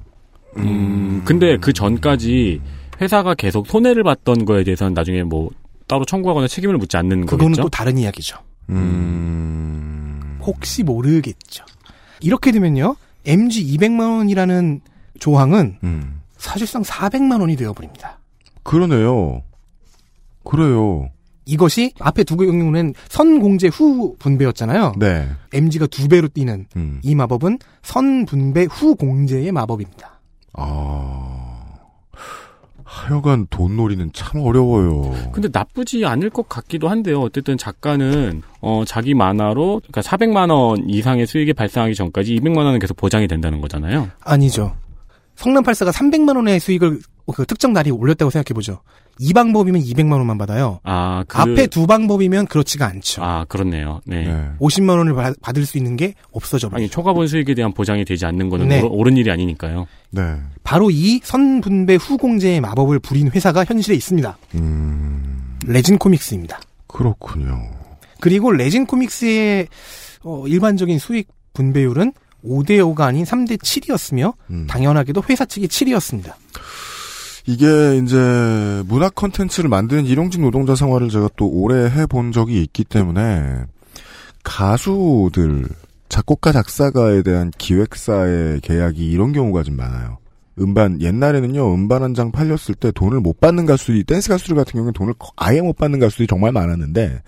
음, 0.57 1.22
근데 1.24 1.57
그 1.57 1.72
전까지 1.72 2.59
회사가 2.99 3.36
계속 3.36 3.67
손해를 3.67 4.03
봤던 4.03 4.45
거에 4.45 4.63
대해서는 4.63 4.93
나중에 4.93 5.24
뭐 5.24 5.49
따로 5.88 6.05
청구하거나 6.05 6.47
책임을 6.47 6.78
묻지 6.78 6.97
않는 6.97 7.26
그거는 7.26 7.45
거겠죠. 7.51 7.61
또 7.63 7.69
다른 7.69 7.97
이야기죠. 7.97 8.38
음. 8.69 10.39
혹시 10.41 10.84
모르겠죠. 10.84 11.65
이렇게 12.22 12.51
되면요. 12.51 12.95
MG 13.26 13.78
200만 13.78 14.17
원이라는 14.17 14.82
조항은 15.19 15.78
음. 15.84 16.20
사실상 16.42 16.82
400만 16.82 17.39
원이 17.39 17.56
되어버립니다. 17.56 18.20
그러네요. 18.64 19.44
그래요. 20.44 21.10
이것이 21.46 21.94
앞에 22.00 22.24
두 22.24 22.36
경우는 22.36 22.94
선공제 23.10 23.68
후 23.68 24.16
분배였잖아요. 24.18 24.94
네. 24.98 25.30
MG가 25.54 25.88
두 25.88 26.08
배로 26.08 26.28
뛰는 26.28 26.66
음. 26.76 27.00
이 27.04 27.14
마법은 27.14 27.60
선분배 27.84 28.68
후 28.72 28.96
공제의 28.96 29.52
마법입니다. 29.52 30.20
아. 30.54 31.62
하여간 32.84 33.48
돈 33.50 33.78
놀이는 33.78 34.10
참 34.12 34.42
어려워요. 34.42 35.32
근데 35.32 35.48
나쁘지 35.52 36.06
않을 36.06 36.30
것 36.30 36.50
같기도 36.50 36.89
한데요. 36.89 37.22
어쨌든 37.22 37.58
작가는 37.58 38.42
어 38.60 38.84
자기 38.86 39.14
만화로 39.14 39.82
그러니까 39.88 40.02
400만 40.02 40.52
원 40.52 40.89
이상의 40.89 41.26
수익이 41.26 41.54
발생하기 41.54 41.96
전까지 41.96 42.36
200만 42.36 42.58
원은 42.58 42.80
계속 42.80 42.98
보장이 42.98 43.28
된다는 43.28 43.62
거잖아요. 43.62 44.10
아니죠. 44.20 44.76
성남 45.42 45.64
84가 45.64 45.92
300만 45.92 46.36
원의 46.36 46.60
수익을 46.60 47.00
그 47.34 47.46
특정 47.46 47.74
날이 47.74 47.89
올렸다고 47.92 48.30
생각해 48.30 48.54
보죠. 48.54 48.82
이 49.20 49.34
방법이면 49.34 49.82
200만 49.82 50.14
원만 50.14 50.38
받아요. 50.38 50.80
아, 50.84 51.24
그... 51.28 51.38
앞에 51.38 51.68
두 51.68 51.88
방법이면 51.88 52.48
그렇지가 52.48 52.86
않죠. 52.88 53.24
아, 53.24 53.46
그렇네요. 53.48 54.02
네. 54.06 54.26
네. 54.26 54.50
50만 54.60 54.98
원을 54.98 55.14
받- 55.14 55.39
받을 55.42 55.66
수 55.66 55.78
있는 55.78 55.96
게 55.98 56.14
없어져 56.32 56.70
버려요. 56.70 56.84
아니, 56.84 56.89
초과본 56.89 57.28
수익에 57.28 57.54
대한 57.56 57.74
보장이 57.74 58.06
되지 58.06 58.26
않는 58.26 58.50
거는 58.50 58.68
네. 58.68 58.82
옳- 58.82 58.89
옳은 58.92 59.18
일이 59.18 59.32
아니니까요. 59.32 59.88
네. 60.12 60.36
바로 60.64 60.89
이 60.92 61.20
선분배 61.24 61.96
후공제의 61.96 62.62
마법을 62.62 63.00
부린 63.00 63.30
회사가 63.30 63.64
현실에 63.66 63.96
있습니다. 63.96 64.38
음, 64.56 65.58
레진 65.66 65.98
코믹스입니다. 65.98 66.60
그렇군요. 66.88 67.58
그리고 68.20 68.52
레진 68.52 68.86
코믹스의 68.86 69.68
어, 70.24 70.46
일반적인 70.48 71.00
수익 71.00 71.28
분배율은 71.54 72.14
5대5가 72.46 73.02
아닌 73.02 73.24
3대7이었으며 73.26 74.34
음. 74.50 74.68
당연하게도 74.68 75.24
회사 75.30 75.46
측이 75.46 75.68
7이었습니다. 75.68 76.34
이게 77.48 77.98
이제 78.04 78.84
문학 78.86 79.16
컨텐츠를 79.16 79.70
만드는 79.70 80.06
일용직 80.06 80.42
노동자 80.42 80.76
생활을 80.76 81.10
제가 81.10 81.30
또 81.36 81.48
오래 81.48 81.86
해본 81.89 82.32
적이 82.32 82.62
있기 82.64 82.84
때문에 82.84 83.64
가수들 84.44 85.66
작곡가 86.10 86.52
작사가에 86.52 87.22
대한 87.24 87.52
기획사의 87.58 88.62
계약이 88.62 89.10
이런 89.10 89.32
경우가 89.32 89.64
좀 89.64 89.76
많아요. 89.78 90.18
음반 90.60 91.02
옛날에는요 91.02 91.74
음반 91.74 92.04
한 92.04 92.14
장 92.14 92.32
팔렸을 92.32 92.76
때 92.76 92.92
돈을 92.92 93.22
못 93.22 93.39
받는 93.39 93.66
가수들이 93.66 94.04
댄스 94.04 94.30
가수들 94.30 94.56
같은 94.56 94.74
경우는 94.74 94.94
돈을 94.94 95.14
거- 95.18 95.32
아예 95.38 95.62
못 95.62 95.78
받는 95.78 96.00
가수들이 96.00 96.28
정말 96.28 96.52
많았는데 96.52 97.22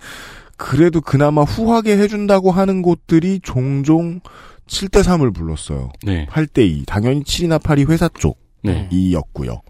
그래도 0.56 1.00
그나마 1.00 1.42
후하게 1.42 1.96
해준다고 1.96 2.52
하는 2.52 2.82
곳들이 2.82 3.40
종종 3.42 4.20
7대 4.66 5.02
3을 5.02 5.34
불렀어요. 5.34 5.90
네. 6.02 6.26
8대 6.26 6.58
2 6.66 6.84
당연히 6.86 7.22
7이나 7.22 7.60
8이 7.60 7.88
회사 7.90 8.08
네. 8.62 8.88
쪽이었고요. 8.90 9.60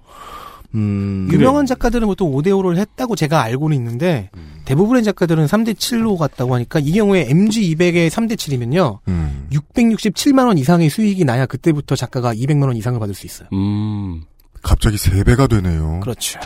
음, 0.75 1.29
유명한 1.31 1.67
작가들은 1.67 2.07
보통 2.09 2.33
5대 2.33 2.49
5를 2.49 2.77
했다고 2.79 3.15
제가 3.15 3.43
알고는 3.43 3.77
있는데 3.77 4.31
대부분의 4.65 5.05
작가들은 5.05 5.47
3대 5.47 5.75
7로 5.75 6.17
갔다고 6.17 6.55
하니까 6.55 6.81
이 6.81 6.93
경우에 6.93 7.27
MG200의 7.29 8.09
3대 8.11 8.35
7이면요. 8.35 8.99
음, 9.07 9.49
667만 9.53 10.47
원 10.47 10.59
이상의 10.59 10.91
수익이 10.91 11.25
나야 11.25 11.47
그때부터 11.47 11.95
작가가 11.95 12.35
200만 12.35 12.67
원 12.67 12.77
이상을 12.77 12.99
받을 12.99 13.15
수 13.15 13.27
있어요. 13.27 13.49
음. 13.53 14.23
갑자기 14.63 14.97
3배가 14.97 15.49
되네요. 15.49 16.01
그렇죠. 16.01 16.41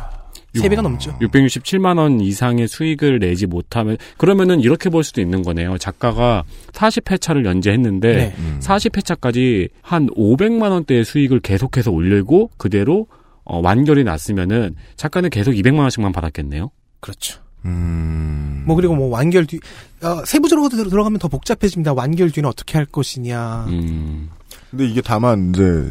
3배가 0.63 0.83
넘죠. 0.83 1.17
667만 1.21 1.99
원 1.99 2.21
이상의 2.21 2.69
수익을 2.69 3.19
내지 3.19 3.47
못하면 3.47 3.97
그러면은 4.17 4.61
이렇게 4.61 4.91
볼 4.91 5.05
수도 5.05 5.21
있는 5.21 5.43
거네요. 5.43 5.79
작가가 5.79 6.45
40회차를 6.73 7.45
연재했는데 7.45 8.17
네. 8.17 8.35
음. 8.39 8.59
40회차까지 8.63 9.69
한 9.83 10.07
500만 10.09 10.71
원대의 10.71 11.05
수익을 11.05 11.41
계속해서 11.41 11.91
올리고 11.91 12.51
그대로 12.57 13.07
어, 13.45 13.61
완결이 13.61 14.05
났으면은 14.05 14.75
작가는 14.97 15.29
계속 15.31 15.53
200만 15.53 15.79
원씩만 15.79 16.13
받았겠네요. 16.13 16.71
그렇죠. 17.01 17.41
음. 17.65 18.65
뭐 18.67 18.77
그리고 18.77 18.95
뭐 18.95 19.09
완결 19.09 19.47
뒤 19.47 19.59
어, 20.03 20.25
세부적으로 20.25 20.69
들어- 20.69 20.89
들어가면 20.89 21.19
더 21.19 21.29
복잡해집니다. 21.29 21.93
완결 21.95 22.31
뒤는 22.31 22.49
어떻게 22.49 22.77
할 22.79 22.85
것이냐. 22.87 23.65
음. 23.69 24.29
근데 24.71 24.87
이게 24.87 25.01
다만 25.01 25.51
이제 25.55 25.91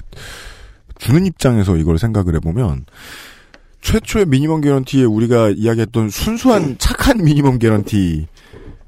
주는 1.00 1.26
입장에서 1.26 1.78
이걸 1.78 1.98
생각을 1.98 2.36
해보면 2.36 2.86
최초의 3.82 4.26
미니멈 4.26 4.62
개런티에 4.62 5.04
우리가 5.04 5.52
이야기했던 5.52 6.10
순수한 6.10 6.78
착한 6.78 7.24
미니멈 7.24 7.60
개런티, 7.60 8.28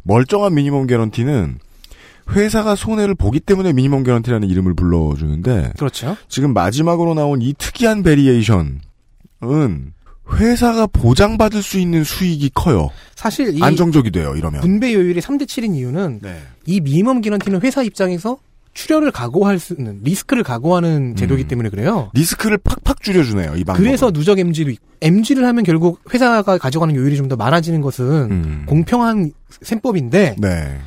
멀쩡한 0.03 0.53
미니멈 0.53 0.87
개런티는 0.87 1.59
회사가 2.31 2.75
손해를 2.75 3.15
보기 3.15 3.39
때문에 3.39 3.73
미니멈 3.73 4.03
개런티라는 4.03 4.47
이름을 4.49 4.73
불러주는데 4.75 5.73
그렇죠. 5.77 6.15
지금 6.27 6.53
마지막으로 6.53 7.13
나온 7.13 7.41
이 7.41 7.53
특이한 7.57 8.03
베리에이션은 8.03 8.81
회사가 10.31 10.85
보장받을 10.87 11.63
수 11.63 11.79
있는 11.79 12.03
수익이 12.03 12.51
커요. 12.53 12.91
사실 13.15 13.57
이 13.57 13.63
안정적이 13.63 14.11
돼요. 14.11 14.35
이러면. 14.35 14.61
분배 14.61 14.93
요율이 14.93 15.21
3대 15.21 15.43
7인 15.43 15.75
이유는 15.75 16.19
네. 16.21 16.39
이 16.65 16.81
미니멈 16.81 17.21
기런티는 17.21 17.61
회사 17.61 17.81
입장에서 17.81 18.37
출혈을 18.73 19.11
각오할 19.11 19.59
수 19.59 19.73
있는 19.73 19.99
리스크를 20.03 20.43
각오하는 20.43 21.15
제도이기 21.15 21.45
음. 21.45 21.47
때문에 21.47 21.69
그래요. 21.69 22.09
리스크를 22.13 22.57
팍팍 22.59 23.01
줄여주네요. 23.01 23.55
이 23.55 23.63
방법. 23.63 23.81
그래서 23.81 24.11
누적 24.11 24.39
있고 24.73 24.85
MG를 25.01 25.45
하면 25.45 25.63
결국 25.63 26.01
회사가 26.13 26.57
가져가는 26.57 26.93
요율이 26.95 27.15
좀 27.17 27.29
더 27.29 27.35
많아지는 27.35 27.81
것은 27.81 28.05
음. 28.31 28.63
공평한 28.67 29.31
셈법인데 29.61 30.35
네. 30.39 30.79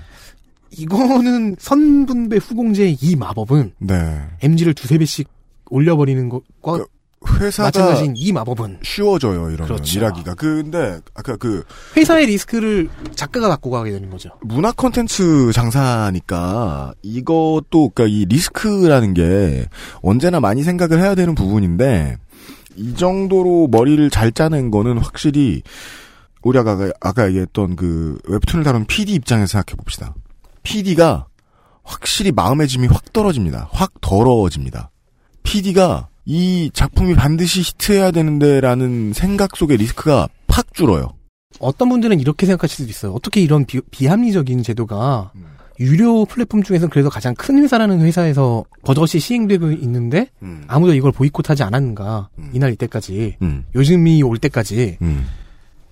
이거는 0.70 1.57
선분배 1.59 2.37
후공제의 2.39 2.97
이 3.01 3.16
마법은 3.16 3.72
네. 3.78 4.20
MG를 4.43 4.74
두세 4.74 4.99
배씩 4.99 5.28
올려버리는 5.70 6.28
것과 6.28 6.78
그 6.78 6.85
회사가 7.29 7.68
마찬가지인 7.68 8.14
이 8.16 8.33
마법은 8.33 8.79
쉬워져요. 8.83 9.51
이러면 9.51 9.66
그렇죠. 9.66 9.99
일하기가. 9.99 10.35
근데 10.35 11.01
아까 11.14 11.37
그 11.37 11.64
회사의 11.97 12.27
리스크를 12.27 12.89
작가가 13.14 13.49
갖고 13.49 13.70
가게 13.70 13.91
되는 13.91 14.11
거죠. 14.11 14.31
문화 14.43 14.73
콘텐츠 14.73 15.53
장사니까 15.53 16.95
이것도 17.03 17.91
그러니까 17.95 18.07
이 18.07 18.25
리스크라는 18.27 19.14
게 19.14 19.66
언제나 20.03 20.41
많이 20.41 20.62
생각을 20.62 21.01
해야 21.01 21.14
되는 21.14 21.35
부분인데 21.35 22.16
이 22.77 22.95
정도로 22.95 23.68
머리를 23.70 24.11
잘 24.11 24.33
짜낸 24.33 24.70
거는 24.70 24.99
확실히 24.99 25.62
우리 26.43 26.59
아까 26.59 26.91
아까 27.01 27.29
얘기했던 27.29 27.77
그 27.77 28.18
웹툰을 28.27 28.64
다룬 28.64 28.85
PD 28.87 29.14
입장에서 29.14 29.47
생각해 29.53 29.77
봅시다. 29.77 30.14
PD가 30.62 31.27
확실히 31.85 32.33
마음의 32.33 32.68
짐이 32.68 32.87
확 32.89 33.12
떨어집니다. 33.12 33.68
확 33.73 34.01
더러워집니다. 34.01 34.91
PD가 35.43 36.09
이 36.25 36.70
작품이 36.73 37.14
반드시 37.14 37.61
히트해야 37.62 38.11
되는데라는 38.12 39.12
생각 39.12 39.57
속의 39.57 39.79
리스크가 39.79 40.29
팍 40.47 40.73
줄어요. 40.75 41.14
어떤 41.59 41.89
분들은 41.89 42.20
이렇게 42.20 42.47
생각하실 42.47 42.77
수도 42.77 42.91
있어요. 42.91 43.12
어떻게 43.12 43.41
이런 43.41 43.64
비, 43.66 43.81
비합리적인 43.91 44.62
제도가 44.62 45.33
유료 45.81 46.25
플랫폼 46.25 46.62
중에서 46.62 46.87
그래도 46.89 47.11
가장 47.11 47.35
큰 47.35 47.59
회사라는 47.62 48.01
회사에서 48.01 48.64
버젓이 48.85 49.18
시행되고 49.18 49.73
있는데 49.73 50.29
음. 50.43 50.64
아무도 50.68 50.95
이걸 50.95 51.11
보이콧하지 51.12 51.62
않았는가 51.64 52.29
음. 52.39 52.51
이날 52.53 52.73
이때까지 52.73 53.37
음. 53.43 53.64
요즘이 53.75 54.23
올 54.23 54.39
때까지 54.39 54.99
음. 55.03 55.27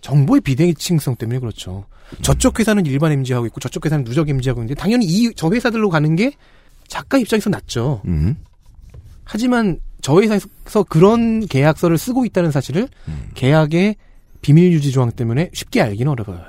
정보의 0.01 0.41
비대칭성 0.43 1.16
때문에 1.16 1.41
그렇죠. 1.41 1.87
저쪽 2.22 2.59
회사는 2.59 2.87
일반 2.87 3.12
MG 3.12 3.33
하고 3.33 3.47
있고 3.47 3.61
저쪽 3.61 3.85
회사는 3.85 4.05
누적 4.05 4.28
MG 4.28 4.49
하고 4.49 4.61
있는데 4.62 4.81
당연히 4.81 5.05
이 5.07 5.31
저 5.35 5.51
회사들로 5.51 5.91
가는 5.91 6.14
게 6.16 6.33
작가 6.89 7.18
입장에서 7.18 7.51
낫죠. 7.51 8.03
음. 8.07 8.37
하지만 9.24 9.78
저 10.03 10.20
회사에서 10.20 10.82
그런 10.88 11.46
계약서를 11.46 11.98
쓰고 11.98 12.24
있다는 12.24 12.51
사실을 12.51 12.88
음. 13.09 13.30
계약의 13.34 13.96
비밀 14.42 14.72
유지 14.72 14.90
조항 14.92 15.11
때문에 15.12 15.51
쉽게 15.53 15.80
알기는 15.82 16.11
어려워요. 16.11 16.44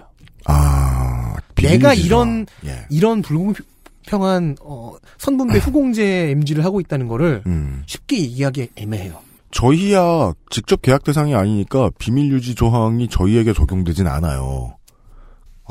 아, 0.45 1.35
내가. 1.55 1.93
이런 1.93 2.45
예. 2.65 2.85
이런 2.89 3.21
불공평한 3.21 4.55
어, 4.61 4.95
선분배 5.17 5.57
후공제 5.59 6.31
MG를 6.31 6.65
하고 6.65 6.79
있다는 6.79 7.07
거를 7.07 7.43
음. 7.45 7.83
쉽게 7.85 8.19
얘기하기 8.19 8.69
애매해요. 8.75 9.19
저희야 9.51 10.33
직접 10.49 10.81
계약 10.81 11.03
대상이 11.03 11.35
아니니까 11.35 11.89
비밀 11.99 12.31
유지 12.31 12.55
조항이 12.55 13.09
저희에게 13.09 13.53
적용되진 13.53 14.07
않아요. 14.07 14.77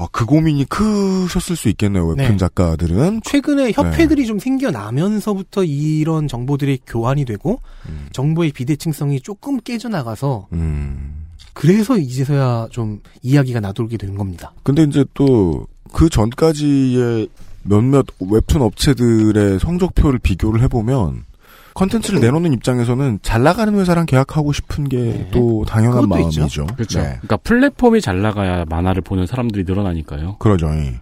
아, 0.01 0.09
그 0.11 0.25
고민이 0.25 0.65
크셨을 0.65 1.57
수 1.57 1.69
있겠네요. 1.69 2.07
웹툰 2.07 2.33
네. 2.33 2.37
작가들은. 2.37 3.21
최근에 3.25 3.73
협회들이 3.73 4.27
좀 4.27 4.39
생겨나면서부터 4.39 5.65
이런 5.65 6.27
정보들이 6.27 6.81
교환이 6.87 7.25
되고 7.25 7.61
음. 7.89 8.09
정보의 8.13 8.53
비대칭성이 8.53 9.21
조금 9.21 9.61
깨져나가서 9.61 10.49
음. 10.53 11.27
그래서 11.53 11.99
이제서야 11.99 12.69
좀 12.71 13.01
이야기가 13.23 13.61
나돌게 13.61 13.97
되는 13.97 14.17
겁니다. 14.17 14.53
근데 14.63 14.83
이제 14.85 15.05
또 15.15 15.67
그 15.93 16.09
전까지의 16.09 17.29
몇몇 17.63 18.07
웹툰 18.21 18.63
업체들의 18.63 19.59
성적표를 19.59 20.19
비교를 20.19 20.63
해보면 20.63 21.25
컨텐츠를 21.75 22.21
내놓는 22.21 22.53
입장에서는 22.53 23.21
잘 23.23 23.43
나가는 23.43 23.73
회사랑 23.79 24.07
계약하고 24.07 24.53
싶은 24.53 24.89
게또 24.89 25.65
당연한 25.67 26.03
그것도 26.03 26.29
있죠. 26.29 26.41
마음이죠. 26.41 26.67
그렇죠. 26.75 26.99
네. 26.99 27.05
그러니까 27.07 27.37
플랫폼이 27.39 28.01
잘 28.01 28.23
나가야 28.23 28.65
만화를 28.69 29.03
보는 29.03 29.27
사람들이 29.27 29.65
늘어나니까요. 29.65 30.37
그러죠. 30.39 30.69
예. 30.75 31.01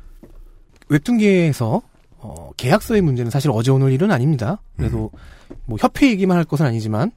웹툰계에서 0.89 1.83
어, 2.21 2.51
계약서의 2.57 3.03
문제는 3.03 3.31
사실 3.31 3.51
어제 3.53 3.71
오늘 3.71 3.93
일은 3.93 4.11
아닙니다. 4.11 4.61
그래도 4.77 5.11
뭐 5.65 5.79
협회 5.81 6.11
얘기만 6.11 6.37
할 6.37 6.45
것은 6.45 6.67
아니지만 6.67 7.13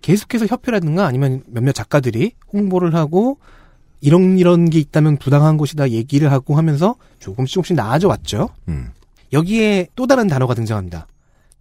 계속해서 0.00 0.46
협회라든가 0.46 1.06
아니면 1.06 1.42
몇몇 1.46 1.72
작가들이 1.72 2.32
홍보를 2.52 2.94
하고 2.94 3.38
이런 4.00 4.38
이런 4.38 4.70
게 4.70 4.78
있다면 4.78 5.16
부당한 5.16 5.56
것이다 5.56 5.90
얘기를 5.90 6.30
하고 6.30 6.56
하면서 6.56 6.94
조금씩 7.18 7.54
조금씩 7.54 7.76
나아져 7.76 8.08
왔죠. 8.08 8.50
음. 8.68 8.90
여기에 9.32 9.88
또 9.96 10.06
다른 10.06 10.28
단어가 10.28 10.54
등장합니다. 10.54 11.06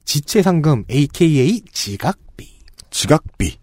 지체 0.07 0.41
상금, 0.41 0.85
AKA 0.89 1.61
지각비. 1.73 2.47
지각비. 2.89 3.57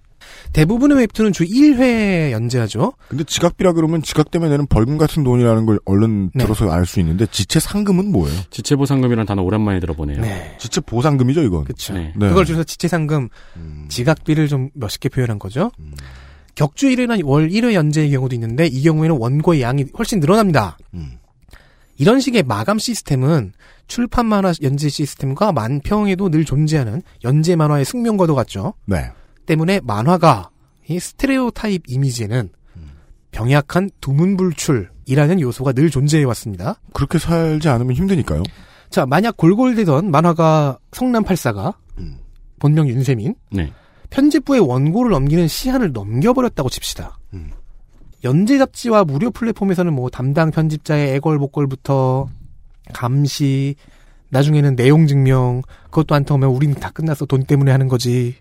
대부분의 0.53 0.99
웹툰은 0.99 1.33
주 1.33 1.43
1회 1.45 2.31
연재하죠. 2.33 2.93
근데 3.09 3.25
지각비라 3.25 3.73
그러면 3.73 4.03
지각 4.03 4.31
때문에 4.31 4.51
내는 4.51 4.67
벌금 4.67 4.99
같은 4.99 5.25
돈이라는 5.25 5.65
걸 5.67 5.81
얼른 5.87 6.31
네. 6.35 6.45
들어서 6.45 6.71
알 6.71 6.85
수 6.85 7.01
있는데 7.01 7.27
지체 7.27 7.59
상금은 7.59 8.13
뭐예요? 8.13 8.39
지체 8.51 8.77
보상금이라는 8.77 9.27
단어 9.27 9.43
오랜만에 9.43 9.81
들어보네요. 9.81 10.21
네. 10.21 10.55
지체 10.61 10.83
보상금이죠, 10.83 11.43
이건. 11.43 11.65
그렇죠. 11.65 11.95
네. 11.95 12.13
네. 12.15 12.29
그걸 12.29 12.45
줄여서 12.45 12.65
지체 12.65 12.89
상금, 12.89 13.31
지각비를 13.89 14.47
좀개 14.47 15.09
표현한 15.09 15.39
거죠. 15.39 15.73
격주 16.57 16.89
1회나 16.89 17.25
월 17.25 17.49
1회 17.49 17.73
연재의 17.73 18.11
경우도 18.11 18.37
있는데 18.37 18.67
이 18.67 18.83
경우에는 18.83 19.17
원고의 19.17 19.63
양이 19.63 19.87
훨씬 19.99 20.21
늘어납니다. 20.21 20.77
음. 20.93 21.19
이런 21.97 22.21
식의 22.21 22.43
마감 22.43 22.79
시스템은 22.79 23.55
출판 23.87 24.27
만화 24.27 24.53
연재 24.63 24.89
시스템과 24.89 25.53
만평에도 25.53 26.31
늘 26.31 26.45
존재하는 26.45 27.03
연재 27.25 27.57
만화의 27.57 27.85
숙명과도 27.85 28.35
같죠. 28.35 28.75
네. 28.87 29.11
때문에 29.47 29.81
만화가 29.85 30.51
이 30.89 30.99
스테레오 30.99 31.51
타입 31.51 31.83
이미지에는 31.89 32.51
병약한 33.31 33.91
두문불출이라는 34.01 35.41
요소가 35.41 35.73
늘 35.73 35.91
존재해 35.91 36.25
왔습니다. 36.25 36.81
그렇게 36.93 37.19
살지 37.19 37.69
않으면 37.69 37.95
힘드니까요. 37.95 38.43
자, 38.91 39.07
만약 39.07 39.37
골골대던 39.37 40.11
만화가 40.11 40.79
성남팔사가 40.93 41.75
본명 42.61 42.89
윤세민 42.89 43.35
네. 43.51 43.73
편집부에 44.11 44.61
원고를 44.61 45.11
넘기는 45.11 45.49
시한을 45.49 45.93
넘겨버렸다고 45.93 46.69
칩시다. 46.69 47.19
음. 47.35 47.51
연재 48.23 48.57
잡지와 48.59 49.05
무료 49.05 49.31
플랫폼에서는 49.31 49.93
뭐 49.93 50.09
담당 50.09 50.51
편집자의 50.51 51.15
애걸복걸부터 51.17 52.29
감시, 52.93 53.77
나중에는 54.31 54.77
내용 54.77 55.07
증명, 55.07 55.63
그것도 55.85 56.15
안 56.15 56.25
통하면 56.25 56.51
우리는 56.51 56.75
다 56.75 56.91
끝났어 56.91 57.27
돈 57.27 57.45
때문에 57.45 57.71
하는 57.71 57.89
거지. 57.89 58.35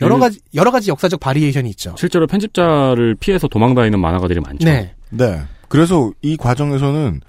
여러 0.00 0.16
음. 0.16 0.20
가지 0.20 0.40
여러 0.54 0.70
가지 0.70 0.90
역사적 0.90 1.20
바리에이션이 1.20 1.70
있죠. 1.70 1.94
실제로 1.96 2.26
편집자를 2.26 3.14
피해서 3.14 3.46
도망다니는 3.46 4.00
만화가들이 4.00 4.40
많죠. 4.40 4.64
네. 4.64 4.94
네. 5.10 5.40
그래서 5.68 6.12
이 6.20 6.36
과정에서는 6.36 7.20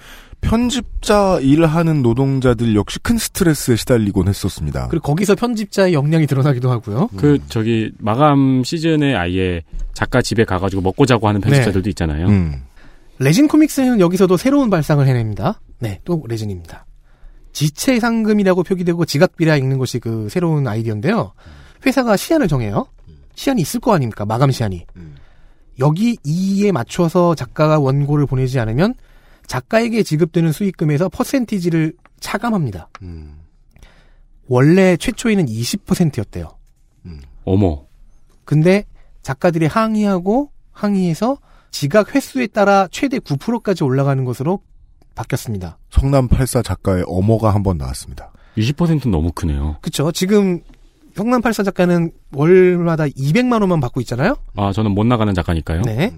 편집자 0.41 1.39
일하는 1.41 2.01
노동자들 2.01 2.75
역시 2.75 2.99
큰 2.99 3.17
스트레스에 3.17 3.75
시달리곤 3.75 4.27
했었습니다. 4.27 4.88
그리고 4.89 5.03
거기서 5.07 5.36
편집자의 5.36 5.93
역량이 5.93 6.27
드러나기도 6.27 6.69
하고요. 6.69 7.09
그 7.15 7.39
저기 7.49 7.91
마감 7.97 8.63
시즌에 8.63 9.15
아예 9.15 9.63
작가 9.93 10.21
집에 10.21 10.43
가가지고 10.43 10.81
먹고 10.83 11.05
자고 11.05 11.27
하는 11.27 11.41
편집자들도 11.41 11.89
있잖아요. 11.89 12.27
음. 12.27 12.61
레진 13.20 13.47
코믹스는 13.47 13.99
여기서도 13.99 14.38
새로운 14.38 14.70
발상을 14.70 15.05
해냅니다. 15.05 15.61
네, 15.80 16.01
또 16.03 16.24
레진입니다. 16.28 16.86
지체 17.53 17.99
상금이라고 17.99 18.63
표기되고 18.63 19.05
지각 19.05 19.38
비라 19.38 19.55
읽는 19.55 19.78
것이 19.78 19.99
그 19.99 20.28
새로운 20.30 20.68
아이디어인데요. 20.68 21.34
회사가 21.86 22.18
시한을 22.18 22.47
정해요. 22.47 22.88
시한이 23.36 23.61
있을 23.61 23.80
거 23.80 23.93
아닙니까? 23.93 24.26
마감 24.26 24.51
시한이. 24.51 24.86
여기 25.80 26.18
이에 26.24 26.72
맞춰서 26.72 27.36
작가가 27.36 27.80
원고를 27.80 28.26
보내지 28.26 28.59
않으면 28.59 28.95
작가에게 29.47 30.03
지급되는 30.03 30.51
수익금에서 30.51 31.09
퍼센티지를 31.09 31.93
차감합니다. 32.20 32.89
원래 34.47 34.97
최초에는 34.97 35.45
20%였대요. 35.45 36.49
어머. 37.45 37.86
근데 38.43 38.86
작가들이 39.22 39.66
항의하고 39.66 40.51
항의해서 40.72 41.38
지각 41.76 42.15
횟수에 42.15 42.47
따라 42.47 42.88
최대 42.89 43.19
9%까지 43.19 43.84
올라가는 43.84 44.23
것으로 44.23 44.61
바뀌었습니다. 45.13 45.78
성남 45.91 46.30
84 46.30 46.61
작가의 46.61 47.03
어머가 47.05 47.53
한 47.53 47.63
번 47.63 47.78
나왔습니다. 47.78 48.32
20%는 48.57 49.11
너무 49.11 49.34
크네요. 49.34 49.76
그쵸. 49.82 50.09
지금 50.13 50.61
성남 51.15 51.41
84 51.41 51.63
작가는 51.63 52.11
월마다 52.34 53.07
200만 53.07 53.59
원만 53.59 53.82
받고 53.82 53.99
있잖아요? 54.01 54.38
아, 54.55 54.71
저는 54.71 54.91
못 54.91 55.03
나가는 55.05 55.34
작가니까요. 55.34 55.82
네. 55.82 56.13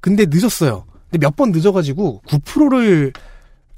근데 0.00 0.24
늦었어요. 0.30 0.86
근데 1.10 1.26
몇 1.26 1.36
번 1.36 1.52
늦어가지고 1.52 2.22
9%를 2.26 3.12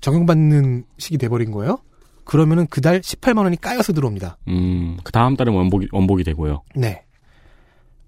적용받는 0.01 0.85
식이 0.99 1.19
돼버린 1.19 1.51
거예요? 1.51 1.79
그러면은 2.23 2.69
그달 2.69 3.01
18만 3.01 3.39
원이 3.43 3.61
까여서 3.61 3.93
들어옵니다. 3.93 4.39
음, 4.47 4.99
그 5.03 5.11
다음 5.11 5.35
달은 5.37 5.53
원복이, 5.53 5.89
원복이 5.91 6.23
되고요. 6.23 6.63
네. 6.77 7.03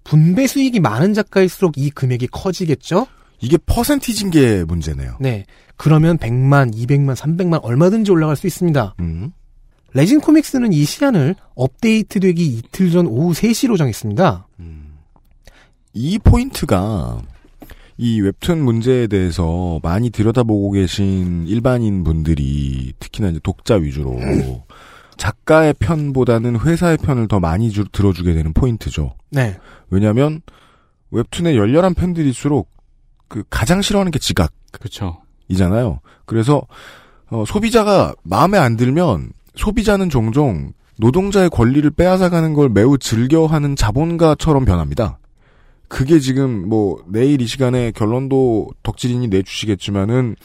분배 0.04 0.46
수익이 0.46 0.80
많은 0.80 1.14
작가일수록 1.14 1.76
이 1.76 1.90
금액이 1.90 2.28
커지겠죠? 2.28 3.06
이게 3.40 3.56
퍼센티지인 3.58 4.30
게 4.30 4.64
문제네요. 4.64 5.16
네. 5.20 5.46
그러면 5.76 6.18
100만, 6.18 6.74
200만, 6.74 7.16
300만 7.16 7.60
얼마든지 7.62 8.10
올라갈 8.10 8.36
수 8.36 8.46
있습니다. 8.46 8.96
음. 9.00 9.32
레진 9.92 10.20
코믹스는 10.20 10.72
이 10.72 10.84
시한을 10.84 11.34
업데이트되기 11.54 12.46
이틀 12.46 12.90
전 12.90 13.06
오후 13.06 13.32
3시로 13.32 13.76
정했습니다. 13.76 14.46
이 15.92 16.18
포인트가 16.18 17.20
이 17.96 18.20
웹툰 18.20 18.62
문제에 18.62 19.08
대해서 19.08 19.80
많이 19.82 20.10
들여다보고 20.10 20.70
계신 20.72 21.46
일반인 21.46 22.04
분들이 22.04 22.92
특히나 22.98 23.28
이제 23.30 23.40
독자 23.42 23.74
위주로 23.74 24.18
작가의 25.20 25.74
편보다는 25.78 26.58
회사의 26.60 26.96
편을 26.96 27.28
더 27.28 27.40
많이 27.40 27.70
주- 27.70 27.84
들어주게 27.92 28.32
되는 28.32 28.54
포인트죠. 28.54 29.14
네. 29.30 29.58
왜냐하면 29.90 30.40
웹툰의 31.10 31.58
열렬한 31.58 31.92
팬들일수록 31.92 32.70
그 33.28 33.42
가장 33.50 33.82
싫어하는 33.82 34.12
게 34.12 34.18
지각. 34.18 34.50
그렇죠. 34.72 35.20
이잖아요. 35.48 36.00
그래서 36.24 36.62
어, 37.28 37.44
소비자가 37.46 38.14
마음에 38.22 38.56
안 38.56 38.78
들면 38.78 39.32
소비자는 39.56 40.08
종종 40.08 40.72
노동자의 40.96 41.50
권리를 41.50 41.88
빼앗아가는 41.90 42.54
걸 42.54 42.70
매우 42.70 42.96
즐겨하는 42.96 43.76
자본가처럼 43.76 44.64
변합니다. 44.64 45.18
그게 45.88 46.18
지금 46.18 46.66
뭐 46.66 47.02
내일 47.08 47.42
이 47.42 47.46
시간에 47.46 47.90
결론도 47.90 48.70
덕질인이 48.82 49.28
내주시겠지만은 49.28 50.36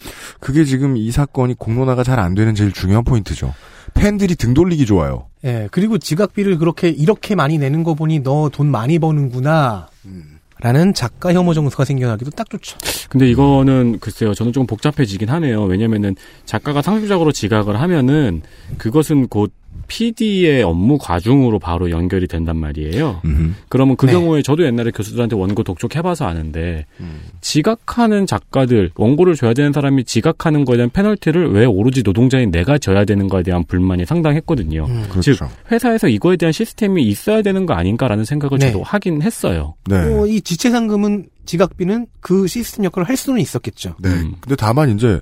그게 0.41 0.65
지금 0.65 0.97
이 0.97 1.11
사건이 1.11 1.53
공론화가 1.53 2.03
잘 2.03 2.19
안 2.19 2.35
되는 2.35 2.55
제일 2.55 2.73
중요한 2.73 3.03
포인트죠. 3.05 3.53
팬들이 3.95 4.35
등 4.35 4.53
돌리기 4.53 4.85
좋아요. 4.85 5.25
예, 5.43 5.67
그리고 5.71 5.97
지각비를 5.97 6.57
그렇게 6.59 6.89
이렇게 6.89 7.33
많이 7.33 7.57
내는 7.57 7.83
거 7.83 7.95
보니 7.95 8.19
너 8.19 8.49
돈 8.49 8.67
많이 8.67 8.99
버는구나. 8.99 9.87
라는 10.61 10.93
작가 10.93 11.33
혐오 11.33 11.53
정서가 11.53 11.83
생겨나기도 11.83 12.31
딱 12.31 12.49
좋죠. 12.49 12.77
근데 13.09 13.29
이거는 13.29 13.99
글쎄요, 13.99 14.33
저는 14.33 14.53
좀 14.53 14.65
복잡해지긴 14.65 15.29
하네요. 15.29 15.63
왜냐면은 15.63 16.15
작가가 16.45 16.81
상습적으로 16.81 17.31
지각을 17.33 17.79
하면은 17.81 18.41
그것은 18.77 19.27
곧 19.27 19.51
PD의 19.87 20.63
업무 20.63 20.97
과중으로 20.97 21.59
바로 21.59 21.91
연결이 21.91 22.27
된단 22.27 22.57
말이에요. 22.57 23.21
그러면 23.69 23.95
그 23.95 24.05
네. 24.05 24.13
경우에 24.13 24.41
저도 24.41 24.65
옛날에 24.65 24.91
교수들한테 24.91 25.35
원고 25.35 25.63
독촉해봐서 25.63 26.25
아는데 26.25 26.85
지각하는 27.41 28.25
작가들 28.25 28.91
원고를 28.95 29.35
줘야 29.35 29.53
되는 29.53 29.71
사람이 29.71 30.05
지각하는 30.05 30.65
거에 30.65 30.77
대한 30.77 30.89
페널티를 30.89 31.51
왜 31.51 31.65
오로지 31.65 32.03
노동자인 32.03 32.51
내가 32.51 32.77
져야 32.77 33.05
되는 33.05 33.27
거에 33.27 33.43
대한 33.43 33.63
불만이 33.63 34.05
상당했거든요. 34.05 34.87
그렇죠. 35.09 35.33
즉 35.33 35.47
회사에서 35.71 36.07
이거에 36.07 36.35
대한 36.35 36.51
시스템이 36.51 37.03
있어야 37.03 37.41
되는 37.41 37.65
거 37.65 37.73
아닌가라는 37.73 38.25
생각을 38.25 38.59
네. 38.59 38.71
저도 38.71 38.83
하긴 38.83 39.21
했어요. 39.21 39.75
네. 39.85 39.97
어, 39.97 40.25
이 40.25 40.41
지체상금은 40.41 41.27
지각비는 41.45 42.07
그 42.21 42.47
시스템 42.47 42.85
역할을 42.85 43.07
할 43.07 43.15
수는 43.17 43.39
있었겠죠. 43.39 43.95
네. 43.99 44.09
근데 44.41 44.55
다만 44.57 44.89
이제 44.89 45.19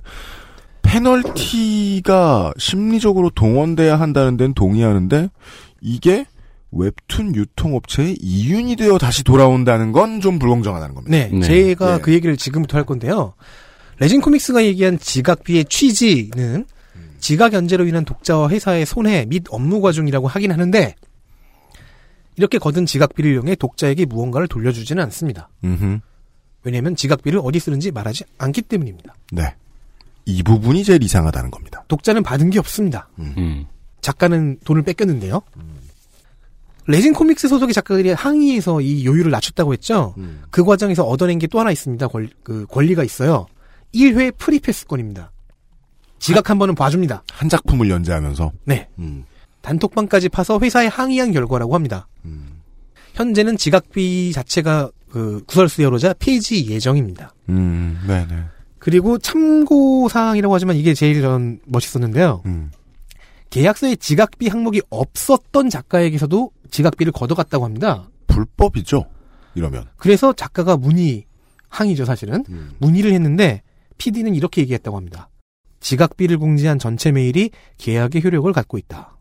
페널티가 0.94 2.52
심리적으로 2.56 3.30
동원돼야 3.30 3.98
한다는 3.98 4.36
데는 4.36 4.54
동의하는데 4.54 5.28
이게 5.80 6.24
웹툰 6.70 7.34
유통업체의 7.34 8.16
이윤이 8.20 8.76
되어 8.76 8.98
다시 8.98 9.24
돌아온다는 9.24 9.90
건 9.92 10.20
좀 10.20 10.38
불공정하다는 10.38 10.94
겁니다. 10.94 11.16
네, 11.16 11.40
제가 11.40 11.98
그 11.98 12.12
얘기를 12.12 12.36
지금부터 12.36 12.78
할 12.78 12.84
건데요. 12.84 13.34
레진 13.98 14.20
코믹스가 14.20 14.64
얘기한 14.64 14.98
지각비의 14.98 15.64
취지는 15.66 16.64
지각 17.18 17.52
연재로 17.52 17.86
인한 17.86 18.04
독자와 18.04 18.48
회사의 18.48 18.86
손해 18.86 19.26
및 19.26 19.44
업무 19.50 19.80
과중이라고 19.80 20.28
하긴 20.28 20.52
하는데 20.52 20.94
이렇게 22.36 22.58
거둔 22.58 22.86
지각비를 22.86 23.32
이용해 23.32 23.56
독자에게 23.56 24.04
무언가를 24.06 24.46
돌려주지는 24.46 25.02
않습니다. 25.04 25.48
음흠. 25.64 25.98
왜냐하면 26.64 26.96
지각비를 26.96 27.40
어디 27.42 27.58
쓰는지 27.58 27.90
말하지 27.90 28.24
않기 28.38 28.62
때문입니다. 28.62 29.14
네. 29.32 29.54
이 30.26 30.42
부분이 30.42 30.84
제일 30.84 31.02
이상하다는 31.02 31.50
겁니다. 31.50 31.84
독자는 31.88 32.22
받은 32.22 32.50
게 32.50 32.58
없습니다. 32.58 33.08
음. 33.18 33.66
작가는 34.00 34.58
돈을 34.64 34.82
뺏겼는데요. 34.82 35.42
레진 36.86 37.14
코믹스 37.14 37.48
소속의 37.48 37.72
작가들이 37.72 38.10
항의해서 38.12 38.80
이 38.82 39.06
요율을 39.06 39.30
낮췄다고 39.30 39.72
했죠. 39.72 40.14
그 40.50 40.64
과정에서 40.64 41.04
얻어낸 41.04 41.38
게 41.38 41.46
또 41.46 41.58
하나 41.60 41.70
있습니다. 41.70 42.08
권, 42.08 42.28
그 42.42 42.66
권리가 42.66 43.04
있어요. 43.04 43.46
1회 43.94 44.36
프리패스권입니다. 44.38 45.30
지각 46.18 46.50
한 46.50 46.58
번은 46.58 46.74
봐줍니다. 46.74 47.22
한 47.32 47.48
작품을 47.48 47.88
연재하면서 47.90 48.52
네. 48.64 48.88
음. 48.98 49.24
단톡방까지 49.62 50.28
파서 50.28 50.58
회사에 50.60 50.86
항의한 50.88 51.32
결과라고 51.32 51.74
합니다. 51.74 52.06
현재는 53.14 53.56
지각비 53.56 54.32
자체가 54.32 54.90
그 55.10 55.42
구설수 55.46 55.82
여로자 55.82 56.12
폐지 56.18 56.66
예정입니다. 56.68 57.32
음, 57.48 57.98
네네. 58.06 58.42
그리고 58.84 59.16
참고 59.16 60.10
사항이라고 60.10 60.54
하지만 60.54 60.76
이게 60.76 60.92
제일 60.92 61.22
전 61.22 61.58
멋있었는데요. 61.64 62.42
음. 62.44 62.70
계약서에 63.48 63.96
지각비 63.96 64.48
항목이 64.48 64.82
없었던 64.90 65.70
작가에게서도 65.70 66.50
지각비를 66.70 67.10
걷어갔다고 67.12 67.64
합니다. 67.64 68.10
불법이죠. 68.26 69.06
이러면. 69.54 69.86
그래서 69.96 70.34
작가가 70.34 70.76
문의 70.76 71.24
항의죠 71.70 72.04
사실은 72.04 72.44
음. 72.50 72.72
문의를 72.76 73.14
했는데 73.14 73.62
PD는 73.96 74.34
이렇게 74.34 74.60
얘기했다고 74.60 74.98
합니다. 74.98 75.30
지각비를 75.80 76.36
공지한 76.36 76.78
전체 76.78 77.10
메일이 77.10 77.52
계약의 77.78 78.22
효력을 78.22 78.52
갖고 78.52 78.76
있다. 78.76 79.16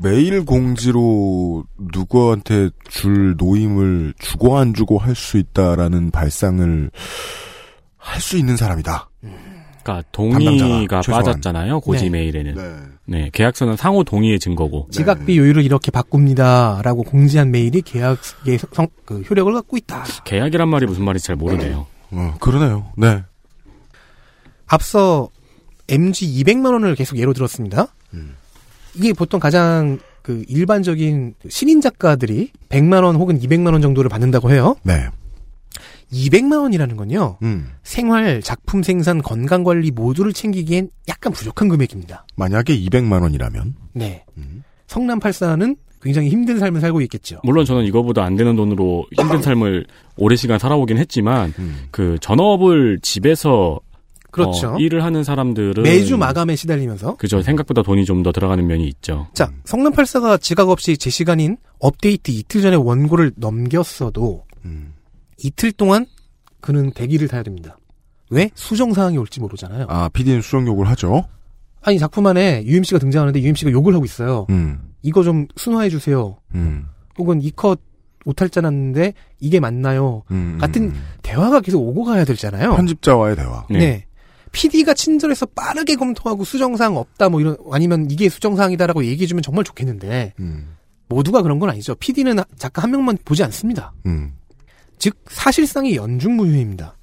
메일 0.00 0.46
공지로 0.46 1.64
누구한테 1.76 2.70
줄 2.88 3.36
노임을 3.36 4.14
주고 4.18 4.56
안 4.56 4.72
주고 4.72 4.96
할 4.96 5.14
수 5.14 5.36
있다라는 5.36 6.12
발상을 6.12 6.90
할 8.00 8.20
수 8.20 8.36
있는 8.36 8.56
사람이다. 8.56 9.08
그러니까 9.82 10.08
동의가 10.12 10.50
담당자가. 11.00 11.00
빠졌잖아요. 11.02 11.80
고지 11.80 12.04
네. 12.04 12.10
메일에는. 12.10 12.54
네. 12.54 12.76
네, 13.06 13.30
계약서는 13.32 13.76
상호 13.76 14.04
동의의 14.04 14.38
증거고. 14.38 14.88
지각비 14.90 15.36
요율을 15.38 15.64
이렇게 15.64 15.90
바꿉니다라고 15.90 17.02
공지한 17.04 17.50
메일이 17.50 17.82
계약의 17.82 18.58
성, 18.72 18.86
그 19.04 19.20
효력을 19.22 19.52
갖고 19.52 19.76
있다. 19.76 20.04
계약이란 20.24 20.68
말이 20.68 20.86
무슨 20.86 21.04
말인지 21.04 21.26
잘 21.26 21.36
모르네요. 21.36 21.86
어, 22.12 22.34
그러네요. 22.40 22.92
네. 22.96 23.22
앞서 24.66 25.28
MG 25.88 26.26
200만 26.44 26.72
원을 26.72 26.94
계속 26.94 27.18
예로 27.18 27.32
들었습니다. 27.32 27.88
음. 28.14 28.36
이게 28.94 29.12
보통 29.12 29.40
가장 29.40 29.98
그 30.22 30.44
일반적인 30.48 31.34
신인 31.48 31.80
작가들이 31.80 32.52
100만 32.68 33.02
원 33.02 33.16
혹은 33.16 33.38
200만 33.40 33.72
원 33.72 33.80
정도를 33.82 34.08
받는다고 34.08 34.52
해요. 34.52 34.76
네. 34.84 35.08
200만 36.12 36.60
원이라는 36.62 36.96
건요. 36.96 37.38
음. 37.42 37.68
생활, 37.82 38.42
작품 38.42 38.82
생산, 38.82 39.22
건강 39.22 39.62
관리 39.64 39.90
모두를 39.90 40.32
챙기기엔 40.32 40.90
약간 41.08 41.32
부족한 41.32 41.68
금액입니다. 41.68 42.26
만약에 42.36 42.76
200만 42.78 43.22
원이라면 43.22 43.74
네. 43.94 44.24
음. 44.36 44.64
성남 44.86 45.20
84는 45.20 45.76
굉장히 46.02 46.30
힘든 46.30 46.58
삶을 46.58 46.80
살고 46.80 47.00
있겠죠. 47.02 47.40
물론 47.44 47.64
저는 47.64 47.84
이거보다 47.84 48.24
안 48.24 48.34
되는 48.36 48.56
돈으로 48.56 49.06
힘든 49.16 49.42
삶을 49.42 49.86
오래 50.16 50.34
시간 50.34 50.58
살아오긴 50.58 50.96
했지만 50.98 51.52
음. 51.58 51.84
그 51.90 52.16
전업을 52.20 52.98
집에서 53.02 53.78
그렇죠. 54.30 54.74
어, 54.74 54.78
일을 54.78 55.02
하는 55.04 55.24
사람들은 55.24 55.82
매주 55.82 56.16
마감에 56.16 56.54
시달리면서 56.56 57.16
그죠 57.16 57.42
생각보다 57.42 57.82
돈이 57.82 58.04
좀 58.04 58.22
더 58.22 58.30
들어가는 58.32 58.64
면이 58.66 58.86
있죠. 58.88 59.26
자, 59.34 59.50
성남 59.64 59.92
84가 59.92 60.40
지각 60.40 60.68
없이 60.70 60.96
제 60.96 61.10
시간인 61.10 61.56
업데이트 61.80 62.30
이틀 62.30 62.62
전에 62.62 62.76
원고를 62.76 63.32
넘겼어도 63.36 64.44
음. 64.64 64.92
이틀 65.42 65.72
동안 65.72 66.06
그는 66.60 66.90
대기를 66.92 67.28
타야 67.28 67.42
됩니다. 67.42 67.76
왜? 68.30 68.50
수정 68.54 68.92
사항이 68.92 69.18
올지 69.18 69.40
모르잖아요. 69.40 69.86
아, 69.88 70.08
PD는 70.10 70.40
수정 70.42 70.66
요구를 70.66 70.90
하죠. 70.92 71.24
아니 71.82 71.98
작품 71.98 72.26
안에 72.26 72.62
UMC가 72.66 72.98
등장하는데 72.98 73.40
UMC가 73.40 73.70
욕을 73.72 73.94
하고 73.94 74.04
있어요. 74.04 74.46
음. 74.50 74.92
이거 75.02 75.22
좀 75.22 75.46
순화해 75.56 75.88
주세요. 75.88 76.36
음. 76.54 76.86
혹은 77.18 77.40
이 77.42 77.50
컷 77.50 77.80
오탈자 78.26 78.60
났는데 78.60 79.14
이게 79.40 79.60
맞나요? 79.60 80.24
음. 80.30 80.58
같은 80.60 80.92
대화가 81.22 81.60
계속 81.62 81.80
오고 81.80 82.04
가야 82.04 82.26
되잖아요. 82.26 82.76
편집자와의 82.76 83.34
대화. 83.36 83.64
네. 83.70 84.04
PD가 84.52 84.92
친절해서 84.92 85.46
빠르게 85.46 85.96
검토하고 85.96 86.44
수정사항 86.44 86.98
없다 86.98 87.30
뭐 87.30 87.40
이런 87.40 87.56
아니면 87.72 88.08
이게 88.10 88.28
수정사항이다라고 88.28 89.06
얘기해 89.06 89.26
주면 89.26 89.42
정말 89.42 89.64
좋겠는데 89.64 90.34
음. 90.38 90.76
모두가 91.08 91.40
그런 91.40 91.58
건 91.58 91.70
아니죠. 91.70 91.94
PD는 91.94 92.36
작가 92.58 92.82
한 92.82 92.90
명만 92.90 93.16
보지 93.24 93.42
않습니다. 93.44 93.94
음. 94.04 94.34
즉 95.00 95.16
사실상의 95.28 95.96
연중무휴입니다. 95.96 96.96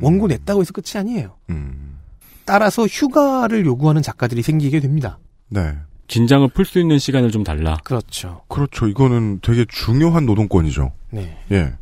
원고 0.00 0.28
냈다고 0.28 0.62
해서 0.62 0.72
끝이 0.72 0.98
아니에요. 0.98 1.36
음. 1.50 1.98
따라서 2.46 2.86
휴가를 2.86 3.66
요구하는 3.66 4.00
작가들이 4.00 4.40
생기게 4.40 4.80
됩니다. 4.80 5.18
네. 5.48 5.74
긴장을 6.06 6.48
풀 6.48 6.64
수 6.64 6.78
있는 6.78 6.98
시간을 6.98 7.30
좀 7.30 7.44
달라. 7.44 7.76
그렇죠. 7.84 8.42
그렇죠. 8.48 8.86
이거는 8.88 9.40
되게 9.42 9.66
중요한 9.68 10.26
노동권이죠. 10.26 10.92
네. 11.10 11.36
예. 11.52 11.74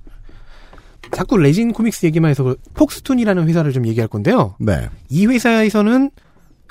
자꾸 1.13 1.37
레진 1.39 1.73
코믹스 1.73 2.05
얘기만 2.07 2.31
해서 2.31 2.45
그 2.45 2.57
폭스툰이라는 2.75 3.49
회사를 3.49 3.73
좀 3.73 3.87
얘기할 3.87 4.09
건데요. 4.09 4.57
네. 4.59 4.89
이 5.09 5.27
회사에서는 5.27 6.11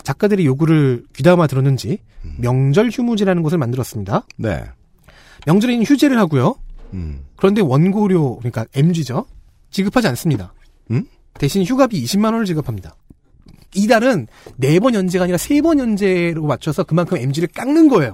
작가들의 0.03 0.45
요구를 0.45 1.05
귀담아 1.15 1.47
들었는지 1.47 1.99
음. 2.25 2.35
명절 2.39 2.89
휴무제라는 2.91 3.41
것을 3.41 3.57
만들었습니다. 3.57 4.25
네. 4.37 4.63
명절에는 5.45 5.85
휴재를 5.85 6.19
하고요. 6.19 6.55
음. 6.93 7.25
그런데 7.35 7.61
원고료 7.61 8.37
그러니까 8.37 8.65
MG죠. 8.75 9.25
지급하지 9.71 10.07
않습니다. 10.09 10.53
음? 10.91 11.05
대신 11.39 11.63
휴가비 11.63 12.03
20만 12.03 12.25
원을 12.33 12.45
지급합니다. 12.45 12.95
이달은 13.75 14.27
네 14.57 14.79
번 14.79 14.93
연재가 14.95 15.23
아니라 15.25 15.37
세 15.37 15.61
번 15.61 15.77
연재로 15.79 16.45
맞춰서 16.45 16.83
그만큼 16.83 17.17
MG를 17.17 17.49
깎는 17.49 17.89
거예요. 17.89 18.13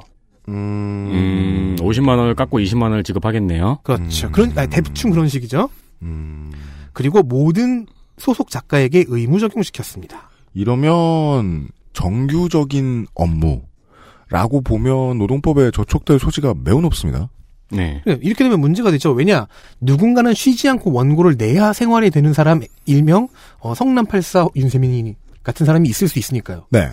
음, 0.49 1.75
50만 1.79 2.17
원을 2.17 2.35
깎고 2.35 2.59
20만 2.59 2.83
원을 2.83 3.03
지급하겠네요. 3.03 3.79
그렇죠. 3.83 4.31
그런 4.31 4.57
아니, 4.57 4.69
대충 4.69 5.11
그런 5.11 5.27
식이죠. 5.29 5.69
음. 6.01 6.51
그리고 6.91 7.21
모든 7.23 7.85
소속 8.17 8.49
작가에게 8.49 9.05
의무 9.07 9.39
적용시켰습니다. 9.39 10.29
이러면 10.53 11.69
정규적인 11.93 13.07
업무라고 13.13 14.61
보면 14.63 15.17
노동법에 15.17 15.71
저촉될 15.71 16.19
소지가 16.19 16.53
매우 16.63 16.81
높습니다. 16.81 17.29
네. 17.73 18.01
네, 18.05 18.17
이렇게 18.21 18.43
되면 18.43 18.59
문제가 18.59 18.91
되죠. 18.91 19.11
왜냐 19.11 19.47
누군가는 19.81 20.33
쉬지 20.33 20.69
않고 20.69 20.91
원고를 20.91 21.35
내야 21.37 21.73
생활이 21.73 22.09
되는 22.09 22.33
사람 22.33 22.61
일명 22.85 23.27
어, 23.59 23.75
성남 23.75 24.05
84 24.05 24.47
윤세민이 24.55 25.15
같은 25.43 25.65
사람이 25.65 25.89
있을 25.89 26.07
수 26.07 26.19
있으니까요. 26.19 26.67
네. 26.69 26.89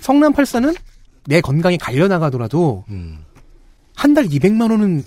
성남 0.00 0.32
84는 0.32 0.76
내 1.26 1.40
건강이 1.40 1.78
갈려 1.78 2.08
나가더라도 2.08 2.84
음. 2.88 3.18
한달 3.94 4.26
200만 4.26 4.70
원은 4.70 5.04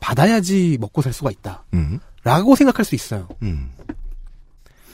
받아야지 0.00 0.78
먹고 0.80 1.00
살 1.00 1.12
수가 1.12 1.30
있다. 1.30 1.64
음. 1.74 2.00
라고 2.24 2.56
생각할 2.56 2.84
수 2.84 2.94
있어요. 2.94 3.28
음. 3.42 3.70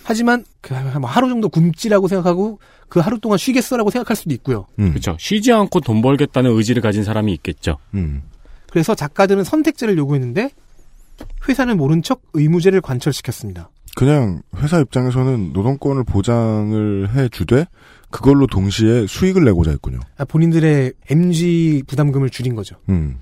하지만 0.05 0.45
그 0.61 0.75
하루 0.75 1.29
정도 1.29 1.49
굶지라고 1.49 2.09
생각하고 2.09 2.61
그 2.89 3.01
하루 3.01 3.19
동안 3.19 3.37
쉬겠어라고 3.37 3.91
생각할 3.91 4.17
수도 4.17 4.33
있고요. 4.35 4.67
음. 4.79 4.91
그렇죠. 4.91 5.17
쉬지 5.19 5.53
않고 5.53 5.81
돈 5.81 6.01
벌겠다는 6.01 6.51
의지를 6.51 6.81
가진 6.81 7.05
사람이 7.05 7.33
있겠죠. 7.35 7.79
음. 7.95 8.23
그래서 8.71 8.95
작가들은 8.95 9.45
선택제를 9.45 9.97
요구했는데 9.99 10.51
회사는 11.49 11.77
모른 11.77 12.03
척 12.03 12.23
의무제를 12.35 12.81
관철시켰습니다. 12.81 13.71
그냥 13.97 14.43
회사 14.57 14.79
입장에서는 14.79 15.53
노동권을 15.53 16.05
보장을 16.05 17.14
해 17.16 17.29
주되 17.29 17.66
그걸로 18.11 18.47
동시에 18.47 19.07
수익을 19.07 19.45
내고자 19.45 19.71
했군요. 19.73 19.99
아, 20.16 20.25
본인들의 20.25 20.93
MG 21.11 21.83
부담금을 21.87 22.31
줄인 22.31 22.55
거죠. 22.55 22.77
음. 22.89 23.19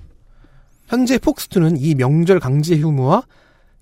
현재 0.87 1.17
폭스투는 1.17 1.77
이 1.77 1.95
명절 1.95 2.39
강제 2.39 2.77
휴무와 2.77 3.23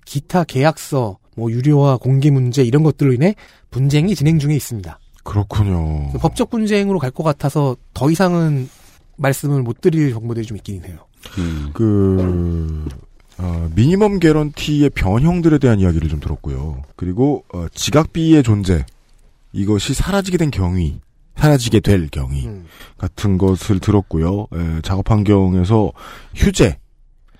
기타 0.04 0.44
계약서, 0.44 1.18
뭐 1.36 1.50
유료화 1.50 1.98
공개 1.98 2.30
문제 2.30 2.62
이런 2.62 2.82
것들로 2.82 3.12
인해 3.12 3.34
분쟁이 3.70 4.14
진행 4.14 4.38
중에 4.38 4.54
있습니다. 4.56 4.98
그렇군요. 5.24 6.10
그 6.12 6.18
법적 6.18 6.50
분쟁으로 6.50 6.98
갈 6.98 7.10
것 7.10 7.22
같아서 7.24 7.76
더 7.92 8.10
이상은 8.10 8.68
말씀을 9.16 9.62
못 9.62 9.80
드릴 9.80 10.12
정보들이 10.12 10.46
좀 10.46 10.56
있긴 10.56 10.84
해요. 10.84 10.98
음. 11.38 11.70
그 11.72 12.86
어, 13.38 13.70
미니멈 13.74 14.18
개런티의 14.18 14.90
변형들에 14.90 15.58
대한 15.58 15.80
이야기를 15.80 16.08
좀 16.08 16.20
들었고요. 16.20 16.82
그리고 16.96 17.44
어, 17.52 17.66
지각비의 17.72 18.42
존재 18.42 18.84
이것이 19.52 19.94
사라지게 19.94 20.38
된 20.38 20.50
경위, 20.50 21.00
사라지게 21.36 21.80
될 21.80 22.08
경위 22.08 22.46
음. 22.46 22.66
같은 22.98 23.38
것을 23.38 23.78
들었고요. 23.80 24.46
에, 24.52 24.80
작업 24.82 25.10
환경에서 25.10 25.92
휴재 26.34 26.78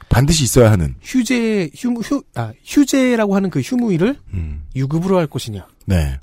반드시 0.09 0.45
있어야 0.45 0.71
하는 0.71 0.95
휴재 1.03 1.71
휴무 1.75 2.01
휴 2.01 2.23
아, 2.35 2.53
휴재라고 2.65 3.35
하는 3.35 3.51
그 3.51 3.61
휴무일을 3.61 4.17
음, 4.35 4.65
유급으로 4.77 5.19
할 5.19 5.27
것이냐. 5.27 5.67
네 5.87 6.19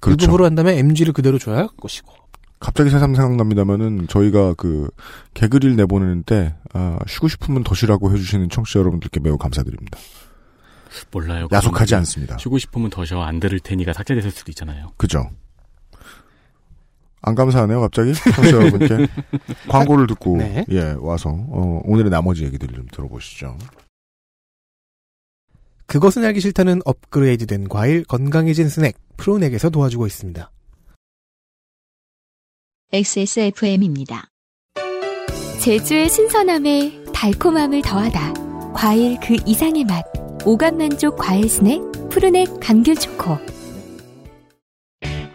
그렇죠. 0.00 0.24
유급으로 0.24 0.44
한다면 0.44 0.74
MG를 0.74 1.12
그대로 1.12 1.38
줘야 1.38 1.58
할 1.58 1.68
것이고. 1.76 2.12
갑자기 2.60 2.90
새삼 2.90 3.14
생각납니다만은 3.14 4.08
저희가 4.08 4.54
그 4.54 4.90
개그릴 5.34 5.76
내보내는 5.76 6.24
때 6.24 6.54
아, 6.72 6.98
쉬고 7.06 7.28
싶으면 7.28 7.62
더 7.62 7.74
쉬라고 7.74 8.12
해주시는 8.12 8.48
청취자 8.50 8.80
여러분들께 8.80 9.20
매우 9.20 9.38
감사드립니다. 9.38 9.98
몰라요. 11.12 11.48
야속하지 11.52 11.94
않습니다. 11.96 12.38
쉬고 12.38 12.58
싶으면 12.58 12.90
더 12.90 13.04
쉬어 13.04 13.22
안 13.22 13.40
들을 13.40 13.60
테니까 13.60 13.92
삭제됐을 13.92 14.30
수도 14.30 14.50
있잖아요. 14.50 14.92
그죠? 14.96 15.30
안 17.22 17.34
감사하네요, 17.34 17.80
갑자기. 17.80 18.14
청취자 18.14 18.56
여러분께. 18.56 19.08
광고를 19.68 20.06
듣고, 20.06 20.38
네. 20.38 20.64
예, 20.70 20.94
와서, 20.98 21.30
어, 21.30 21.80
오늘의 21.84 22.10
나머지 22.10 22.44
얘기들을 22.44 22.74
좀 22.74 22.86
들어보시죠. 22.92 23.56
그것은 25.86 26.24
알기 26.24 26.40
싫다는 26.40 26.80
업그레이드된 26.84 27.68
과일 27.68 28.04
건강해진 28.04 28.68
스낵 28.68 28.94
프로넥에서 29.16 29.70
도와주고 29.70 30.06
있습니다. 30.06 30.50
XSFM입니다. 32.90 34.30
제주의 35.62 36.08
신선함에 36.08 37.04
달콤함을 37.12 37.82
더하다. 37.82 38.72
과일 38.72 39.20
그 39.20 39.36
이상의 39.44 39.84
맛. 39.84 40.02
오감 40.46 40.78
만족 40.78 41.16
과일 41.16 41.50
스낵 41.50 41.82
푸르넥 42.08 42.48
감귤 42.62 42.94
초코. 42.94 43.36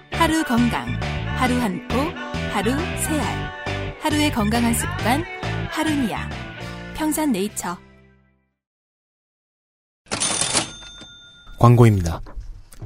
하루 0.09 0.43
건강, 0.45 0.87
하루 1.37 1.53
한 1.61 1.87
포, 1.89 1.99
하루 2.53 2.71
세 2.71 3.19
알. 3.19 3.99
하루의 4.01 4.31
건강한 4.31 4.73
습관, 4.73 5.23
하루니아. 5.69 6.27
평산 6.95 7.31
네이처. 7.31 7.77
광고입니다. 11.59 12.19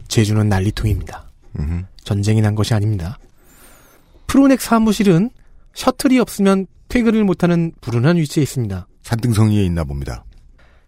제주는 0.10 0.50
난리통입니다. 0.50 1.24
음흠. 1.58 1.86
전쟁이 2.04 2.42
난 2.42 2.54
것이 2.54 2.74
아닙니다. 2.74 3.18
프로넥 4.28 4.62
사무실은 4.62 5.30
셔틀이 5.74 6.20
없으면 6.20 6.68
퇴근을 6.90 7.24
못하는 7.24 7.72
불운한 7.82 8.18
위치에 8.18 8.44
있습니다. 8.44 8.88
산등성이에 9.04 9.64
있나 9.66 9.84
봅니다. 9.84 10.24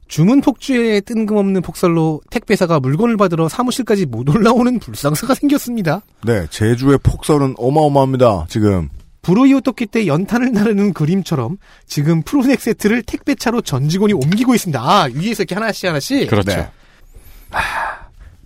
주문 0.07 0.41
폭주에 0.41 1.01
뜬금없는 1.01 1.61
폭설로 1.61 2.21
택배사가 2.31 2.79
물건을 2.79 3.15
받으러 3.15 3.47
사무실까지 3.47 4.07
못 4.07 4.27
올라오는 4.27 4.79
불상사가 4.79 5.35
생겼습니다. 5.35 6.01
네, 6.23 6.47
제주의 6.49 6.97
폭설은 6.97 7.55
어마어마합니다. 7.57 8.47
지금 8.49 8.89
브로이오 9.21 9.61
토끼 9.61 9.85
때 9.85 10.07
연탄을 10.07 10.51
나르는 10.51 10.93
그림처럼 10.93 11.57
지금 11.85 12.23
프로넥 12.23 12.59
세트를 12.59 13.03
택배차로 13.03 13.61
전 13.61 13.87
직원이 13.87 14.13
옮기고 14.13 14.55
있습니다. 14.55 14.81
아, 14.81 15.09
위에서 15.13 15.43
이렇게 15.43 15.55
하나씩 15.55 15.89
하나씩. 15.89 16.29
그렇죠. 16.29 16.51
네. 16.51 16.69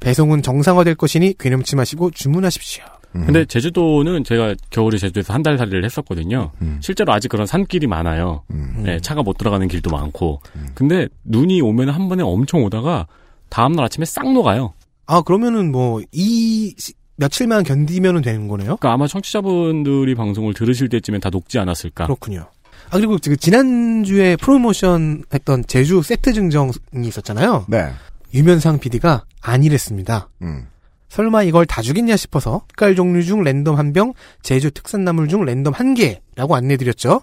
배송은 0.02 0.42
정상화될 0.42 0.96
것이니 0.96 1.36
괴념치 1.38 1.78
마시고 1.78 2.12
주문하십시오. 2.12 2.84
음. 3.16 3.26
근데 3.26 3.46
제주도는 3.46 4.24
제가 4.24 4.56
겨울에 4.70 4.98
제주도에서 4.98 5.34
한 5.34 5.44
달 5.44 5.58
살이를 5.58 5.84
했었거든요. 5.86 6.52
음. 6.62 6.80
실제로 6.82 7.12
아직 7.14 7.28
그런 7.30 7.46
산길이 7.46 7.86
많아요. 7.88 8.44
음. 8.52 8.84
네, 8.86 9.00
차가 9.00 9.22
못 9.24 9.38
들어가는 9.38 9.68
길도 9.68 9.90
많고. 9.92 10.42
근데 10.74 11.08
눈이 11.26 11.62
오면 11.62 11.90
한 11.90 12.10
번에 12.10 12.24
엄청 12.24 12.64
오다가 12.64 13.08
다음날 13.50 13.86
아침에 13.86 14.06
싹 14.06 14.32
녹아요. 14.32 14.74
아, 15.06 15.22
그러면은 15.22 15.72
뭐, 15.72 16.02
이, 16.12 16.74
시- 16.78 16.94
며칠만 17.18 17.64
견디면 17.64 18.22
되는 18.22 18.48
거네요? 18.48 18.78
그러니까 18.78 18.94
아마 18.94 19.06
청취자분들이 19.08 20.16
방송을 20.16 20.54
들으실 20.54 20.90
때쯤엔 20.90 21.22
다 21.22 21.30
녹지 21.30 21.60
않았을까. 21.60 22.06
그렇군요. 22.06 22.48
아, 22.90 22.98
그리고 22.98 23.18
그 23.24 23.38
지난주에 23.38 24.36
프로모션 24.38 25.24
했던 25.34 25.64
제주 25.68 26.02
세트 26.02 26.34
증정이 26.34 26.72
있었잖아요. 27.06 27.66
네. 27.68 27.90
유면상 28.34 28.80
PD가 28.80 29.26
아니랬습니다. 29.42 30.30
음. 30.42 30.68
설마 31.14 31.44
이걸 31.44 31.68
다 31.68 31.84
주겠냐 31.84 32.18
싶어서 32.18 32.64
색깔 32.70 32.96
종류 32.96 33.24
중 33.24 33.44
랜덤 33.44 33.78
한 33.78 33.94
병, 33.94 34.14
제주 34.42 34.72
특산나물 34.72 35.28
중 35.28 35.46
랜덤 35.46 35.72
한 35.72 35.94
개라고 35.94 36.56
안내드렸죠. 36.56 37.22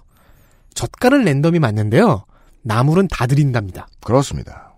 젓갈은 0.75 1.25
랜덤이 1.25 1.59
맞는데요. 1.59 2.25
나물은 2.63 3.09
다 3.09 3.27
드린답니다. 3.27 3.89
그렇습니다. 4.05 4.77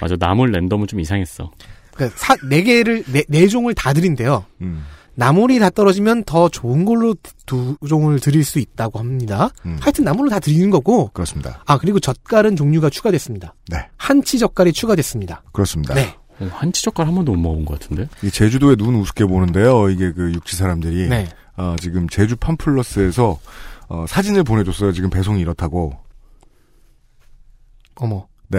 맞아, 0.00 0.14
나물 0.16 0.52
랜덤은 0.52 0.86
좀 0.86 1.00
이상했어. 1.00 1.50
그러니까 1.92 2.16
사, 2.16 2.36
네 2.48 2.62
개를, 2.62 3.02
네, 3.08 3.24
네 3.28 3.48
종을 3.48 3.74
다 3.74 3.92
드린대요. 3.92 4.44
음. 4.60 4.84
나물이 5.16 5.58
다 5.58 5.68
떨어지면 5.68 6.22
더 6.22 6.48
좋은 6.48 6.84
걸로 6.84 7.16
두 7.46 7.76
종을 7.88 8.20
드릴 8.20 8.44
수 8.44 8.60
있다고 8.60 9.00
합니다. 9.00 9.50
음. 9.64 9.76
하여튼 9.80 10.04
나물로 10.04 10.30
다 10.30 10.38
드리는 10.38 10.70
거고. 10.70 11.08
그렇습니다. 11.08 11.64
아, 11.66 11.78
그리고 11.78 11.98
젓갈은 11.98 12.54
종류가 12.54 12.90
추가됐습니다. 12.90 13.54
네. 13.70 13.88
한치 13.96 14.38
젓갈이 14.38 14.72
추가됐습니다. 14.72 15.42
그렇습니다. 15.52 15.94
네. 15.94 16.14
어, 16.40 16.48
한치 16.52 16.82
젓갈 16.82 17.06
한 17.06 17.14
번도 17.14 17.32
못 17.34 17.40
먹은 17.40 17.64
것 17.64 17.78
같은데? 17.80 18.08
이 18.22 18.30
제주도에 18.30 18.76
눈 18.76 18.96
우습게 18.96 19.24
보는데요. 19.24 19.88
이게 19.90 20.12
그 20.12 20.32
육지 20.32 20.56
사람들이 20.56 21.08
네. 21.08 21.28
어, 21.56 21.76
지금 21.80 22.08
제주 22.08 22.36
팜플러스에서 22.36 23.38
어, 23.88 24.04
사진을 24.08 24.42
보내줬어요. 24.44 24.92
지금 24.92 25.10
배송이 25.10 25.40
이렇다고. 25.40 25.96
어머. 27.96 28.26
네. 28.48 28.58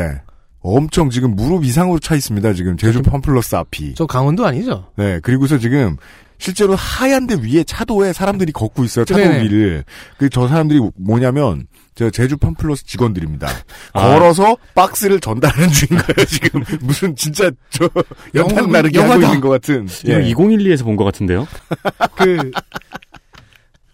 엄청 0.62 1.10
지금 1.10 1.36
무릎 1.36 1.64
이상으로 1.64 2.00
차 2.00 2.16
있습니다. 2.16 2.54
지금 2.54 2.78
제주 2.78 3.02
팜플러스 3.02 3.56
앞이. 3.56 3.94
저 3.96 4.06
강원도 4.06 4.46
아니죠? 4.46 4.86
네. 4.96 5.20
그리고서 5.22 5.58
지금 5.58 5.96
실제로 6.40 6.76
하얀데 6.76 7.36
위에 7.42 7.64
차도에 7.64 8.14
사람들이 8.14 8.52
걷고 8.52 8.84
있어요. 8.84 9.06
차도 9.06 9.22
네네. 9.22 9.44
위를. 9.44 9.84
그 10.18 10.30
저 10.30 10.48
사람들이 10.48 10.80
뭐냐면 10.96 11.68
저 11.98 12.10
제주 12.12 12.38
팜플러스 12.38 12.86
직원들입니다. 12.86 13.48
아. 13.94 14.08
걸어서 14.14 14.56
박스를 14.76 15.20
전달하는 15.20 15.68
중인 15.70 16.00
거예요. 16.02 16.26
지금 16.28 16.64
무슨 16.82 17.16
진짜 17.16 17.50
저 17.72 17.90
연탄 18.36 18.58
영화- 18.60 18.72
나르기 18.72 19.00
하고. 19.00 19.16
있는 19.22 19.42
것 19.42 19.50
같은. 19.50 19.88
예. 20.06 20.20
2012에서 20.32 20.84
본 20.84 20.96
것 20.96 21.04
같은데요? 21.06 21.48
그, 22.16 22.52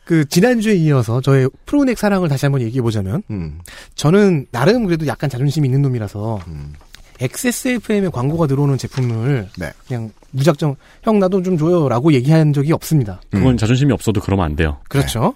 그, 0.03 0.25
지난주에 0.27 0.75
이어서 0.75 1.21
저의 1.21 1.49
프로넥 1.65 1.97
사랑을 1.97 2.27
다시 2.27 2.45
한번 2.45 2.61
얘기해 2.61 2.81
보자면, 2.81 3.23
음. 3.31 3.59
저는 3.95 4.47
나름 4.51 4.85
그래도 4.85 5.07
약간 5.07 5.29
자존심이 5.29 5.65
있는 5.67 5.81
놈이라서, 5.81 6.41
음. 6.47 6.73
XSFM에 7.21 8.09
광고가 8.09 8.47
들어오는 8.47 8.77
제품을, 8.77 9.47
네. 9.57 9.71
그냥 9.87 10.11
무작정, 10.31 10.75
형, 11.03 11.19
나도 11.19 11.41
좀 11.43 11.57
줘요. 11.57 11.87
라고 11.87 12.11
얘기한 12.11 12.51
적이 12.51 12.73
없습니다. 12.73 13.21
그건 13.31 13.53
음. 13.53 13.57
자존심이 13.57 13.93
없어도 13.93 14.19
그러면 14.19 14.43
안 14.45 14.55
돼요. 14.57 14.77
그렇죠. 14.89 15.35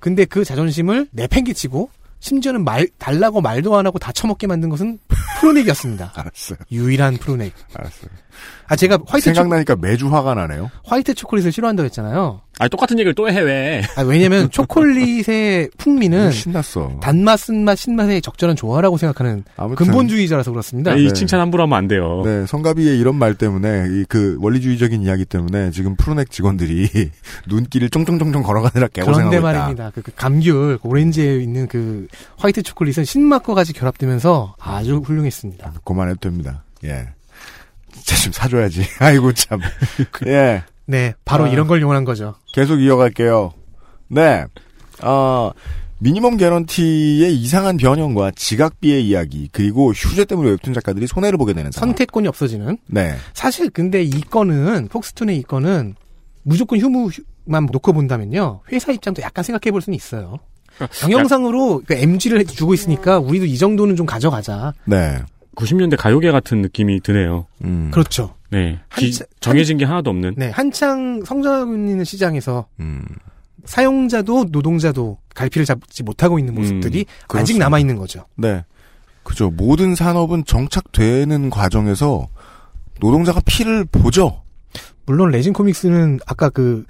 근데 0.00 0.24
그 0.24 0.44
자존심을 0.44 1.06
내팽개치고, 1.12 1.90
심지어는 2.20 2.64
말, 2.64 2.88
달라고 2.98 3.40
말도 3.40 3.76
안 3.76 3.86
하고 3.86 3.98
다 3.98 4.12
처먹게 4.12 4.46
만든 4.46 4.68
것은 4.68 4.98
프로넥이었습니다. 5.40 6.12
알았어요. 6.14 6.58
유일한 6.72 7.16
프로넥. 7.16 7.52
알았어요. 7.74 8.10
아, 8.68 8.76
제가 8.76 8.98
화이트, 9.06 9.30
초, 9.30 9.34
생각나니까 9.34 9.76
매주 9.76 10.08
화가 10.14 10.34
나네요. 10.34 10.70
화이트 10.84 11.14
초콜릿을 11.14 11.50
싫어한다고 11.50 11.86
했잖아요. 11.86 12.42
아, 12.60 12.68
똑같은 12.68 12.98
얘기를 12.98 13.14
또 13.14 13.28
해, 13.30 13.40
왜? 13.40 13.82
아, 13.96 14.02
왜냐면 14.02 14.50
초콜릿의 14.52 15.70
풍미는 15.78 16.30
신났어. 16.32 16.98
단맛, 17.00 17.38
쓴맛, 17.38 17.78
신맛의 17.78 18.20
적절한 18.20 18.56
조화라고 18.56 18.96
생각하는 18.96 19.44
아무튼 19.56 19.86
근본주의자라서 19.86 20.50
그렇습니다. 20.50 20.94
이 20.94 21.06
네. 21.06 21.12
칭찬 21.12 21.40
함부로 21.40 21.62
하면 21.64 21.78
안 21.78 21.88
돼요. 21.88 22.22
네, 22.24 22.46
성가비의 22.46 22.98
이런 22.98 23.14
말 23.16 23.34
때문에 23.34 23.86
이 23.90 24.04
그 24.08 24.38
원리주의적인 24.40 25.02
이야기 25.02 25.24
때문에 25.26 25.70
지금 25.70 25.94
프로넥 25.96 26.30
직원들이 26.30 26.88
눈길을 27.48 27.90
쫑쫑쫑쫑 27.90 28.42
걸어가느라 28.42 28.88
개고생하고 28.88 29.30
그런데 29.30 29.36
있다. 29.36 29.58
말입니다. 29.60 29.90
그, 29.94 30.00
그 30.02 30.12
감귤, 30.16 30.78
그 30.80 30.88
오렌지에 30.88 31.36
있는 31.38 31.68
그 31.68 32.06
화이트 32.38 32.62
초콜릿은 32.62 33.04
신맛과 33.04 33.54
같이 33.54 33.72
결합되면서 33.74 34.54
아주 34.58 34.96
훌륭 35.04 35.26
했습니다. 35.28 35.72
그만해도 35.84 36.18
됩니다. 36.20 36.64
예. 36.84 37.08
진짜 37.92 38.16
좀 38.16 38.32
사줘야지. 38.32 38.82
아이고 39.00 39.32
참. 39.32 39.60
예. 40.26 40.62
네, 40.86 41.14
바로 41.24 41.44
아. 41.44 41.48
이런 41.48 41.66
걸 41.66 41.80
이용한 41.80 42.04
거죠. 42.04 42.34
계속 42.52 42.80
이어갈게요. 42.80 43.52
네. 44.08 44.44
어, 45.02 45.52
미니멈 46.00 46.36
개런티의 46.36 47.34
이상한 47.36 47.76
변형과 47.76 48.30
지각비의 48.36 49.06
이야기 49.06 49.48
그리고 49.52 49.92
휴재 49.92 50.24
때문에 50.24 50.50
웹툰 50.50 50.72
작가들이 50.74 51.06
손해를 51.06 51.36
보게 51.38 51.52
되는 51.52 51.70
상황. 51.72 51.90
선택권이 51.90 52.26
없어지는. 52.28 52.78
네. 52.86 53.16
사실 53.34 53.68
근데 53.70 54.02
이 54.02 54.20
건은 54.20 54.88
폭스톤의 54.88 55.36
이 55.36 55.42
건은 55.42 55.94
무조건 56.42 56.78
휴무만 56.78 57.66
놓고 57.70 57.92
본다면요. 57.92 58.60
회사 58.72 58.92
입장도 58.92 59.22
약간 59.22 59.42
생각해 59.44 59.70
볼 59.72 59.82
수는 59.82 59.96
있어요. 59.96 60.38
경영상으로 61.00 61.82
그 61.86 61.94
MG를 61.94 62.44
주고 62.44 62.74
있으니까 62.74 63.18
우리도 63.18 63.46
이 63.46 63.56
정도는 63.58 63.96
좀 63.96 64.06
가져가자. 64.06 64.72
네. 64.84 65.18
90년대 65.56 65.96
가요계 65.98 66.30
같은 66.30 66.62
느낌이 66.62 67.00
드네요. 67.00 67.46
음. 67.64 67.90
그렇죠. 67.92 68.34
네. 68.50 68.78
기- 68.96 69.06
한참- 69.06 69.26
정해진 69.40 69.76
게 69.78 69.84
하나도 69.84 70.10
없는. 70.10 70.34
네, 70.36 70.50
한창 70.50 71.22
성장하고 71.24 71.74
있는 71.74 72.04
시장에서 72.04 72.66
음. 72.80 73.04
사용자도 73.64 74.46
노동자도 74.50 75.18
갈피를 75.34 75.66
잡지 75.66 76.02
못하고 76.02 76.38
있는 76.38 76.54
모습들이 76.54 77.00
아직 77.00 77.26
그렇습니다. 77.28 77.64
남아 77.66 77.78
있는 77.80 77.96
거죠. 77.96 78.24
네. 78.36 78.64
그죠. 79.24 79.50
모든 79.50 79.94
산업은 79.94 80.44
정착되는 80.46 81.50
과정에서 81.50 82.28
노동자가 83.00 83.40
피를 83.44 83.84
보죠. 83.84 84.42
물론 85.06 85.30
레진 85.30 85.52
코믹스는 85.52 86.20
아까 86.26 86.48
그 86.48 86.84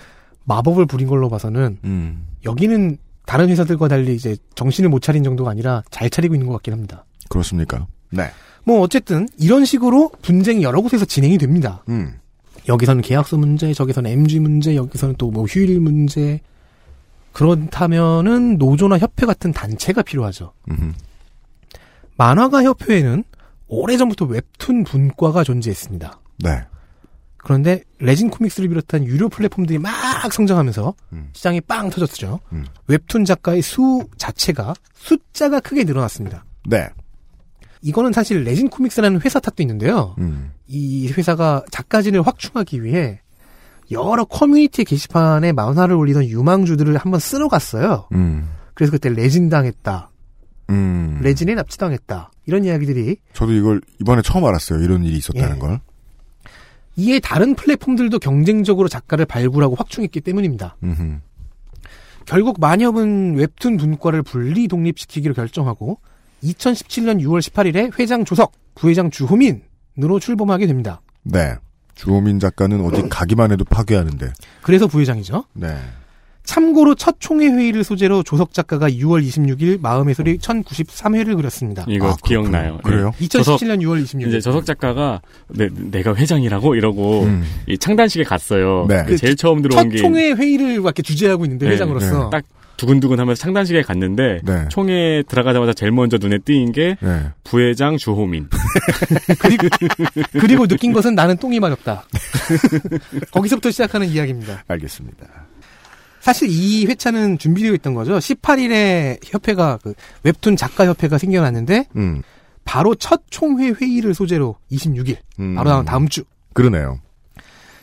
마법을 0.45 0.86
부린 0.86 1.09
걸로 1.09 1.28
봐서는 1.28 1.78
음. 1.84 2.26
여기는 2.45 2.99
다른 3.28 3.50
회사들과 3.50 3.88
달리 3.88 4.14
이제 4.14 4.38
정신을 4.54 4.88
못 4.88 5.02
차린 5.02 5.22
정도가 5.22 5.50
아니라 5.50 5.82
잘 5.90 6.08
차리고 6.08 6.34
있는 6.34 6.46
것 6.46 6.54
같긴 6.54 6.72
합니다. 6.72 7.04
그렇습니까? 7.28 7.86
네. 8.08 8.30
뭐 8.64 8.80
어쨌든 8.80 9.28
이런 9.38 9.66
식으로 9.66 10.10
분쟁이 10.22 10.62
여러 10.62 10.80
곳에서 10.80 11.04
진행이 11.04 11.36
됩니다. 11.36 11.84
음. 11.90 12.18
여기서는 12.68 13.02
계약서 13.02 13.36
문제, 13.36 13.74
저기서는 13.74 14.10
MG 14.10 14.40
문제, 14.40 14.74
여기서는 14.76 15.16
또 15.16 15.30
뭐 15.30 15.44
휴일 15.44 15.78
문제. 15.78 16.40
그렇다면은 17.32 18.56
노조나 18.56 18.96
협회 18.96 19.26
같은 19.26 19.52
단체가 19.52 20.00
필요하죠. 20.00 20.55
음흠. 20.70 20.92
만화가 22.16 22.64
협회에는 22.64 23.24
오래전부터 23.68 24.24
웹툰 24.24 24.84
분과가 24.84 25.44
존재했습니다. 25.44 26.18
네. 26.38 26.62
그런데 27.39 27.82
레진 27.98 28.31
코믹스를 28.31 28.69
비롯한 28.69 29.05
유료 29.05 29.28
플랫폼들이 29.28 29.78
막 29.78 29.93
성장하면서 30.32 30.94
음. 31.12 31.31
시장이 31.32 31.60
빵 31.62 31.89
터졌죠. 31.90 32.40
음. 32.52 32.66
웹툰 32.89 33.24
작가의 33.24 33.62
수 33.62 34.06
자체가 34.16 34.74
숫자가 34.94 35.60
크게 35.60 35.85
늘어났습니다. 35.85 36.44
네. 36.66 36.89
이거는 37.81 38.12
사실 38.12 38.43
레진 38.43 38.69
코믹스라는 38.69 39.20
회사 39.23 39.39
탓도 39.39 39.62
있는데요. 39.62 40.15
음. 40.19 40.52
이 40.66 41.09
회사가 41.12 41.65
작가진을 41.70 42.23
확충하기 42.27 42.82
위해 42.82 43.20
여러 43.90 44.24
커뮤니티 44.24 44.85
게시판에 44.85 45.52
만화를 45.52 45.94
올리던 45.94 46.24
유망주들을 46.27 46.97
한번 46.97 47.20
쓸어 47.20 47.48
갔어요. 47.48 48.09
음. 48.12 48.51
그래서 48.74 48.90
그때 48.90 49.09
레진 49.09 49.48
당했다. 49.48 50.10
음. 50.70 51.20
레진에 51.23 51.55
납치당했다. 51.55 52.31
이런 52.47 52.65
이야기들이 52.65 53.16
저도 53.32 53.52
이걸 53.52 53.81
이번에 54.01 54.23
처음 54.23 54.44
알았어요. 54.44 54.82
이런 54.82 55.05
일이 55.05 55.16
있었다는 55.16 55.56
예. 55.56 55.59
걸. 55.59 55.81
이에 56.98 57.20
다른 57.20 57.54
플랫폼들도 57.54 58.18
경쟁적으로 58.18 58.88
작가를 58.88 59.24
발굴하고 59.24 59.76
확충했기 59.76 60.20
때문입니다. 60.20 60.76
음흠. 60.82 61.20
결국 62.26 62.60
만협은 62.60 63.36
웹툰 63.36 63.76
분과를 63.76 64.22
분리 64.22 64.66
독립시키기로 64.68 65.32
결정하고 65.32 66.00
2017년 66.42 67.22
6월 67.22 67.40
18일에 67.40 67.98
회장 67.98 68.24
조석, 68.24 68.52
부회장 68.74 69.10
주호민으로 69.10 70.18
출범하게 70.20 70.66
됩니다. 70.66 71.00
네. 71.22 71.54
주호민 71.94 72.38
작가는 72.38 72.84
어디 72.84 73.08
가기만 73.08 73.52
해도 73.52 73.64
파괴하는데. 73.64 74.32
그래서 74.62 74.86
부회장이죠. 74.86 75.44
네. 75.54 75.76
참고로 76.48 76.94
첫 76.94 77.16
총회 77.18 77.46
회의를 77.46 77.84
소재로 77.84 78.22
조석 78.22 78.54
작가가 78.54 78.88
6월 78.88 79.22
26일 79.22 79.78
마음의 79.82 80.14
소리 80.14 80.38
1093회를 80.38 81.36
그렸습니다. 81.36 81.84
이거 81.86 82.08
아, 82.08 82.16
기억나요. 82.24 82.78
그래요? 82.82 83.12
네. 83.18 83.26
2017년 83.26 83.82
6월 83.82 84.02
26일. 84.02 84.28
이제 84.28 84.40
저석 84.40 84.64
작가가 84.64 85.20
내, 85.48 85.68
내가 85.68 86.14
회장이라고 86.14 86.74
이러고 86.74 87.24
음. 87.24 87.44
이 87.66 87.76
창단식에 87.76 88.24
갔어요. 88.24 88.86
네. 88.88 89.04
그 89.06 89.18
제일 89.18 89.36
처음 89.36 89.60
들어온 89.60 89.90
첫게 89.90 89.98
총회 89.98 90.30
회의를 90.32 90.72
이렇게 90.72 91.02
주재하고 91.02 91.44
있는데 91.44 91.66
네, 91.66 91.72
회장으로서 91.72 92.30
딱 92.30 92.44
두근두근 92.78 93.20
하면서 93.20 93.38
창단식에 93.42 93.82
갔는데 93.82 94.40
네. 94.42 94.68
총회 94.70 95.22
들어가자마자 95.28 95.74
제일 95.74 95.92
먼저 95.92 96.16
눈에 96.16 96.38
띄인 96.38 96.72
게 96.72 96.96
네. 97.02 97.26
부회장 97.44 97.98
주호민. 97.98 98.48
그리고 100.32 100.66
느낀 100.66 100.94
것은 100.94 101.14
나는 101.14 101.36
똥이 101.36 101.60
마렵다. 101.60 102.04
거기서부터 103.32 103.70
시작하는 103.70 104.08
이야기입니다. 104.08 104.64
알겠습니다. 104.66 105.26
사실 106.28 106.48
이 106.50 106.84
회차는 106.84 107.38
준비되어 107.38 107.72
있던 107.76 107.94
거죠. 107.94 108.18
18일에 108.18 109.18
협회가 109.24 109.78
그 109.82 109.94
웹툰 110.24 110.56
작가 110.56 110.84
협회가 110.84 111.16
생겨났는데 111.16 111.86
음. 111.96 112.22
바로 112.66 112.94
첫 112.94 113.22
총회 113.30 113.70
회의를 113.70 114.12
소재로 114.12 114.56
26일 114.70 115.16
음. 115.40 115.55
바로 115.55 115.70
다음, 115.70 115.84
다음 115.86 116.09
주. 116.09 116.24
그러네요. 116.52 117.00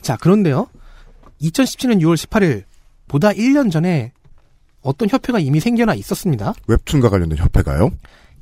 자 0.04 0.16
그런데요. 0.18 0.68
2017년 1.42 2.00
6월 2.02 2.16
18일 2.16 2.66
보다 3.08 3.30
1년 3.30 3.72
전에 3.72 4.12
어떤 4.82 5.10
협회가 5.10 5.40
이미 5.40 5.60
생겨나 5.60 5.96
있었습니다. 5.96 6.54
웹툰과 6.68 7.10
관련된 7.10 7.40
협회가요? 7.40 7.90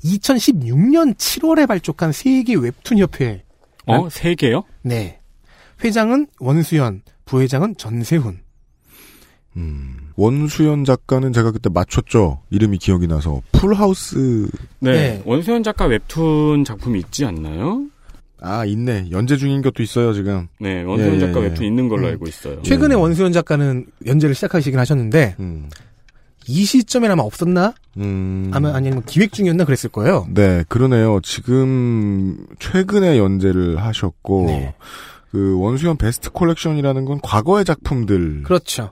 2016년 0.03 1.15
7월에 1.15 1.65
발족한 1.65 2.11
세계 2.11 2.55
웹툰 2.55 2.97
협회. 2.97 3.45
어? 3.85 4.09
세 4.09 4.35
개요? 4.35 4.63
네. 4.81 5.21
회장은 5.81 6.27
원수연, 6.39 7.03
부회장은 7.23 7.77
전세훈. 7.77 8.42
음. 9.57 9.97
원수연 10.15 10.85
작가는 10.85 11.31
제가 11.33 11.51
그때 11.51 11.69
맞췄죠. 11.73 12.41
이름이 12.49 12.77
기억이 12.77 13.07
나서 13.07 13.41
풀하우스 13.51 14.47
네. 14.79 14.91
네. 14.91 15.23
원수연 15.25 15.63
작가 15.63 15.85
웹툰 15.85 16.63
작품이 16.65 16.99
있지 16.99 17.25
않나요? 17.25 17.85
아 18.41 18.65
있네. 18.65 19.07
연재 19.11 19.37
중인 19.37 19.61
것도 19.61 19.81
있어요 19.81 20.13
지금. 20.13 20.47
네, 20.59 20.83
원수연 20.83 21.15
예, 21.15 21.19
작가 21.19 21.39
예, 21.39 21.45
웹툰 21.45 21.63
예. 21.63 21.67
있는 21.67 21.87
걸로 21.87 22.03
음. 22.03 22.11
알고 22.11 22.27
있어요. 22.27 22.61
최근에 22.61 22.95
원수연 22.95 23.31
작가는 23.31 23.85
연재를 24.05 24.35
시작하시긴 24.35 24.77
하셨는데 24.77 25.35
음. 25.39 25.69
이 26.47 26.65
시점에 26.65 27.07
아마 27.07 27.23
없었나? 27.23 27.73
음. 27.97 28.51
아마 28.53 28.73
아니면 28.75 29.03
기획 29.05 29.31
중이었나 29.31 29.63
그랬을 29.63 29.89
거예요. 29.91 30.27
네, 30.29 30.63
그러네요. 30.67 31.21
지금 31.23 32.45
최근에 32.59 33.17
연재를 33.17 33.81
하셨고 33.81 34.45
네. 34.47 34.73
그 35.31 35.57
원수연 35.59 35.97
best 35.97 36.29
collection이라는 36.29 37.05
건 37.05 37.19
과거의 37.23 37.65
작품들이죠. 37.65 38.43
그렇죠. 38.43 38.91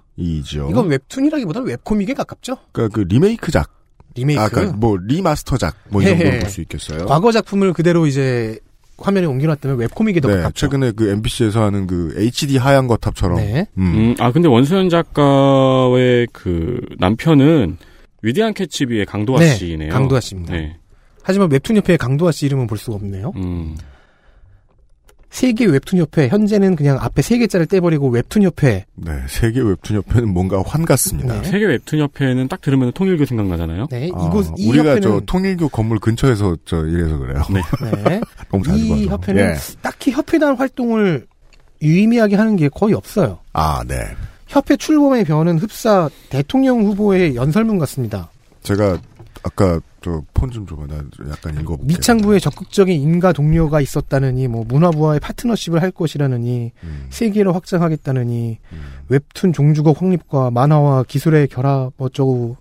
이건 0.69 0.88
웹툰이라기보다는 0.88 1.68
webcomic에 1.68 2.13
가깝죠. 2.14 2.57
그러니까 2.72 2.95
그 2.95 3.02
리메이크작. 3.07 3.69
리메이크. 4.15 4.41
아, 4.41 4.49
그러니까 4.49 4.77
뭐 4.77 4.98
remaster작 5.01 5.76
뭐이 5.89 6.06
헤헤. 6.06 6.18
정도로 6.18 6.39
볼수 6.41 6.61
있겠어요. 6.61 7.06
과거 7.06 7.31
작품을 7.31 7.73
그대로 7.73 8.06
이제 8.07 8.60
화면에 8.98 9.26
옮겨놨다면 9.26 9.77
webcomic에 9.80 10.19
더 10.19 10.27
네, 10.27 10.35
가깝죠. 10.38 10.53
최근에 10.68 10.91
그 10.91 11.10
MBC에서 11.10 11.64
하는 11.64 11.88
그 11.88 12.14
HD 12.18 12.57
하얀 12.57 12.88
거탑처럼. 12.88 13.38
네. 13.38 13.68
음. 13.77 13.84
음, 13.84 14.15
아 14.19 14.31
근데 14.31 14.48
원수연 14.48 14.89
작가의 14.89 16.27
그 16.34 16.81
남편은 16.99 17.77
위대한 18.22 18.53
캣츠비의 18.53 19.05
강도하 19.07 19.39
네, 19.39 19.56
씨네요. 19.56 19.91
강도하 19.91 20.19
씨입니다. 20.19 20.53
네. 20.53 20.77
하지만 21.23 21.52
웹툰 21.52 21.77
협회의 21.77 21.98
강도하 21.97 22.31
씨 22.31 22.45
이름은 22.45 22.68
볼 22.68 22.77
수가 22.77 22.95
없네요. 22.98 23.31
음. 23.38 23.76
세계 25.31 25.65
웹툰 25.65 25.97
협회 25.97 26.27
현재는 26.27 26.75
그냥 26.75 26.97
앞에 26.99 27.21
세 27.21 27.37
개자를 27.37 27.65
떼버리고 27.65 28.09
웹툰 28.09 28.43
협회. 28.43 28.85
네, 28.95 29.11
세계 29.27 29.61
웹툰 29.61 29.95
협회는 29.95 30.29
뭔가 30.33 30.61
환 30.65 30.83
같습니다. 30.85 31.41
네. 31.41 31.49
세계 31.49 31.65
웹툰 31.65 31.99
협회는 31.99 32.49
딱 32.49 32.59
들으면 32.61 32.91
통일교 32.91 33.25
생각나잖아요. 33.25 33.87
네, 33.89 34.11
아, 34.13 34.27
이곳 34.27 34.47
이 34.57 34.67
우리가 34.69 34.91
협회는 34.95 35.01
저 35.01 35.21
통일교 35.25 35.69
건물 35.69 35.99
근처에서 35.99 36.57
저 36.65 36.85
이래서 36.85 37.17
그래요. 37.17 37.41
네. 37.49 37.61
네. 38.03 38.21
너무 38.51 38.63
자주 38.65 38.83
이 38.83 38.89
가서. 39.05 39.11
협회는 39.11 39.43
예. 39.51 39.55
딱히 39.81 40.11
협회단 40.11 40.57
활동을 40.57 41.25
유의미하게 41.81 42.35
하는 42.35 42.57
게 42.57 42.67
거의 42.67 42.93
없어요. 42.93 43.39
아, 43.53 43.81
네. 43.87 43.95
협회 44.47 44.75
출범의 44.75 45.23
변은 45.23 45.59
흡사 45.59 46.09
대통령 46.29 46.83
후보의 46.83 47.35
연설문 47.37 47.79
같습니다. 47.79 48.29
제가 48.63 48.99
아까 49.43 49.79
저폰 50.02 50.49
좀 50.49 50.65
줘봐. 50.65 50.88
나 50.88 51.03
약간 51.30 51.53
읽어볼게. 51.53 51.86
미창부에 51.86 52.40
적극적인 52.40 52.99
인가 52.99 53.32
동료가 53.32 53.82
있었다느니 53.82 54.48
뭐 54.48 54.65
문화부와의 54.68 55.19
파트너십을 55.19 55.82
할 55.82 55.91
것이라느니 55.91 56.72
음, 56.84 57.07
세계로 57.11 57.53
확장하겠다느니 57.53 58.57
음. 58.73 58.82
웹툰 59.10 59.53
종주국 59.53 60.02
확립과 60.02 60.49
만화와 60.52 61.03
기술의 61.03 61.48
결합 61.49 61.94
어쩌고 61.98 62.57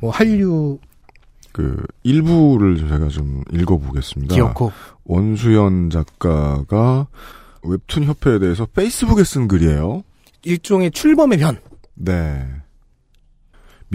뭐 0.00 0.10
한류 0.10 0.78
그 1.52 1.86
일부를 2.02 2.76
제가 2.78 3.08
좀 3.08 3.42
읽어보겠습니다. 3.52 4.34
기어코 4.34 4.72
원수연 5.04 5.90
작가가 5.90 7.06
웹툰 7.62 8.04
협회에 8.04 8.38
대해서 8.40 8.66
페이스북에 8.66 9.24
쓴 9.24 9.48
글이에요. 9.48 10.02
일종의 10.42 10.90
출범의 10.90 11.38
변. 11.38 11.58
네. 11.94 12.44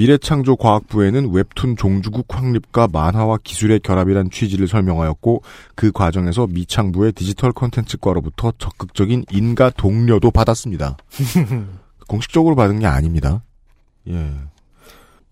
미래창조과학부에는 0.01 1.31
웹툰 1.31 1.77
종주국 1.77 2.25
확립과 2.29 2.87
만화와 2.91 3.37
기술의 3.43 3.81
결합이란 3.81 4.31
취지를 4.31 4.67
설명하였고 4.67 5.43
그 5.75 5.91
과정에서 5.91 6.47
미창부의 6.47 7.11
디지털 7.11 7.51
콘텐츠과로부터 7.51 8.51
적극적인 8.57 9.25
인가 9.31 9.69
독려도 9.69 10.31
받았습니다. 10.31 10.97
공식적으로 12.07 12.55
받은 12.55 12.79
게 12.79 12.87
아닙니다. 12.87 13.43
예. 14.07 14.31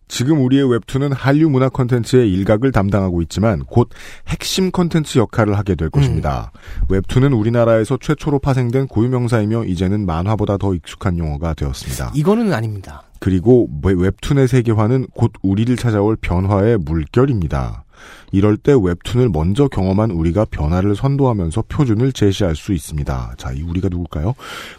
지금 0.07 0.43
우리의 0.43 0.71
웹툰은 0.71 1.13
한류 1.13 1.49
문화 1.49 1.69
콘텐츠의 1.69 2.31
일각을 2.31 2.71
담당하고 2.71 3.21
있지만 3.23 3.63
곧 3.65 3.89
핵심 4.27 4.71
콘텐츠 4.71 5.17
역할을 5.19 5.57
하게 5.57 5.75
될 5.75 5.89
것입니다. 5.89 6.51
웹툰은 6.89 7.33
우리나라에서 7.33 7.97
최초로 8.01 8.39
파생된 8.39 8.87
고유명사이며 8.87 9.65
이제는 9.65 10.05
만화보다 10.05 10.57
더 10.57 10.73
익숙한 10.73 11.17
용어가 11.19 11.53
되었습니다. 11.53 12.11
이거는 12.15 12.53
아닙니다. 12.53 13.03
그리고 13.19 13.69
웹- 13.83 13.97
웹툰의 13.99 14.47
세계화는 14.47 15.07
곧 15.13 15.31
우리를 15.41 15.75
찾아올 15.75 16.15
변화의 16.15 16.77
물결입니다. 16.77 17.83
이럴 18.31 18.55
때 18.55 18.73
웹툰을 18.81 19.27
먼저 19.27 19.67
경험한 19.67 20.11
우리가 20.11 20.45
변화를 20.49 20.95
선도하면서 20.95 21.63
표준을 21.67 22.13
제시할 22.13 22.55
수 22.55 22.71
있습니다. 22.71 23.33
자, 23.37 23.51
이 23.51 23.61
우리가 23.61 23.89
누굴까요? 23.89 24.35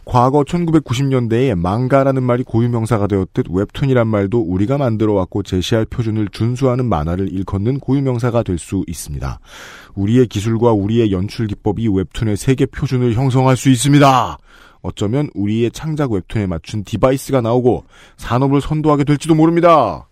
과거 0.07 0.43
1990년대에 0.43 1.55
망가라는 1.55 2.23
말이 2.23 2.43
고유명사가 2.45 3.09
되었듯 3.09 3.47
웹툰이란 3.51 4.07
말도 4.07 4.41
우리가 4.41 4.79
만들어왔고 4.79 5.43
제시할 5.43 5.85
표준을 5.85 6.29
준수하는 6.33 6.87
만화를 6.87 7.31
일컫는 7.31 7.81
고유명사가 7.81 8.43
될 8.43 8.57
수 8.57 8.85
있습니다. 8.87 9.39
우리의 9.95 10.27
기술과 10.27 10.73
우리의 10.73 11.13
연출 11.13 11.47
기법이 11.47 11.89
웹툰의 11.89 12.37
세계 12.39 12.65
표준을 12.67 13.15
형성할 13.15 13.57
수 13.57 13.69
있습니다. 13.69 14.39
어쩌면 14.83 15.29
우리의 15.35 15.71
창작 15.73 16.13
웹툰에 16.13 16.47
맞춘 16.47 16.85
device가 16.85 17.41
나오고 17.41 17.85
산업을 18.17 18.61
선도하게 18.61 19.05
될지도 19.05 19.35
모릅니다. 19.35 20.09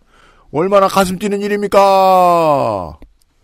얼마나 0.53 0.89
가슴 0.89 1.19
뛰는 1.19 1.41
일입니까? 1.43 2.99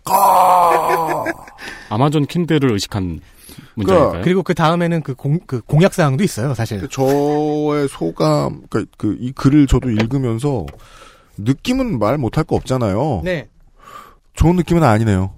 아! 0.05 1.23
아마존 1.89 2.25
킨들을 2.25 2.71
의식한 2.71 3.19
문제일까요? 3.75 4.21
그리고 4.23 4.43
그 4.43 4.53
다음에는 4.53 5.01
그, 5.01 5.15
공, 5.15 5.39
그 5.45 5.61
공약 5.61 5.93
사항도 5.93 6.23
있어요, 6.23 6.53
사실. 6.53 6.79
그 6.79 6.89
저의 6.89 7.87
소감, 7.87 8.61
그러니까 8.69 8.91
그이 8.97 9.31
글을 9.33 9.67
저도 9.67 9.89
읽으면서 9.89 10.65
느낌은 11.37 11.99
말 11.99 12.17
못할 12.17 12.43
거 12.43 12.55
없잖아요. 12.55 13.21
네. 13.23 13.49
좋은 14.33 14.55
느낌은 14.55 14.83
아니네요. 14.83 15.31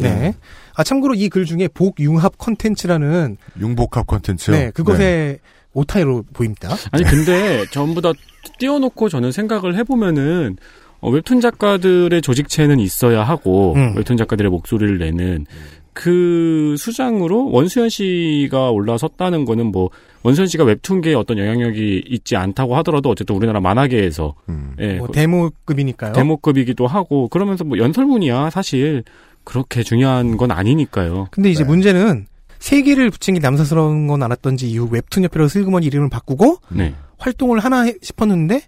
예. 0.00 0.02
네. 0.02 0.34
아 0.76 0.82
참고로 0.84 1.14
이 1.14 1.28
글 1.28 1.44
중에 1.44 1.68
복융합 1.68 2.38
컨텐츠라는 2.38 3.36
융복합 3.60 4.06
컨텐츠요. 4.06 4.56
네, 4.56 4.70
그것의 4.70 5.38
오타이로 5.72 6.24
보입니다. 6.32 6.68
아니 6.92 7.04
근데 7.04 7.64
전부 7.72 8.00
다 8.00 8.12
띄워놓고 8.58 9.08
저는 9.08 9.32
생각을 9.32 9.76
해보면은 9.76 10.56
어, 11.00 11.10
웹툰 11.10 11.40
작가들의 11.40 12.22
조직체는 12.22 12.78
있어야 12.80 13.22
하고 13.24 13.74
음. 13.74 13.94
웹툰 13.96 14.16
작가들의 14.16 14.50
목소리를 14.50 14.98
내는 14.98 15.46
그 15.92 16.74
수장으로 16.78 17.50
원수연 17.50 17.88
씨가 17.88 18.70
올라섰다는 18.70 19.44
거는 19.44 19.66
뭐 19.66 19.90
원수연 20.24 20.48
씨가 20.48 20.64
웹툰계에 20.64 21.14
어떤 21.14 21.38
영향력이 21.38 22.04
있지 22.08 22.36
않다고 22.36 22.74
하더라도 22.78 23.10
어쨌든 23.10 23.36
우리나라 23.36 23.60
만화계에서 23.60 24.34
음. 24.48 24.74
예, 24.80 24.94
뭐그 24.94 25.12
데모급이니까요. 25.12 26.12
데모급이기도 26.12 26.86
하고 26.86 27.28
그러면서 27.28 27.64
뭐 27.64 27.78
연설문이야 27.78 28.50
사실 28.50 29.04
그렇게 29.44 29.82
중요한 29.82 30.36
건 30.36 30.50
아니니까요. 30.50 31.28
근데 31.30 31.50
이제 31.50 31.62
네. 31.62 31.68
문제는 31.68 32.26
세 32.58 32.82
개를 32.82 33.10
붙인 33.10 33.34
게 33.34 33.40
남사스러운 33.40 34.06
건 34.06 34.22
알았던지 34.22 34.70
이후 34.70 34.88
웹툰 34.90 35.24
협회로 35.24 35.48
슬그머니 35.48 35.86
이름을 35.86 36.08
바꾸고 36.08 36.58
네. 36.70 36.94
활동을 37.18 37.58
하나 37.60 37.82
해- 37.82 37.94
싶었는데 38.02 38.62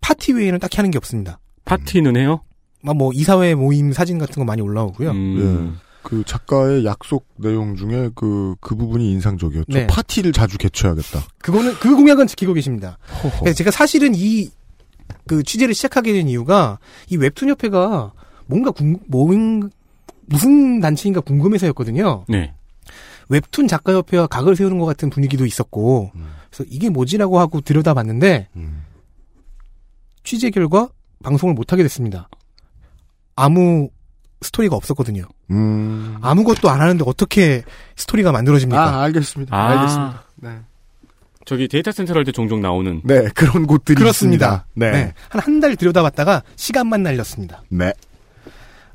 파티 0.00 0.32
외에는 0.32 0.58
딱히 0.60 0.76
하는 0.76 0.90
게 0.90 0.98
없습니다. 0.98 1.40
파티는 1.64 2.16
해요? 2.16 2.42
막뭐 2.82 3.12
이사회 3.12 3.54
모임 3.54 3.92
사진 3.92 4.18
같은 4.18 4.36
거 4.36 4.44
많이 4.44 4.62
올라오고요. 4.62 5.10
음. 5.10 5.78
그 6.02 6.22
작가의 6.24 6.86
약속 6.86 7.26
내용 7.36 7.76
중에 7.76 8.08
그, 8.14 8.54
그 8.60 8.74
부분이 8.74 9.12
인상적이었죠. 9.12 9.66
네. 9.68 9.86
파티를 9.86 10.32
자주 10.32 10.56
개최하겠다. 10.56 11.20
그거는 11.38 11.74
그 11.74 11.94
공약은 11.94 12.26
지키고 12.26 12.54
계십니다. 12.54 12.98
제가 13.56 13.70
사실은 13.70 14.14
이 14.14 14.50
그 15.26 15.42
취재를 15.42 15.74
시작하게 15.74 16.12
된 16.12 16.28
이유가 16.28 16.78
이 17.08 17.16
웹툰 17.16 17.48
협회가 17.48 18.12
뭔가 18.46 18.70
궁, 18.70 18.96
뭔 19.08 19.70
무슨 20.30 20.80
단체인가 20.80 21.20
궁금해서였거든요. 21.20 22.24
네. 22.28 22.54
웹툰 23.28 23.68
작가 23.68 23.92
협회와 23.92 24.26
각을 24.26 24.56
세우는 24.56 24.78
것 24.78 24.86
같은 24.86 25.10
분위기도 25.10 25.44
있었고 25.46 26.10
그래서 26.50 26.64
이게 26.70 26.88
뭐지라고 26.88 27.38
하고 27.38 27.60
들여다봤는데 27.60 28.48
음. 28.56 28.84
취재 30.24 30.50
결과 30.50 30.88
방송을 31.22 31.54
못 31.54 31.72
하게 31.72 31.82
됐습니다. 31.84 32.28
아무 33.36 33.88
스토리가 34.42 34.74
없었거든요. 34.76 35.24
음. 35.50 36.16
아무것도 36.22 36.70
안 36.70 36.80
하는데 36.80 37.04
어떻게 37.06 37.62
스토리가 37.96 38.32
만들어집니까? 38.32 38.82
아, 38.82 39.02
알겠습니다. 39.02 39.54
아. 39.56 39.68
알겠습니다. 39.70 40.24
네. 40.36 40.58
저기 41.44 41.68
데이터 41.68 41.90
센터 41.92 42.14
할때 42.14 42.32
종종 42.32 42.60
나오는 42.60 43.00
네, 43.04 43.28
그런 43.34 43.66
곳들이 43.66 43.96
그렇습니다. 43.96 44.66
있습니다. 44.66 44.66
네. 44.74 44.90
네. 44.90 45.14
한 45.28 45.40
한 45.42 45.60
달 45.60 45.76
들여다봤다가 45.76 46.42
시간만 46.56 47.02
날렸습니다. 47.02 47.62
네. 47.68 47.92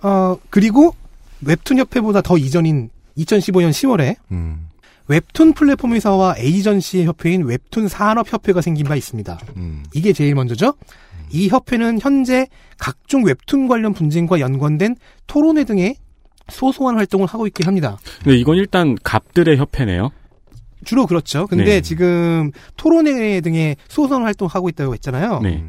어, 0.01 0.37
그리고 0.49 0.95
웹툰 1.41 1.77
협회보다 1.77 2.21
더 2.21 2.37
이전인 2.37 2.89
2015년 3.17 3.69
10월에 3.71 4.15
음. 4.31 4.69
웹툰 5.07 5.53
플랫폼 5.53 5.93
회사와 5.93 6.35
에이전시 6.37 7.03
협회인 7.05 7.43
웹툰 7.43 7.87
산업 7.87 8.31
협회가 8.31 8.61
생긴 8.61 8.87
바 8.87 8.95
있습니다. 8.95 9.39
음. 9.57 9.83
이게 9.93 10.13
제일 10.13 10.35
먼저죠. 10.35 10.73
이 11.31 11.47
협회는 11.49 11.99
현재 12.01 12.47
각종 12.77 13.23
웹툰 13.25 13.67
관련 13.67 13.93
분쟁과 13.93 14.39
연관된 14.39 14.95
토론회 15.27 15.63
등의 15.63 15.95
소소한 16.49 16.95
활동을 16.97 17.27
하고 17.27 17.47
있긴 17.47 17.67
합니다. 17.67 17.97
근데 18.23 18.37
이건 18.37 18.57
일단 18.57 18.95
갑들의 19.03 19.57
협회네요. 19.57 20.11
주로 20.83 21.07
그렇죠. 21.07 21.47
근데 21.47 21.65
네. 21.65 21.81
지금 21.81 22.51
토론회 22.77 23.41
등의 23.41 23.75
소소한 23.87 24.23
활동하고 24.23 24.69
있다고 24.69 24.93
했잖아요. 24.93 25.39
네. 25.41 25.63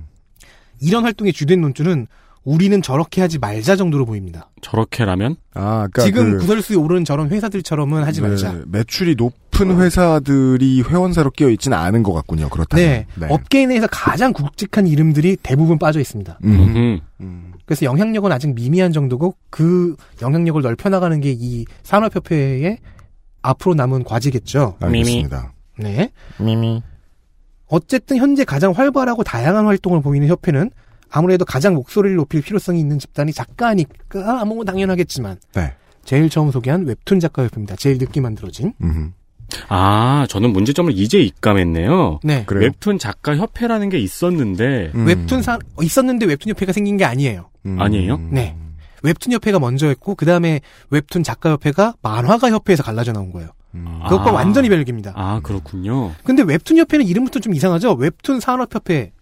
이런 0.80 1.04
활동의 1.04 1.32
주된 1.32 1.60
논조는 1.62 2.06
우리는 2.46 2.80
저렇게 2.80 3.20
하지 3.20 3.40
말자 3.40 3.74
정도로 3.74 4.06
보입니다. 4.06 4.50
저렇게라면 4.62 5.34
아, 5.54 5.88
그러니까 5.92 6.02
지금 6.04 6.32
그, 6.32 6.38
구설수에 6.38 6.76
오르는 6.76 7.04
저런 7.04 7.28
회사들처럼은 7.28 8.04
하지 8.04 8.22
네, 8.22 8.28
말자. 8.28 8.60
매출이 8.68 9.16
높은 9.16 9.76
회사들이 9.80 10.82
회원사로 10.82 11.32
끼어 11.32 11.48
있지는 11.50 11.76
않은 11.76 12.04
것 12.04 12.12
같군요. 12.12 12.48
그렇다면. 12.48 13.04
네. 13.16 13.26
업계 13.28 13.66
내에서 13.66 13.88
가장 13.90 14.32
굵직한 14.32 14.86
이름들이 14.86 15.36
대부분 15.42 15.76
빠져 15.80 15.98
있습니다. 15.98 16.38
음. 16.44 16.50
음. 16.50 17.00
음. 17.20 17.52
그래서 17.64 17.84
영향력은 17.84 18.30
아직 18.30 18.54
미미한 18.54 18.92
정도고 18.92 19.34
그 19.50 19.96
영향력을 20.22 20.62
넓혀나가는 20.62 21.20
게 21.20 21.32
이 21.32 21.64
산업협회의 21.82 22.78
앞으로 23.42 23.74
남은 23.74 24.04
과제겠죠. 24.04 24.76
알겠습니다. 24.80 25.52
네. 25.80 26.12
미미. 26.38 26.80
어쨌든 27.66 28.18
현재 28.18 28.44
가장 28.44 28.70
활발하고 28.70 29.24
다양한 29.24 29.66
활동을 29.66 30.00
보이는 30.00 30.28
협회는 30.28 30.70
아무래도 31.10 31.44
가장 31.44 31.74
목소리를 31.74 32.16
높일 32.16 32.42
필요성이 32.42 32.80
있는 32.80 32.98
집단이 32.98 33.32
작가니까 33.32 34.44
뭐 34.44 34.64
당연하겠지만 34.64 35.38
네. 35.54 35.74
제일 36.04 36.28
처음 36.30 36.50
소개한 36.50 36.84
웹툰 36.84 37.20
작가협회입니다. 37.20 37.76
제일 37.76 37.98
늦게 37.98 38.20
만들어진. 38.20 38.72
음. 38.82 39.12
아, 39.68 40.26
저는 40.28 40.52
문제점을 40.52 40.92
이제 40.96 41.18
입감했네요. 41.20 42.20
네. 42.22 42.44
그래요. 42.46 42.64
웹툰 42.64 42.98
작가 42.98 43.36
협회라는 43.36 43.88
게 43.88 43.98
있었는데 43.98 44.92
음. 44.94 45.06
웹툰 45.06 45.42
사 45.42 45.54
어, 45.54 45.82
있었는데 45.82 46.26
웹툰 46.26 46.50
협회가 46.50 46.72
생긴 46.72 46.96
게 46.96 47.04
아니에요. 47.04 47.50
음. 47.66 47.80
아니에요? 47.80 48.18
네. 48.30 48.56
웹툰 49.02 49.32
협회가 49.32 49.58
먼저였고 49.58 50.14
그 50.14 50.26
다음에 50.26 50.60
웹툰 50.90 51.22
작가 51.22 51.50
협회가 51.50 51.94
만화가 52.02 52.50
협회에서 52.50 52.82
갈라져 52.82 53.12
나온 53.12 53.30
거예요. 53.30 53.50
음. 53.74 54.00
그것과 54.04 54.30
아. 54.30 54.32
완전히 54.32 54.68
별개입니다. 54.68 55.12
아, 55.14 55.40
그렇군요. 55.42 56.12
근데 56.24 56.42
웹툰 56.42 56.76
협회는 56.76 57.06
이름부터 57.06 57.40
좀 57.40 57.54
이상하죠. 57.54 57.92
웹툰 57.94 58.40
산업 58.40 58.74
협회 58.74 59.12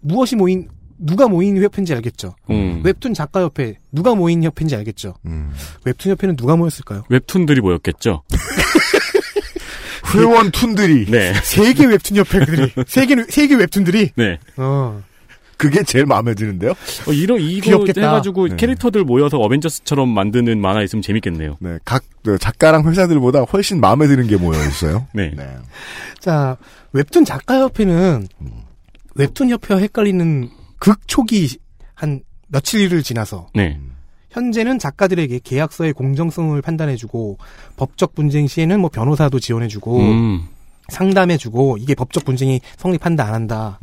무엇이 0.00 0.36
모인 0.36 0.68
누가 1.04 1.28
모인 1.28 1.62
협회인지 1.62 1.94
알겠죠. 1.94 2.34
음. 2.50 2.80
웹툰 2.82 3.14
작가 3.14 3.42
협회 3.42 3.76
누가 3.92 4.14
모인 4.14 4.42
협회인지 4.42 4.74
알겠죠. 4.74 5.14
음. 5.26 5.52
웹툰 5.84 6.10
협회는 6.12 6.36
누가 6.36 6.56
모였을까요? 6.56 7.04
웹툰들이 7.08 7.60
모였겠죠. 7.60 8.22
회원 10.14 10.50
툰들이 10.50 11.06
네. 11.10 11.34
세계 11.42 11.86
웹툰 11.86 12.16
협회들이 12.16 12.72
세계 12.86 13.16
세계 13.28 13.54
웹툰들이 13.56 14.10
네. 14.16 14.38
어 14.56 15.02
그게 15.56 15.82
제일 15.82 16.06
마음에 16.06 16.34
드는데요. 16.34 16.72
어, 17.06 17.12
이런 17.12 17.40
이거 17.40 17.64
귀엽겠다. 17.64 18.00
해가지고 18.00 18.48
네. 18.48 18.56
캐릭터들 18.56 19.04
모여서 19.04 19.38
어벤져스처럼 19.38 20.08
만드는 20.08 20.60
만화 20.60 20.82
있으면 20.82 21.02
재밌겠네요. 21.02 21.56
네, 21.60 21.78
각 21.84 22.02
그, 22.24 22.38
작가랑 22.38 22.88
회사들보다 22.88 23.42
훨씬 23.42 23.80
마음에 23.80 24.06
드는 24.06 24.26
게 24.26 24.36
모여 24.36 24.58
있어요. 24.58 25.06
네. 25.14 25.32
네. 25.36 25.46
자, 26.18 26.56
웹툰 26.92 27.24
작가 27.24 27.60
협회는 27.60 28.28
웹툰 29.14 29.50
협회와 29.50 29.80
헷갈리는 29.80 30.50
극초기 30.78 31.58
한 31.94 32.20
며칠을 32.48 33.02
지나서 33.02 33.48
네. 33.54 33.80
현재는 34.30 34.78
작가들에게 34.78 35.40
계약서의 35.44 35.92
공정성을 35.92 36.60
판단해주고 36.60 37.38
법적 37.76 38.14
분쟁 38.14 38.46
시에는 38.46 38.80
뭐 38.80 38.90
변호사도 38.90 39.38
지원해주고 39.38 39.98
음. 40.00 40.48
상담해주고 40.88 41.78
이게 41.78 41.94
법적 41.94 42.24
분쟁이 42.24 42.60
성립한다 42.76 43.24
안 43.24 43.34
한다 43.34 43.78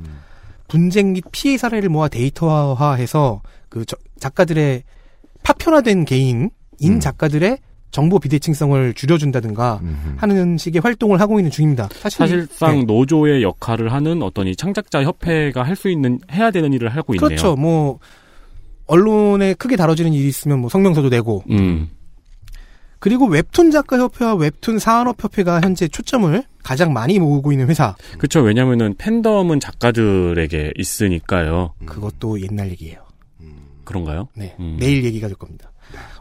분쟁 0.68 1.14
및 1.14 1.24
피해 1.32 1.58
사례를 1.58 1.90
모아 1.90 2.08
데이터화해서 2.10 3.42
그 3.70 3.86
저- 3.86 3.98
작가들의 4.20 4.84
파편화된 5.44 6.06
개인인 6.06 6.50
음. 6.84 7.00
작가들의 7.00 7.58
정보 7.92 8.20
비대칭성을 8.20 8.94
줄여준다든가 8.94 9.80
음. 9.84 10.16
하는 10.18 10.58
식의 10.58 10.82
활동을 10.82 11.20
하고 11.20 11.40
있는 11.40 11.52
중입니다. 11.52 11.90
사실 11.94 12.18
사실 12.18 12.48
상 12.50 12.80
네. 12.80 12.84
노조의 12.86 13.44
역할을 13.44 13.92
하는 13.92 14.24
어떤 14.24 14.48
이 14.48 14.56
창작자 14.56 15.04
협회가 15.04 15.64
할 15.64 15.76
수 15.76 15.90
있는 15.90 16.20
해야 16.32 16.52
되는 16.52 16.72
일을 16.74 16.90
하고 16.90 17.14
있네요. 17.16 17.28
그렇죠. 17.28 17.56
뭐 17.56 18.00
언론에 18.88 19.54
크게 19.56 19.76
다뤄지는 19.76 20.14
일이 20.14 20.28
있으면 20.28 20.60
뭐 20.60 20.70
성명서도 20.70 21.10
내고 21.10 21.44
음. 21.50 21.90
그리고 23.00 23.26
웹툰 23.26 23.72
작가 23.72 23.98
협회와 23.98 24.36
웹툰 24.36 24.78
산업 24.78 25.24
협회가 25.24 25.60
현재 25.62 25.88
초점을 25.88 26.44
가장 26.62 26.94
많이 26.94 27.18
모으고 27.18 27.52
있는 27.52 27.68
회사 27.68 27.96
그렇죠. 28.20 28.42
왜냐면은 28.42 28.94
팬덤은 28.98 29.60
작가들에게 29.60 30.74
있으니까요. 30.78 31.74
그것도 31.86 32.42
옛날 32.42 32.70
얘기예요. 32.70 33.00
그런가요? 33.84 34.28
네, 34.36 34.56
음. 34.60 34.78
내일 34.80 35.04
얘기가 35.04 35.28
될 35.28 35.36
겁니다. 35.36 35.71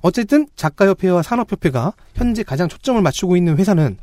어쨌든 0.03 0.47
작가협회와 0.57 1.23
산업협회가 1.23 1.93
현재 2.15 2.43
가장 2.43 2.69
초점을 2.69 3.01
맞추고 3.03 3.37
있는 3.37 3.57
회사는 3.59 3.99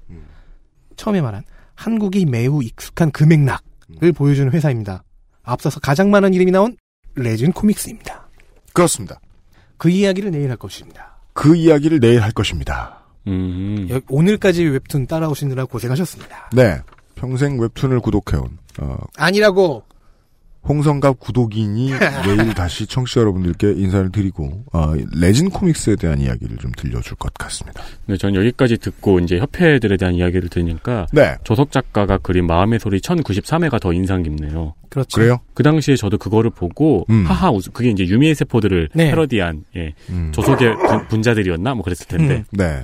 처음에 0.96 1.22
말한 1.22 1.44
한국이 1.76 2.26
매우 2.26 2.64
익숙한 2.64 3.12
그 3.12 3.24
맥락을 3.24 4.12
보여주는 4.16 4.52
회사입니다. 4.52 5.04
앞서서 5.44 5.80
가장 5.80 6.10
많은 6.12 6.34
이름이 6.34 6.52
나온 6.52 6.76
레진 7.16 7.52
코믹스입니다. 7.52 8.28
그렇습니다. 8.74 9.20
그 9.78 9.90
이야기를 9.90 10.32
내일 10.32 10.50
할 10.50 10.58
것입니다. 10.58 11.18
그 11.34 11.56
이야기를 11.56 12.00
내일 12.00 12.22
할 12.22 12.32
것입니다. 12.32 13.02
음. 13.28 13.88
여- 13.90 14.02
오늘까지 14.10 14.64
웹툰 14.64 15.08
따라오시느라 15.08 15.66
고생하셨습니다. 15.66 16.50
네. 16.54 16.80
평생 17.16 17.60
웹툰을 17.60 18.00
구독해온, 18.00 18.58
어, 18.80 18.98
아니라고 19.18 19.84
홍성갑 20.68 21.19
구독인이 21.19 21.91
내일 22.26 22.53
다시 22.53 22.85
청취자 22.85 23.22
여러분들께 23.22 23.72
인사를 23.72 24.11
드리고, 24.11 24.65
어, 24.73 24.94
레진 25.15 25.49
코믹스에 25.49 25.95
대한 25.95 26.19
이야기를 26.19 26.57
좀 26.57 26.72
들려줄 26.76 27.15
것 27.18 27.34
같습니다. 27.35 27.84
네, 28.06 28.18
전 28.18 28.35
여기까지 28.35 28.77
듣고 28.77 29.19
이제 29.19 29.38
협회들에 29.39 29.98
대한 29.98 30.15
이야기를 30.15 30.49
들으니까 30.49 31.07
네. 31.14 31.35
조석 31.44 31.72
작가가 31.72 32.18
그린 32.18 32.45
마음의 32.48 32.80
소리 32.80 32.99
1093회가 32.99 33.80
더 33.81 33.94
인상 33.94 34.23
깊네요. 34.23 34.73
그렇죠. 34.89 35.15
그래요? 35.19 35.39
그 35.53 35.64
당시에 35.64 35.95
저도 35.95 36.18
그거를 36.18 36.49
보고 36.49 37.06
음. 37.10 37.26
하하 37.26 37.52
웃 37.52 37.72
그게 37.73 37.89
이제 37.89 38.06
유미의 38.06 38.35
세포들을 38.35 38.89
네. 38.94 39.10
패러디한 39.11 39.65
예. 39.76 39.94
음. 40.10 40.31
조석의 40.34 40.76
분- 40.77 41.07
분자들이었나 41.07 41.73
뭐 41.76 41.84
그랬을 41.84 42.07
텐데 42.07 42.44
네. 42.52 42.81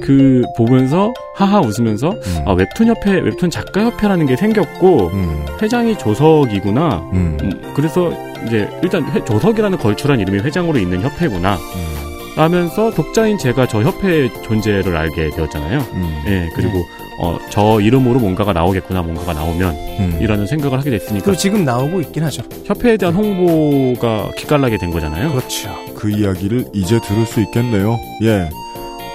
그 0.00 0.42
보면서 0.56 1.12
하하 1.36 1.60
웃으면서 1.60 2.10
음. 2.10 2.42
아 2.46 2.52
웹툰 2.52 2.86
협회 2.88 3.12
웹툰 3.20 3.50
작가 3.50 3.82
협회라는 3.84 4.26
게 4.26 4.36
생겼고 4.36 5.08
음. 5.12 5.44
회장이 5.60 5.98
조석이구나. 5.98 7.10
음. 7.12 7.38
음, 7.42 7.72
그래서 7.74 8.10
이제 8.46 8.68
일단 8.82 9.04
회- 9.12 9.24
조석이라는 9.24 9.78
걸출한 9.78 10.18
이름이 10.20 10.40
회장으로 10.40 10.78
있는 10.78 11.00
협회구나. 11.02 11.54
음. 11.56 12.02
하면서 12.34 12.90
독자인 12.90 13.36
제가 13.36 13.68
저 13.68 13.82
협회의 13.82 14.30
존재를 14.42 14.96
알게 14.96 15.30
되었잖아요. 15.30 15.80
음. 15.92 16.22
예, 16.26 16.48
그리고 16.56 16.78
어, 17.20 17.38
저 17.50 17.78
이름으로 17.78 18.18
뭔가가 18.20 18.54
나오겠구나, 18.54 19.02
뭔가가 19.02 19.34
나오면 19.34 19.74
음. 19.74 20.18
이라는 20.20 20.46
생각을 20.46 20.78
하게 20.78 20.90
됐으니까 20.90 21.26
그리고 21.26 21.38
지금 21.38 21.64
나오고 21.66 22.00
있긴 22.00 22.24
하죠. 22.24 22.42
협회에 22.64 22.96
대한 22.96 23.14
홍보가 23.14 24.30
기깔나게 24.38 24.78
된 24.78 24.90
거잖아요. 24.90 25.28
그렇죠. 25.32 25.68
그 25.94 26.10
이야기를 26.10 26.64
이제 26.72 26.98
들을 27.00 27.26
수 27.26 27.40
있겠네요. 27.42 27.98
예. 28.22 28.48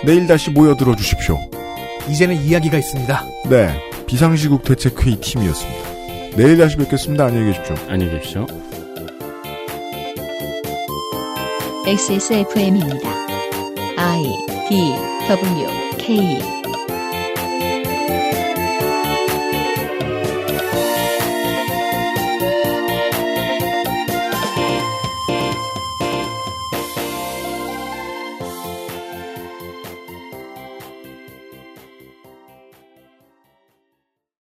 내일 0.05 0.27
다시 0.27 0.51
모여 0.51 0.75
들어 0.75 0.95
주십시오. 0.95 1.37
이제는 2.09 2.41
이야기가 2.41 2.77
있습니다. 2.77 3.23
네. 3.49 3.81
비상시국 4.05 4.63
대책회의 4.63 5.17
팀이었습니다. 5.17 5.89
내일 6.37 6.57
다시 6.57 6.77
뵙겠습니다. 6.77 7.25
안녕히 7.25 7.51
계십시오. 7.51 7.75
안녕히 7.89 8.13
계십시오. 8.13 8.45
XSFM입니다. 11.85 13.09
I 13.97 14.23
D 14.69 14.93
W 15.27 15.67
K 15.97 16.56